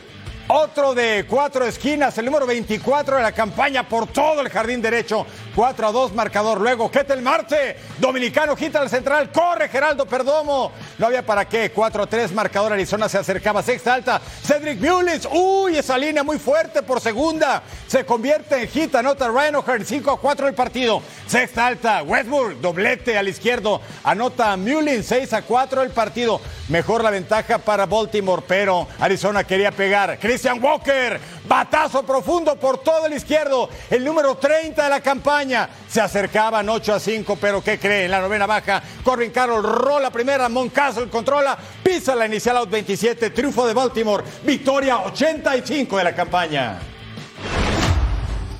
Otro 0.53 0.95
de 0.95 1.27
cuatro 1.29 1.65
esquinas, 1.65 2.19
el 2.19 2.25
número 2.25 2.45
24 2.45 3.19
de 3.19 3.23
la 3.23 3.31
campaña 3.31 3.89
por 3.89 4.09
todo 4.09 4.41
el 4.41 4.49
jardín 4.49 4.83
derecho. 4.83 5.25
4 5.55 5.87
a 5.87 5.93
2 5.93 6.15
marcador. 6.15 6.61
Luego 6.61 6.91
Ketel 6.91 7.23
Marte, 7.23 7.77
dominicano, 7.99 8.57
quita 8.57 8.81
al 8.81 8.91
central. 8.91 9.31
Corre 9.31 9.69
Geraldo 9.69 10.07
Perdomo. 10.07 10.73
No 10.99 11.07
había 11.07 11.25
para 11.25 11.45
qué. 11.45 11.71
4 11.71 12.03
a 12.03 12.07
3 12.07 12.33
marcador. 12.33 12.73
Arizona 12.73 13.09
se 13.09 13.19
acercaba. 13.19 13.63
Sexta 13.63 13.95
alta. 13.95 14.21
Cedric 14.43 14.81
Mullins. 14.81 15.29
Uy, 15.31 15.77
esa 15.77 15.97
línea 15.97 16.25
muy 16.25 16.39
fuerte 16.39 16.83
por 16.83 17.01
segunda. 17.01 17.63
Se 17.87 18.05
convierte 18.05 18.63
en 18.63 18.69
hit. 18.69 18.95
Anota 18.95 19.29
Ryan 19.29 19.57
O'Hearn. 19.57 19.85
5 19.85 20.11
a 20.11 20.21
4 20.21 20.49
el 20.49 20.55
partido. 20.55 21.03
Sexta 21.27 21.67
alta. 21.67 22.03
Westbrook. 22.03 22.61
Doblete 22.61 23.17
al 23.17 23.29
izquierdo. 23.29 23.81
Anota 24.03 24.57
Mullins. 24.57 25.07
6 25.07 25.33
a 25.33 25.43
4 25.43 25.83
el 25.83 25.91
partido. 25.91 26.41
Mejor 26.69 27.03
la 27.03 27.11
ventaja 27.11 27.59
para 27.59 27.87
Baltimore, 27.87 28.43
pero 28.47 28.87
Arizona 29.01 29.45
quería 29.45 29.73
pegar. 29.73 30.19
Christian 30.41 30.64
Walker, 30.64 31.20
batazo 31.47 32.03
profundo 32.03 32.57
por 32.57 32.78
todo 32.78 33.05
el 33.05 33.12
izquierdo, 33.12 33.68
el 33.91 34.03
número 34.03 34.36
30 34.36 34.84
de 34.84 34.88
la 34.88 35.03
campaña. 35.03 35.68
Se 35.86 36.01
acercaban 36.01 36.66
8 36.66 36.95
a 36.95 36.99
5, 36.99 37.36
pero 37.38 37.62
¿qué 37.62 37.78
cree? 37.78 38.07
En 38.07 38.11
la 38.11 38.22
novena 38.22 38.47
baja, 38.47 38.82
Corbin 39.05 39.32
Carroll 39.32 39.62
rola 39.62 40.09
primera, 40.09 40.49
Moncastle 40.49 41.11
controla, 41.11 41.59
pisa 41.82 42.14
la 42.14 42.24
inicial 42.24 42.57
out 42.57 42.70
27, 42.70 43.28
triunfo 43.28 43.66
de 43.66 43.74
Baltimore, 43.74 44.24
victoria 44.43 45.01
85 45.01 45.99
de 45.99 46.05
la 46.05 46.14
campaña. 46.14 46.78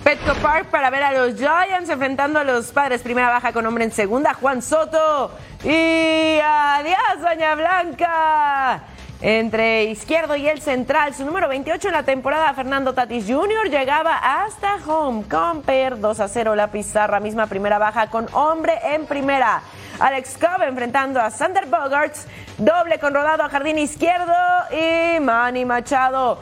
Petco 0.05 0.35
Park 0.43 0.67
para 0.71 0.91
ver 0.91 1.03
a 1.03 1.13
los 1.13 1.37
Giants 1.39 1.89
enfrentando 1.89 2.41
a 2.41 2.45
los 2.45 2.67
padres. 2.73 3.01
Primera 3.01 3.31
baja 3.31 3.55
con 3.55 3.65
hombre 3.65 3.85
en 3.85 3.93
segunda, 3.93 4.35
Juan 4.35 4.61
Soto. 4.61 5.33
Y 5.65 6.39
adiós, 6.43 7.23
Doña 7.23 7.55
Blanca. 7.55 8.83
Entre 9.23 9.85
izquierdo 9.85 10.35
y 10.35 10.49
el 10.49 10.63
central, 10.63 11.15
su 11.15 11.27
número 11.27 11.47
28 11.47 11.89
en 11.89 11.93
la 11.93 12.05
temporada, 12.05 12.55
Fernando 12.55 12.95
Tatis 12.95 13.27
Jr. 13.27 13.69
llegaba 13.69 14.17
hasta 14.17 14.77
home. 14.87 15.25
Comper 15.29 16.01
2 16.01 16.21
a 16.21 16.29
0 16.29 16.55
la 16.55 16.69
pizarra, 16.69 17.21
misma 17.21 17.47
primera 17.47 17.79
baja 17.79 18.07
con 18.07 18.27
hombre 18.33 18.79
en 18.83 19.05
primera. 19.05 19.61
Alex 19.99 20.39
Cobb 20.39 20.63
enfrentando 20.63 21.21
a 21.21 21.31
Sander 21.31 21.67
Bogarts, 21.67 22.27
doble 22.57 22.99
con 22.99 23.13
rodado 23.13 23.43
a 23.43 23.51
jardín 23.51 23.79
izquierdo 23.79 24.33
y 24.73 25.21
Manny 25.21 25.67
Machado 25.67 26.39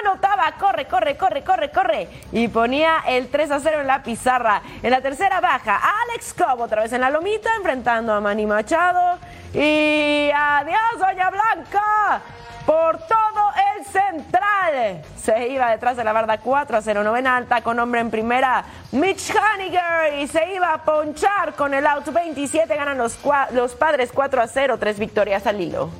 anotaba, 0.00 0.54
corre, 0.58 0.86
corre, 0.86 1.18
corre, 1.18 1.44
corre, 1.44 1.70
corre 1.70 2.08
y 2.32 2.48
ponía 2.48 3.02
el 3.06 3.28
3 3.28 3.50
a 3.50 3.60
0 3.60 3.80
en 3.82 3.86
la 3.86 4.02
pizarra. 4.02 4.62
En 4.82 4.90
la 4.90 5.02
tercera 5.02 5.40
baja, 5.42 5.78
Alex 6.08 6.32
Cobb 6.32 6.60
otra 6.60 6.82
vez 6.82 6.92
en 6.94 7.02
la 7.02 7.10
lomita 7.10 7.50
enfrentando 7.58 8.14
a 8.14 8.20
Manny 8.22 8.46
Machado 8.46 9.18
y 9.54 10.30
adiós, 10.34 10.98
Doña 10.98 11.30
Blanca 11.30 12.22
por 12.66 12.98
todo 12.98 13.52
el 13.76 13.84
central. 13.84 15.02
Se 15.16 15.48
iba 15.48 15.70
detrás 15.70 15.96
de 15.96 16.04
la 16.04 16.12
barda 16.12 16.38
4 16.38 16.76
a 16.76 16.82
0, 16.82 17.02
novena 17.02 17.36
alta 17.36 17.60
con 17.62 17.78
hombre 17.78 18.00
en 18.00 18.10
primera, 18.10 18.64
Mitch 18.92 19.30
Haniger, 19.30 20.20
y 20.20 20.26
se 20.28 20.54
iba 20.54 20.72
a 20.72 20.82
ponchar 20.82 21.54
con 21.54 21.74
el 21.74 21.86
out 21.86 22.12
27. 22.12 22.74
Ganan 22.74 22.98
los, 22.98 23.18
los 23.52 23.74
padres 23.74 24.10
4 24.12 24.42
a 24.42 24.46
0, 24.46 24.78
tres 24.78 24.98
victorias 24.98 25.46
al 25.46 25.60
hilo. 25.60 25.90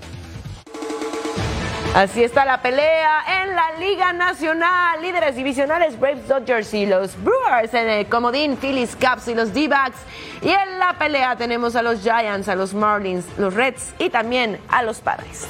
Así 1.94 2.24
está 2.24 2.46
la 2.46 2.62
pelea 2.62 3.42
en 3.42 3.54
la 3.54 3.72
Liga 3.78 4.14
Nacional. 4.14 5.02
Líderes 5.02 5.36
divisionales 5.36 6.00
Braves, 6.00 6.26
Dodgers 6.26 6.72
y 6.72 6.86
los 6.86 7.14
Brewers 7.22 7.74
en 7.74 7.86
el 7.86 8.06
comodín, 8.06 8.56
Phillies, 8.56 8.96
Caps 8.96 9.28
y 9.28 9.34
los 9.34 9.52
D-Backs. 9.52 9.98
Y 10.40 10.48
en 10.48 10.78
la 10.78 10.94
pelea 10.98 11.36
tenemos 11.36 11.76
a 11.76 11.82
los 11.82 12.00
Giants, 12.00 12.48
a 12.48 12.54
los 12.54 12.72
Marlins, 12.72 13.26
los 13.36 13.52
Reds 13.52 13.92
y 13.98 14.08
también 14.08 14.58
a 14.70 14.82
los 14.82 15.00
Padres. 15.00 15.48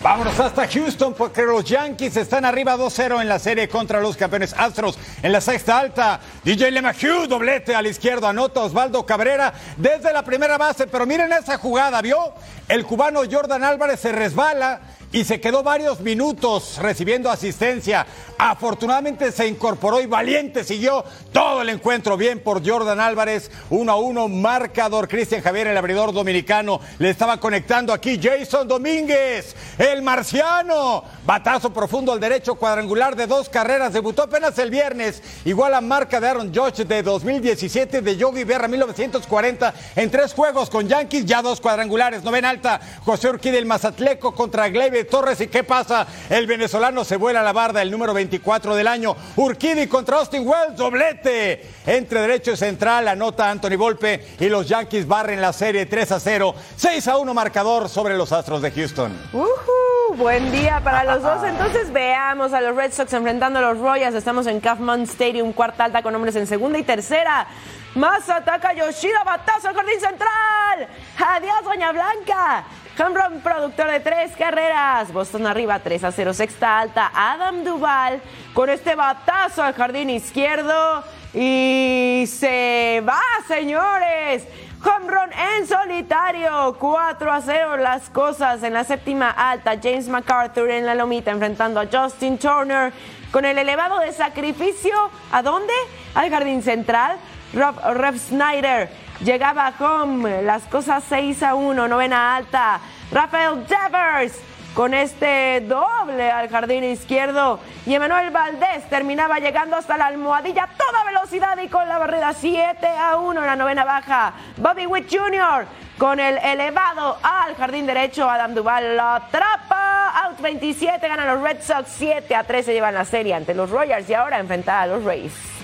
Vámonos 0.00 0.38
hasta 0.38 0.68
Houston 0.68 1.12
porque 1.12 1.42
los 1.42 1.64
Yankees 1.64 2.16
están 2.16 2.44
arriba 2.44 2.76
2-0 2.76 3.20
en 3.20 3.28
la 3.28 3.40
serie 3.40 3.68
contra 3.68 4.00
los 4.00 4.16
campeones 4.16 4.54
Astros. 4.56 4.96
En 5.24 5.32
la 5.32 5.40
sexta 5.40 5.76
alta, 5.76 6.20
DJ 6.44 6.70
LeMahieu, 6.70 7.26
doblete 7.26 7.74
a 7.74 7.82
la 7.82 7.88
izquierda, 7.88 8.28
anota 8.28 8.60
Osvaldo 8.60 9.04
Cabrera 9.04 9.52
desde 9.76 10.12
la 10.12 10.22
primera 10.22 10.56
base. 10.56 10.86
Pero 10.86 11.04
miren 11.04 11.32
esa 11.32 11.58
jugada, 11.58 12.00
¿vio? 12.00 12.32
El 12.68 12.84
cubano 12.86 13.22
Jordan 13.28 13.64
Álvarez 13.64 13.98
se 13.98 14.12
resbala 14.12 14.80
y 15.10 15.24
se 15.24 15.40
quedó 15.40 15.62
varios 15.62 16.00
minutos 16.00 16.78
recibiendo 16.80 17.30
asistencia. 17.30 18.06
Afortunadamente 18.36 19.32
se 19.32 19.48
incorporó 19.48 20.00
y 20.00 20.06
valiente 20.06 20.64
siguió 20.64 21.04
todo 21.32 21.62
el 21.62 21.70
encuentro. 21.70 22.16
Bien 22.16 22.40
por 22.40 22.66
Jordan 22.66 23.00
Álvarez, 23.00 23.50
1 23.70 23.90
a 23.90 23.96
1, 23.96 24.28
marcador. 24.28 25.08
Cristian 25.08 25.42
Javier, 25.42 25.68
el 25.68 25.76
abridor 25.76 26.12
dominicano, 26.12 26.80
le 26.98 27.10
estaba 27.10 27.40
conectando 27.40 27.92
aquí 27.92 28.20
Jason 28.22 28.68
Domínguez, 28.68 29.56
el 29.78 30.02
marciano. 30.02 31.04
Batazo 31.24 31.72
profundo 31.72 32.12
al 32.12 32.20
derecho, 32.20 32.56
cuadrangular 32.56 33.16
de 33.16 33.26
dos 33.26 33.48
carreras. 33.48 33.94
Debutó 33.94 34.24
apenas 34.24 34.58
el 34.58 34.70
viernes. 34.70 35.22
Igual 35.44 35.74
a 35.74 35.80
marca 35.80 36.20
de 36.20 36.28
Aaron 36.28 36.54
Judge 36.54 36.84
de 36.84 37.02
2017 37.02 38.02
de 38.02 38.16
Yogi 38.16 38.44
Berra 38.44 38.68
1940 38.68 39.74
en 39.96 40.10
tres 40.10 40.34
juegos 40.34 40.68
con 40.68 40.86
Yankees, 40.86 41.24
ya 41.24 41.40
dos 41.40 41.60
cuadrangulares. 41.60 42.22
Novena 42.22 42.50
alta, 42.50 42.80
José 43.04 43.30
Urquide 43.30 43.58
el 43.58 43.66
Mazatleco 43.66 44.34
contra 44.34 44.68
Glebe 44.68 44.97
Torres. 45.04 45.40
¿Y 45.40 45.48
qué 45.48 45.64
pasa? 45.64 46.06
El 46.28 46.46
venezolano 46.46 47.04
se 47.04 47.16
vuela 47.16 47.40
a 47.40 47.42
la 47.42 47.52
barda, 47.52 47.82
el 47.82 47.90
número 47.90 48.14
24 48.14 48.74
del 48.74 48.88
año. 48.88 49.16
Urquidi 49.36 49.86
contra 49.86 50.18
Austin 50.18 50.46
Wells, 50.46 50.76
doblete. 50.76 51.66
Entre 51.86 52.20
derecho 52.20 52.52
y 52.52 52.56
central, 52.56 53.08
anota 53.08 53.50
Anthony 53.50 53.76
Volpe 53.76 54.26
y 54.38 54.48
los 54.48 54.68
Yankees 54.68 55.06
barren 55.06 55.40
la 55.40 55.52
serie 55.52 55.86
3 55.86 56.12
a 56.12 56.20
0. 56.20 56.54
6 56.76 57.08
a 57.08 57.16
1 57.18 57.34
marcador 57.34 57.88
sobre 57.88 58.16
los 58.16 58.32
Astros 58.32 58.62
de 58.62 58.70
Houston. 58.70 59.18
Ujú, 59.32 60.16
buen 60.16 60.50
día 60.52 60.80
para 60.82 61.04
los 61.04 61.22
dos. 61.22 61.42
Entonces 61.44 61.92
veamos 61.92 62.52
a 62.52 62.60
los 62.60 62.76
Red 62.76 62.92
Sox 62.92 63.12
enfrentando 63.12 63.58
a 63.58 63.62
los 63.62 63.78
Royals. 63.78 64.14
Estamos 64.14 64.46
en 64.46 64.60
Kaufman 64.60 65.02
Stadium, 65.02 65.52
cuarta 65.52 65.84
alta 65.84 66.02
con 66.02 66.14
hombres 66.14 66.36
en 66.36 66.46
segunda 66.46 66.78
y 66.78 66.82
tercera. 66.82 67.46
Más 67.94 68.28
ataca 68.28 68.74
Yoshida, 68.74 69.24
batazo 69.24 69.68
al 69.68 69.74
jardín 69.74 70.00
central. 70.00 70.88
Adiós, 71.18 71.64
Doña 71.64 71.90
Blanca. 71.90 72.64
Home 72.98 73.14
run, 73.14 73.40
productor 73.42 73.88
de 73.92 74.00
tres 74.00 74.32
carreras. 74.36 75.12
Boston 75.12 75.46
arriba 75.46 75.78
3 75.78 76.02
a 76.02 76.10
0, 76.10 76.34
sexta 76.34 76.80
alta. 76.80 77.12
Adam 77.14 77.62
Duval 77.62 78.20
con 78.54 78.68
este 78.70 78.96
batazo 78.96 79.62
al 79.62 79.74
jardín 79.74 80.10
izquierdo. 80.10 81.04
Y 81.32 82.24
se 82.26 83.00
va, 83.06 83.20
señores. 83.46 84.48
Home 84.84 85.12
en 85.58 85.66
solitario, 85.68 86.76
4 86.78 87.32
a 87.32 87.40
0 87.40 87.76
las 87.76 88.10
cosas 88.10 88.64
en 88.64 88.72
la 88.72 88.82
séptima 88.82 89.30
alta. 89.30 89.78
James 89.80 90.08
MacArthur 90.08 90.68
en 90.68 90.84
la 90.84 90.96
lomita 90.96 91.30
enfrentando 91.30 91.78
a 91.78 91.86
Justin 91.86 92.36
Turner 92.36 92.92
con 93.30 93.44
el 93.44 93.58
elevado 93.58 94.00
de 94.00 94.12
sacrificio. 94.12 94.94
¿A 95.30 95.42
dónde? 95.42 95.72
Al 96.14 96.30
jardín 96.30 96.62
central. 96.62 97.16
Rob, 97.54 98.18
Snyder 98.18 98.90
llegaba 99.20 99.72
home. 99.78 100.42
Las 100.42 100.64
cosas 100.64 101.04
6 101.08 101.42
a 101.42 101.54
1, 101.54 101.88
novena 101.88 102.36
alta. 102.36 102.80
Rafael 103.10 103.66
Devers 103.66 104.40
con 104.74 104.94
este 104.94 105.60
doble 105.62 106.30
al 106.30 106.48
jardín 106.48 106.84
izquierdo. 106.84 107.58
Y 107.84 107.94
Emanuel 107.94 108.30
Valdés 108.30 108.88
terminaba 108.88 109.38
llegando 109.38 109.76
hasta 109.76 109.96
la 109.96 110.06
almohadilla 110.06 110.64
a 110.64 110.68
toda 110.68 111.04
velocidad 111.04 111.58
y 111.58 111.68
con 111.68 111.88
la 111.88 111.98
barrera 111.98 112.32
7 112.32 112.86
a 112.86 113.16
1 113.16 113.40
en 113.40 113.46
la 113.46 113.56
novena 113.56 113.84
baja. 113.84 114.34
Bobby 114.56 114.86
Witt 114.86 115.10
Jr. 115.10 115.66
con 115.98 116.20
el 116.20 116.38
elevado 116.38 117.18
al 117.22 117.56
jardín 117.56 117.86
derecho. 117.86 118.30
Adam 118.30 118.54
Duval 118.54 118.96
lo 118.96 119.02
atrapa. 119.02 120.12
Out 120.26 120.40
27 120.40 121.08
ganan 121.08 121.26
los 121.26 121.42
Red 121.42 121.62
Sox. 121.62 121.88
7 121.96 122.34
a 122.36 122.44
13 122.44 122.72
llevan 122.72 122.94
la 122.94 123.04
serie 123.04 123.34
ante 123.34 123.54
los 123.54 123.70
Royals 123.70 124.08
y 124.08 124.14
ahora 124.14 124.38
enfrentar 124.38 124.84
a 124.84 124.86
los 124.86 125.02
Rays. 125.02 125.57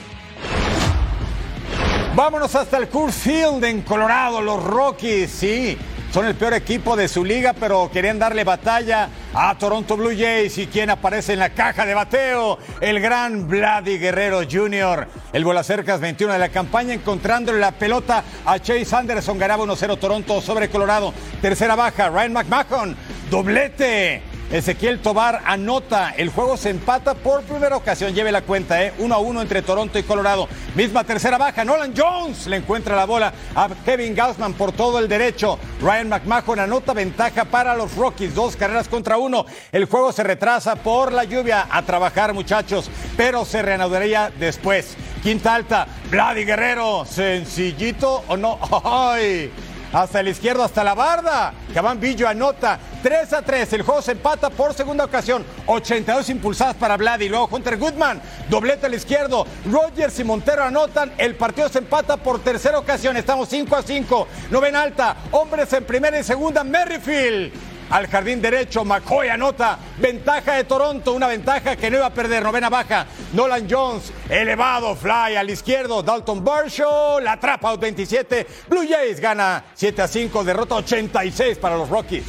Vámonos 2.17 2.55
hasta 2.55 2.79
el 2.79 2.89
Coors 2.89 3.13
Field 3.13 3.65
en 3.65 3.83
Colorado, 3.83 4.41
los 4.41 4.63
Rockies, 4.63 5.29
sí. 5.29 5.77
Son 6.13 6.25
el 6.25 6.37
peor 6.37 6.55
equipo 6.55 6.95
de 6.95 7.09
su 7.09 7.25
liga, 7.25 7.55
pero 7.59 7.91
querían 7.93 8.21
darle 8.21 8.45
batalla 8.45 9.09
a 9.35 9.57
Toronto 9.59 9.97
Blue 9.97 10.17
Jays. 10.17 10.57
¿Y 10.59 10.67
quién 10.69 10.91
aparece 10.91 11.33
en 11.33 11.41
la 11.41 11.51
caja 11.51 11.85
de 11.85 11.95
bateo? 11.95 12.59
El 12.81 13.01
gran 13.01 13.49
Vladdy 13.49 13.99
Guerrero 13.99 14.43
Jr. 14.51 15.09
El 15.33 15.45
Bolacercas 15.45 16.01
21 16.01 16.33
de 16.33 16.39
la 16.39 16.49
campaña, 16.49 16.95
encontrándole 16.95 17.59
la 17.59 17.73
pelota 17.73 18.23
a 18.47 18.59
Chase 18.59 18.95
Anderson. 18.95 19.39
Ganaba 19.39 19.65
1-0 19.65 19.99
Toronto 19.99 20.41
sobre 20.41 20.71
Colorado. 20.71 21.13
Tercera 21.43 21.75
baja, 21.75 22.09
Ryan 22.09 22.33
McMahon. 22.33 22.97
Doblete. 23.31 24.35
Ezequiel 24.55 25.01
Tobar 25.01 25.43
anota. 25.47 26.15
El 26.17 26.29
juego 26.29 26.57
se 26.57 26.71
empata 26.71 27.15
por 27.15 27.43
primera 27.43 27.77
ocasión. 27.77 28.15
Lleve 28.15 28.31
la 28.31 28.43
cuenta, 28.43 28.85
¿eh? 28.85 28.93
1 28.99 29.15
a 29.15 29.19
1 29.19 29.43
entre 29.43 29.63
Toronto 29.63 29.99
y 29.99 30.03
Colorado. 30.03 30.49
Misma 30.75 31.03
tercera 31.03 31.39
baja. 31.39 31.65
Nolan 31.65 31.95
Jones 31.97 32.47
le 32.47 32.59
encuentra 32.59 32.95
la 32.95 33.05
bola 33.05 33.33
a 33.55 33.69
Kevin 33.85 34.15
Gausman 34.15 34.53
por 34.53 34.73
todo 34.73 34.99
el 34.99 35.09
derecho. 35.09 35.59
Ryan 35.81 36.09
McMahon 36.09 36.61
anota 36.61 36.93
ventaja 36.93 37.47
para 37.47 37.75
los 37.75 37.97
Rockies. 37.97 38.35
Dos 38.35 38.55
carreras 38.55 38.87
contra 38.87 39.17
uno. 39.17 39.24
El 39.73 39.85
juego 39.87 40.13
se 40.13 40.23
retrasa 40.23 40.77
por 40.77 41.13
la 41.13 41.25
lluvia. 41.25 41.67
A 41.71 41.83
trabajar, 41.83 42.35
muchachos. 42.35 42.91
Pero 43.17 43.45
se 43.45 43.63
reanudaría 43.63 44.31
después. 44.39 44.97
Quinta 45.23 45.55
alta. 45.55 45.87
Vladi 46.11 46.45
Guerrero. 46.45 47.05
Sencillito 47.05 48.25
o 48.29 48.37
no. 48.37 48.59
¡Ay! 48.85 49.51
hasta 49.95 50.19
el 50.21 50.29
izquierdo, 50.29 50.65
hasta 50.65 50.83
la 50.83 50.95
barda. 50.95 51.55
Cabán 51.73 52.01
Villo 52.01 52.27
anota 52.27 52.79
3 53.03 53.33
a 53.33 53.43
3. 53.43 53.75
El 53.75 53.83
juego 53.83 54.03
se 54.03 54.13
empata 54.13 54.51
por 54.51 54.75
segunda 54.75 55.05
ocasión. 55.05 55.45
82 55.67 56.31
impulsadas 56.31 56.75
para 56.75 56.97
Vlad 56.97 57.21
y 57.21 57.29
luego 57.29 57.49
Hunter 57.51 57.79
Goodman. 57.79 58.21
Doblete 58.51 58.87
al 58.87 58.95
izquierdo. 58.95 59.47
Rogers 59.71 60.19
y 60.19 60.25
Montero 60.25 60.65
anotan. 60.65 61.13
El 61.17 61.37
partido 61.37 61.69
se 61.69 61.79
empata 61.79 62.17
por 62.17 62.41
tercera 62.41 62.79
ocasión. 62.79 63.17
Estamos 63.17 63.49
5 63.49 63.77
a 63.77 63.83
5. 63.83 64.29
Novena 64.51 64.83
alta. 64.83 65.17
Hombres 65.31 65.73
en 65.73 65.85
primera 65.85 66.19
y 66.19 66.25
segunda. 66.25 66.65
Merrifield 66.65 67.53
al 67.91 68.07
jardín 68.09 68.41
derecho. 68.41 68.85
McCoy 68.85 69.29
anota. 69.29 69.79
Ventaja 69.99 70.55
de 70.55 70.65
Toronto. 70.65 71.13
Una 71.13 71.29
ventaja 71.29 71.77
que 71.77 71.91
no 71.91 71.99
iba 71.99 72.07
a 72.07 72.15
perder. 72.15 72.43
Novena 72.43 72.69
baja. 72.69 73.07
Nolan 73.33 73.67
Jones. 73.69 74.13
Elevado. 74.29 74.95
Fly 74.95 75.37
al 75.37 75.51
izquierdo. 75.51 76.03
Dalton 76.03 76.45
Barshaw. 76.45 77.21
La 77.21 77.33
atrapa 77.33 77.71
out 77.71 77.81
27. 77.81 78.47
Blue 78.69 78.87
Jays 78.89 79.21
gana 79.21 79.65
7 79.75 80.03
a 80.03 80.09
5. 80.09 80.45
Derrota 80.45 80.77
86 80.77 81.59
para 81.59 81.77
los 81.77 81.89
Rockies. 81.89 82.25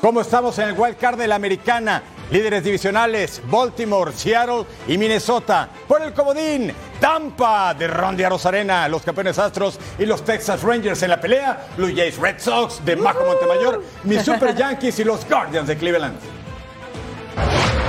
¿Cómo 0.00 0.20
estamos 0.20 0.58
en 0.58 0.68
el 0.68 0.78
wild 0.78 0.96
card 0.98 1.18
de 1.18 1.26
la 1.26 1.34
americana? 1.34 2.02
Líderes 2.30 2.64
divisionales, 2.64 3.40
Baltimore, 3.46 4.12
Seattle 4.12 4.64
y 4.88 4.98
Minnesota. 4.98 5.68
Por 5.86 6.02
el 6.02 6.12
comodín, 6.12 6.72
Tampa 7.00 7.72
de 7.74 7.86
Rondia 7.86 8.28
Rosarena, 8.28 8.88
los 8.88 9.02
campeones 9.02 9.38
Astros 9.38 9.78
y 9.98 10.06
los 10.06 10.24
Texas 10.24 10.62
Rangers 10.62 11.02
en 11.02 11.10
la 11.10 11.20
pelea. 11.20 11.68
Blue 11.76 11.92
Jays 11.94 12.18
Red 12.18 12.38
Sox 12.38 12.84
de 12.84 12.96
Majo 12.96 13.24
Montemayor, 13.24 13.82
mis 14.04 14.22
Super 14.22 14.54
Yankees 14.56 14.98
y 14.98 15.04
los 15.04 15.28
Guardians 15.28 15.68
de 15.68 15.76
Cleveland. 15.76 16.18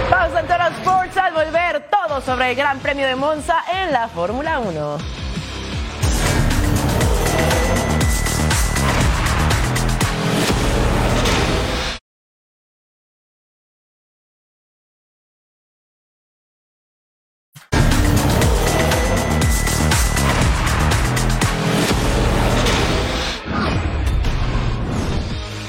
Pausa 0.09 0.39
en 0.39 0.47
Toro 0.47 0.67
Sports 0.67 1.17
al 1.17 1.33
volver 1.33 1.85
todo 1.89 2.21
sobre 2.21 2.51
el 2.51 2.55
Gran 2.55 2.79
Premio 2.79 3.07
de 3.07 3.15
Monza 3.15 3.63
en 3.73 3.91
la 3.91 4.07
Fórmula 4.07 4.59
1. 4.59 5.26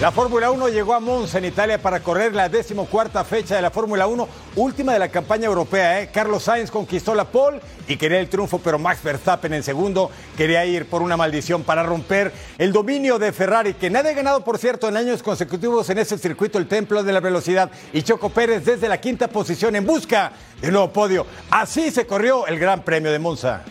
La 0.09 0.13
Fórmula 0.13 0.51
1 0.51 0.71
llegó 0.71 0.95
a 0.95 1.01
Monza 1.01 1.37
en 1.37 1.45
Italia 1.45 1.77
para 1.77 2.01
correr 2.01 2.35
la 2.35 2.49
decimocuarta 2.49 3.25
fecha 3.25 3.57
de 3.57 3.61
la 3.61 3.71
Fórmula 3.71 4.07
1, 4.07 4.27
última 4.57 4.95
de 4.95 4.99
la 4.99 5.11
campaña 5.11 5.45
europea. 5.45 6.01
¿eh? 6.01 6.09
Carlos 6.11 6.45
Sainz 6.45 6.71
conquistó 6.71 7.15
la 7.15 7.27
pole 7.27 7.61
y 7.87 7.99
quería 7.99 8.19
el 8.19 8.31
triunfo, 8.31 8.59
pero 8.59 8.79
Max 8.79 9.03
Verstappen 9.03 9.53
en 9.53 9.63
segundo 9.63 10.11
quería 10.35 10.65
ir 10.65 10.89
por 10.89 11.03
una 11.03 11.19
maldición 11.19 11.63
para 11.63 11.83
romper 11.83 12.33
el 12.57 12.73
dominio 12.73 13.19
de 13.19 13.33
Ferrari, 13.33 13.75
que 13.75 13.91
nadie 13.91 14.13
ha 14.13 14.15
ganado, 14.15 14.43
por 14.45 14.57
cierto, 14.57 14.89
en 14.89 14.97
años 14.97 15.23
consecutivos 15.23 15.91
en 15.91 15.99
ese 15.99 16.17
circuito, 16.17 16.57
el 16.57 16.69
templo 16.69 17.03
de 17.03 17.13
la 17.13 17.21
velocidad. 17.21 17.71
Y 17.93 18.01
Choco 18.01 18.31
Pérez 18.31 18.65
desde 18.65 18.89
la 18.89 19.03
quinta 19.03 19.29
posición 19.29 19.77
en 19.77 19.85
busca 19.85 20.33
de 20.63 20.73
nuevo 20.73 20.91
podio. 20.91 21.27
Así 21.51 21.91
se 21.91 22.07
corrió 22.07 22.47
el 22.47 22.59
Gran 22.59 22.83
Premio 22.83 23.13
de 23.13 23.19
Monza. 23.19 23.63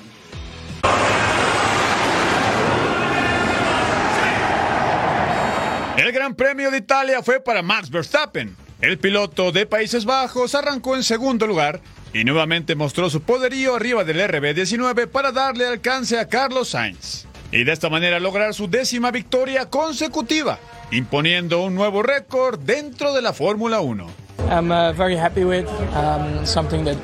El 5.98 6.12
Gran 6.12 6.36
Premio 6.36 6.70
de 6.70 6.78
Italia 6.78 7.24
fue 7.24 7.40
para 7.40 7.64
Max 7.64 7.90
Verstappen. 7.90 8.56
El 8.82 9.00
piloto 9.00 9.52
de 9.52 9.66
Países 9.66 10.06
Bajos 10.06 10.54
arrancó 10.54 10.96
en 10.96 11.02
segundo 11.02 11.48
lugar 11.48 11.82
y 12.14 12.24
nuevamente 12.24 12.76
mostró 12.76 13.10
su 13.10 13.22
poderío 13.22 13.76
arriba 13.76 14.04
del 14.04 14.20
RB19 14.20 15.08
para 15.08 15.32
darle 15.32 15.66
alcance 15.66 16.20
a 16.20 16.28
Carlos 16.28 16.70
Sainz. 16.70 17.26
Y 17.52 17.64
de 17.64 17.72
esta 17.72 17.90
manera 17.90 18.20
lograr 18.20 18.54
su 18.54 18.70
décima 18.70 19.10
victoria 19.10 19.72
consecutiva, 19.72 20.60
imponiendo 20.92 21.64
un 21.64 21.74
nuevo 21.74 22.04
récord 22.04 22.60
dentro 22.60 23.12
de 23.12 23.24
la 23.24 23.34
Fórmula 23.34 23.80
1. 23.80 24.06
I'm 24.52 24.72
uh, 24.72 24.94
very 24.94 25.18
happy 25.18 25.44
with 25.44 25.68
um, 25.96 26.46
something 26.46 26.86
that 26.86 26.98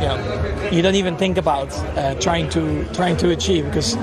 you 0.00 0.08
know 0.08 0.18
you 0.72 0.82
don't 0.82 0.96
even 0.96 1.16
think 1.16 1.36
about 1.36 1.68
uh, 1.96 2.14
trying 2.18 2.48
to 2.48 2.84
trying 2.94 3.16
to 3.18 3.30
achieve 3.32 3.66
because 3.66 3.98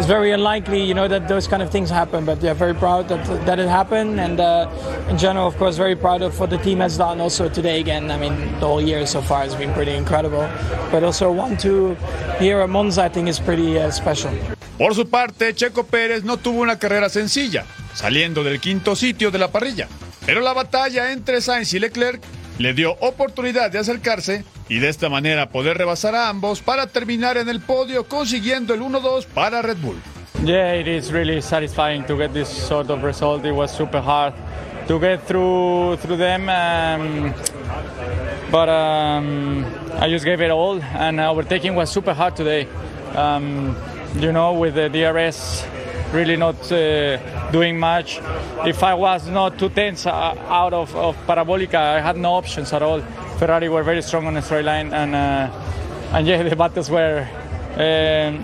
it's 0.00 0.08
very 0.08 0.32
unlikely, 0.32 0.82
you 0.82 0.94
know, 0.94 1.06
that 1.06 1.28
those 1.28 1.46
kind 1.46 1.62
of 1.62 1.70
things 1.70 1.90
happen. 1.90 2.24
But 2.24 2.42
yeah, 2.42 2.54
very 2.54 2.74
proud 2.74 3.08
that 3.08 3.22
that 3.44 3.58
it 3.58 3.68
happened, 3.68 4.18
and 4.18 4.40
uh, 4.40 4.66
in 5.10 5.18
general, 5.18 5.46
of 5.46 5.58
course, 5.58 5.76
very 5.76 5.94
proud 5.94 6.22
of 6.22 6.40
what 6.40 6.48
the 6.48 6.56
team 6.56 6.80
has 6.80 6.96
done. 6.96 7.20
Also 7.20 7.50
today, 7.50 7.80
again, 7.80 8.10
I 8.10 8.16
mean, 8.16 8.34
the 8.60 8.66
whole 8.66 8.80
year 8.80 9.06
so 9.06 9.20
far 9.20 9.42
has 9.42 9.54
been 9.54 9.74
pretty 9.74 9.94
incredible. 9.94 10.48
But 10.90 11.04
also 11.04 11.30
one 11.30 11.58
two 11.58 11.96
here 12.38 12.62
at 12.62 12.70
Monza, 12.70 13.04
I 13.04 13.08
think 13.10 13.28
is 13.28 13.38
pretty 13.38 13.78
uh, 13.78 13.90
special. 13.90 14.32
Por 14.78 14.94
su 14.94 15.04
parte, 15.04 15.54
Checo 15.54 15.84
Pérez 15.84 16.24
no 16.24 16.38
tuvo 16.38 16.62
una 16.62 16.78
carrera 16.78 17.10
sencilla, 17.10 17.66
saliendo 17.92 18.42
del 18.42 18.58
quinto 18.58 18.96
sitio 18.96 19.30
de 19.30 19.38
la 19.38 19.48
parrilla. 19.48 19.86
Pero 20.24 20.40
la 20.40 20.54
batalla 20.54 21.12
entre 21.12 21.42
Sainz 21.42 21.74
y 21.74 21.78
Leclerc 21.78 22.22
le 22.60 22.74
dio 22.74 22.94
oportunidad 23.00 23.70
de 23.70 23.78
acercarse 23.78 24.44
y 24.68 24.80
de 24.80 24.90
esta 24.90 25.08
manera 25.08 25.48
poder 25.48 25.78
rebasar 25.78 26.14
a 26.14 26.28
ambos 26.28 26.60
para 26.60 26.86
terminar 26.86 27.38
en 27.38 27.48
el 27.48 27.60
podio 27.60 28.04
consiguiendo 28.04 28.74
el 28.74 28.82
1-2 28.82 29.24
para 29.24 29.62
Red 29.62 29.78
Bull. 29.78 29.96
Yeah, 30.44 30.74
it 30.74 30.86
is 30.86 31.10
really 31.10 31.40
satisfying 31.40 32.04
to 32.04 32.18
get 32.18 32.34
this 32.34 32.48
sort 32.48 32.90
of 32.90 33.02
result. 33.02 33.46
It 33.46 33.54
was 33.54 33.70
super 33.70 34.02
hard 34.02 34.34
to 34.88 34.98
get 34.98 35.26
through 35.26 35.96
through 36.02 36.18
them, 36.18 36.50
um, 36.50 37.34
but 38.50 38.68
um, 38.68 39.64
I 39.98 40.10
just 40.10 40.24
gave 40.26 40.42
it 40.42 40.50
all, 40.50 40.80
and 40.82 41.18
overtaking 41.18 41.74
was 41.74 41.90
super 41.90 42.12
hard 42.12 42.36
today. 42.36 42.68
Um, 43.14 43.74
you 44.18 44.32
know, 44.32 44.52
with 44.52 44.74
the 44.74 44.88
DRS 44.88 45.64
really 46.12 46.36
not 46.36 46.70
uh, 46.72 47.50
doing 47.50 47.78
much. 47.78 48.20
If 48.64 48.82
I 48.82 48.94
was 48.94 49.28
not 49.28 49.58
two 49.58 49.68
tenths 49.68 50.06
uh, 50.06 50.10
out 50.10 50.72
of, 50.72 50.94
of 50.96 51.16
Parabolica, 51.26 51.74
I 51.74 52.00
had 52.00 52.16
no 52.16 52.34
options 52.34 52.72
at 52.72 52.82
all. 52.82 53.00
Ferrari 53.38 53.68
were 53.68 53.82
very 53.82 54.02
strong 54.02 54.26
on 54.26 54.34
the 54.34 54.42
straight 54.42 54.64
line, 54.64 54.92
and 54.92 55.14
uh, 55.14 56.16
and 56.16 56.26
yeah, 56.26 56.42
the 56.48 56.56
battles 56.56 56.90
were 56.90 57.26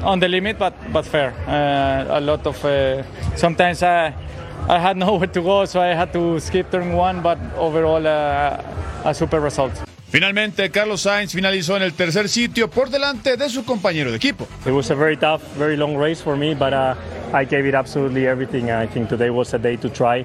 on 0.05 0.21
the 0.21 0.29
limit, 0.29 0.59
but 0.59 0.75
but 0.93 1.05
fair. 1.05 1.33
Uh, 1.47 2.19
a 2.19 2.21
lot 2.21 2.47
of 2.47 2.65
uh, 2.65 3.03
sometimes 3.37 3.83
I 3.83 4.15
I 4.69 4.79
had 4.79 4.97
nowhere 5.07 5.29
to 5.29 5.43
go, 5.43 5.65
so 5.65 5.81
I 5.81 5.95
had 5.95 6.13
to 6.13 6.41
skip 6.41 6.71
turn 6.71 6.93
one, 6.93 7.23
but 7.23 7.39
overall 7.57 8.07
uh, 8.07 8.63
a 9.05 9.15
super 9.15 9.41
result. 9.41 9.86
Finalmente, 10.17 10.71
Carlos 10.71 11.03
Sainz 11.03 11.35
finalizó 11.35 11.77
en 11.77 11.83
el 11.83 11.93
tercer 11.93 12.31
sitio 12.31 12.71
por 12.71 12.89
delante 12.89 13.37
de 13.37 13.51
su 13.51 13.67
compañero 13.67 14.11
de 14.11 14.17
equipo. 14.17 14.49
It 14.65 14.73
was 14.73 14.91
a 14.91 14.95
very 14.95 15.15
tough, 15.15 15.43
very 15.59 15.77
long 15.77 15.95
race 15.95 16.23
for 16.23 16.39
me, 16.39 16.55
but 16.55 16.73
uh, 16.73 16.95
I 17.35 17.45
gave 17.45 17.69
it 17.69 17.75
absolutely 17.75 18.27
everything. 18.27 18.71
I 18.71 18.87
think 18.87 19.11
today 19.11 19.29
was 19.29 19.53
a 19.53 19.59
day 19.59 19.77
to 19.77 19.91
try. 19.91 20.25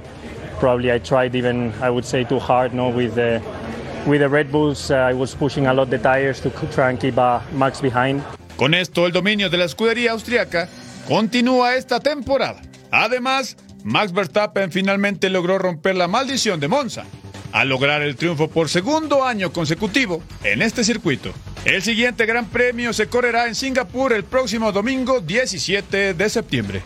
Probably 0.61 0.93
I 0.93 0.99
tried 0.99 1.35
even, 1.35 1.73
I 1.81 1.89
would 1.89 2.05
say, 2.05 2.23
too 2.23 2.39
hard. 2.39 2.73
No, 2.73 2.87
with 2.87 3.15
the 3.15 3.41
with 4.07 4.21
the 4.21 4.29
Red 4.29 4.49
Bulls, 4.49 4.91
uh, 4.91 5.09
I 5.09 5.13
was 5.13 5.35
pushing 5.35 5.67
a 5.67 5.73
lot 5.73 5.89
the 5.89 5.99
tires 5.99 6.39
to 6.39 6.51
try 6.73 6.89
and 6.89 6.97
keep 6.97 7.17
uh, 7.17 7.41
Max 7.51 7.81
behind. 7.81 8.23
Con 8.55 8.73
esto, 8.73 9.05
el 9.05 9.11
dominio 9.11 9.49
de 9.49 9.57
la 9.57 9.65
escudería 9.65 10.13
austriaca 10.13 10.69
continúa 11.05 11.75
esta 11.75 11.99
temporada. 11.99 12.61
Además, 12.91 13.57
Max 13.83 14.13
Verstappen 14.13 14.71
finalmente 14.71 15.29
logró 15.29 15.57
romper 15.57 15.97
la 15.97 16.07
maldición 16.07 16.61
de 16.61 16.69
Monza 16.69 17.03
al 17.51 17.69
lograr 17.69 18.01
el 18.01 18.15
triunfo 18.15 18.47
por 18.49 18.69
segundo 18.69 19.23
año 19.23 19.51
consecutivo 19.51 20.21
en 20.43 20.61
este 20.61 20.83
circuito. 20.83 21.31
El 21.65 21.81
siguiente 21.81 22.25
Gran 22.25 22.47
Premio 22.47 22.93
se 22.93 23.07
correrá 23.07 23.47
en 23.47 23.55
Singapur 23.55 24.13
el 24.13 24.23
próximo 24.23 24.71
domingo 24.71 25.19
17 25.19 26.13
de 26.13 26.29
septiembre. 26.29 26.81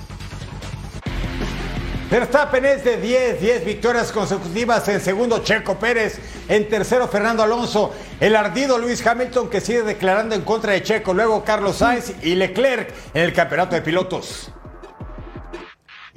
Verstappen 2.10 2.64
es 2.66 2.84
de 2.84 2.98
10, 2.98 3.42
10 3.42 3.66
victorias 3.66 4.12
consecutivas 4.12 4.88
en 4.90 5.02
segundo 5.02 5.40
Checo 5.40 5.80
Pérez, 5.80 6.20
en 6.48 6.70
tercero 6.70 7.08
Fernando 7.08 7.42
Alonso, 7.42 7.94
el 8.20 8.36
ardido 8.36 8.78
Luis 8.78 9.06
Hamilton 9.06 9.50
que 9.50 9.60
sigue 9.60 9.82
declarando 9.82 10.36
en 10.36 10.44
contra 10.44 10.74
de 10.74 10.84
Checo, 10.84 11.14
luego 11.14 11.44
Carlos 11.44 11.78
Sainz 11.78 12.14
y 12.22 12.36
Leclerc 12.36 12.94
en 13.14 13.24
el 13.24 13.34
campeonato 13.34 13.76
de 13.76 13.82
pilotos. 13.82 14.52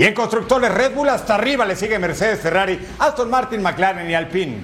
Y 0.00 0.04
en 0.04 0.14
constructores 0.14 0.72
Red 0.72 0.94
Bull 0.94 1.08
hasta 1.08 1.34
arriba 1.34 1.64
le 1.64 1.74
sigue 1.74 1.98
Mercedes, 1.98 2.40
Ferrari, 2.40 2.78
Aston 3.00 3.28
Martin, 3.28 3.60
McLaren 3.60 4.08
y 4.08 4.14
Alpine. 4.14 4.62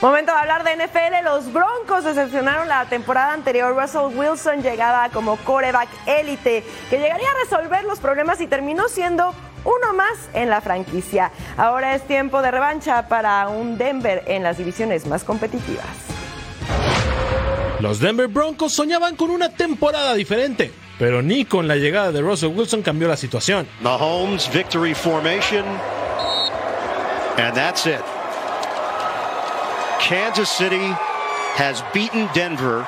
Momento 0.00 0.32
de 0.32 0.38
hablar 0.38 0.62
de 0.62 0.76
NFL. 0.76 1.24
Los 1.24 1.52
Broncos 1.52 2.04
decepcionaron 2.04 2.68
la 2.68 2.84
temporada 2.86 3.32
anterior. 3.32 3.74
Russell 3.76 4.16
Wilson 4.16 4.62
llegaba 4.62 5.08
como 5.10 5.36
coreback 5.38 5.88
élite 6.06 6.64
que 6.88 6.98
llegaría 6.98 7.28
a 7.28 7.44
resolver 7.44 7.84
los 7.84 7.98
problemas 7.98 8.40
y 8.40 8.46
terminó 8.46 8.88
siendo 8.88 9.34
uno 9.64 9.94
más 9.94 10.28
en 10.34 10.48
la 10.48 10.60
franquicia. 10.60 11.32
Ahora 11.56 11.96
es 11.96 12.02
tiempo 12.06 12.40
de 12.40 12.52
revancha 12.52 13.08
para 13.08 13.48
un 13.48 13.78
Denver 13.78 14.22
en 14.26 14.44
las 14.44 14.58
divisiones 14.58 15.06
más 15.06 15.24
competitivas. 15.24 15.86
Los 17.80 17.98
Denver 17.98 18.28
Broncos 18.28 18.72
soñaban 18.72 19.16
con 19.16 19.30
una 19.30 19.48
temporada 19.48 20.14
diferente, 20.14 20.72
pero 20.98 21.22
ni 21.22 21.44
con 21.44 21.68
la 21.68 21.76
llegada 21.76 22.12
de 22.12 22.20
Russell 22.20 22.50
Wilson 22.50 22.82
cambió 22.82 23.08
la 23.08 23.16
situación. 23.16 23.66
Mahomes 23.80 24.52
victory 24.52 24.94
formation. 24.94 25.64
And 27.38 27.54
that's 27.56 27.86
it. 27.86 28.02
Kansas 30.00 30.50
City 30.50 30.94
has 31.56 31.82
beaten 31.94 32.28
Denver 32.34 32.86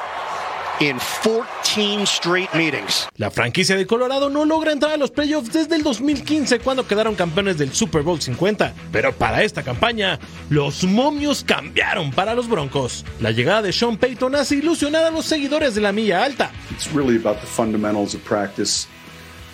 in 0.81 0.99
14 0.99 2.05
straight 2.07 2.53
meetings. 2.55 3.09
La 3.17 3.31
franquicia 3.31 3.77
de 3.77 3.87
Colorado 3.87 4.29
no 4.31 4.45
logra 4.45 4.73
entrar 4.73 4.93
a 4.93 4.97
los 4.97 5.11
playoffs 5.11 5.53
desde 5.53 5.77
el 5.77 5.83
2015 5.83 6.59
cuando 6.61 6.87
quedaron 6.87 7.15
campeones 7.15 7.59
del 7.59 7.73
Super 7.73 8.03
Bowl 8.03 8.21
50. 8.21 8.75
Pero 8.91 9.13
para 9.13 9.43
esta 9.43 9.63
campaña, 9.63 10.19
los 10.51 10.85
momios 10.85 11.45
cambiaron 11.45 12.11
para 12.11 12.35
los 12.35 12.49
Broncos. 12.49 13.05
La 13.21 13.31
llegada 13.31 13.63
de 13.63 13.73
Sean 13.73 13.97
Payton 13.97 14.35
hace 14.35 14.57
ilusionar 14.57 15.05
a 15.05 15.11
los 15.11 15.27
seguidores 15.27 15.75
de 15.75 15.81
la 15.81 15.93
milla 15.93 16.25
alta. 16.25 16.51
It's 16.71 16.93
really 16.93 17.17
about 17.17 17.41
the 17.41 17.47
fundamentals 17.47 18.15
of 18.15 18.23
practice 18.25 18.87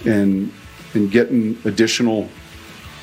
and, 0.05 0.51
and 0.95 1.11
getting 1.13 1.59
additional 1.65 2.29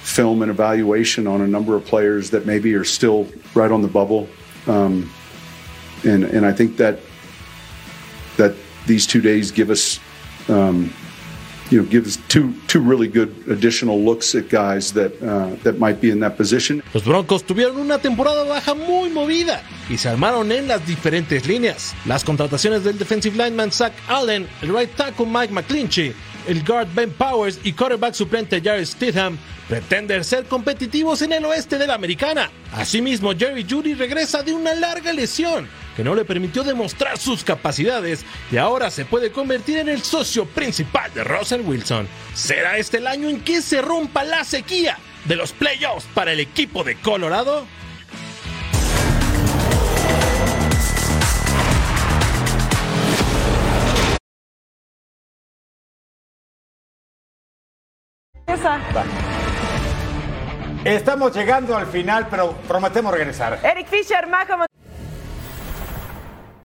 film 0.03 0.41
and 0.41 0.49
evaluation 0.49 1.27
on 1.27 1.41
a 1.41 1.47
number 1.47 1.75
of 1.75 1.85
players 1.85 2.29
that 2.31 2.45
maybe 2.45 2.73
are 2.73 2.85
still 2.85 3.27
right 3.53 3.71
on 3.71 3.81
the 3.81 3.87
bubble. 3.87 4.27
Um, 4.65 5.11
and, 6.03 6.23
and 6.23 6.45
I 6.45 6.53
think 6.53 6.77
that 6.77 6.99
that 8.37 8.53
these 8.87 9.05
two 9.05 9.21
days 9.21 9.51
give 9.51 9.69
us, 9.69 9.99
um, 10.49 10.91
you 11.69 11.81
know, 11.81 11.89
give 11.89 12.07
us 12.07 12.17
two 12.29 12.53
two 12.67 12.79
really 12.79 13.07
good 13.07 13.29
additional 13.49 13.99
looks 13.99 14.33
at 14.35 14.49
guys 14.49 14.93
that 14.93 15.11
uh, 15.21 15.55
that 15.63 15.77
might 15.79 15.99
be 15.99 16.09
in 16.09 16.19
that 16.21 16.37
position. 16.37 16.81
Los 16.93 17.03
Broncos 17.03 17.43
tuvieron 17.43 17.77
una 17.77 17.99
temporada 17.99 18.43
baja 18.45 18.73
muy 18.73 19.09
movida 19.09 19.61
y 19.89 19.97
se 19.97 20.09
armaron 20.09 20.51
en 20.51 20.67
las 20.67 20.85
diferentes 20.87 21.45
líneas. 21.47 21.93
Las 22.05 22.23
contrataciones 22.23 22.83
del 22.83 22.97
defensive 22.97 23.35
lineman 23.35 23.71
Zach 23.71 23.93
Allen, 24.07 24.47
el 24.61 24.69
right 24.73 24.89
tackle 24.95 25.25
Mike 25.25 25.53
McClinchy, 25.53 26.13
el 26.47 26.63
guard 26.63 26.87
Ben 26.95 27.11
Powers 27.11 27.59
y 27.63 27.73
quarterback 27.73 28.13
suplente 28.13 28.61
Jared 28.61 28.85
Stidham 28.85 29.37
pretenden 29.67 30.23
ser 30.23 30.45
competitivos 30.45 31.21
en 31.21 31.33
el 31.33 31.43
oeste 31.43 31.77
de 31.77 31.87
la 31.87 31.95
americana. 31.95 32.49
Asimismo, 32.71 33.33
Jerry 33.37 33.65
Judy 33.69 33.93
regresa 33.93 34.41
de 34.41 34.53
una 34.53 34.73
larga 34.73 35.11
lesión 35.11 35.67
que 35.97 36.03
no 36.03 36.13
le 36.13 36.25
permitió 36.25 36.63
demostrar 36.63 37.17
sus 37.17 37.43
capacidades 37.43 38.23
y 38.51 38.57
ahora 38.57 38.91
se 38.91 39.03
puede 39.03 39.31
convertir 39.31 39.79
en 39.79 39.89
el 39.89 40.03
socio 40.03 40.45
principal 40.45 41.11
de 41.11 41.23
Russell 41.23 41.61
Wilson. 41.61 42.07
¿Será 42.35 42.77
este 42.77 42.97
el 42.97 43.07
año 43.07 43.27
en 43.29 43.41
que 43.41 43.63
se 43.63 43.81
rompa 43.81 44.23
la 44.23 44.43
sequía 44.43 44.99
de 45.25 45.35
los 45.35 45.53
playoffs 45.53 46.05
para 46.13 46.33
el 46.33 46.39
equipo 46.39 46.83
de 46.83 47.01
Colorado? 47.01 47.65
Esa. 58.45 58.79
Estamos 60.85 61.35
llegando 61.35 61.75
al 61.75 61.87
final, 61.87 62.27
pero 62.29 62.51
prometemos 62.67 63.11
regresar. 63.11 63.59
Eric 63.63 63.87
Fisher, 63.87 64.27
Majo 64.27 64.67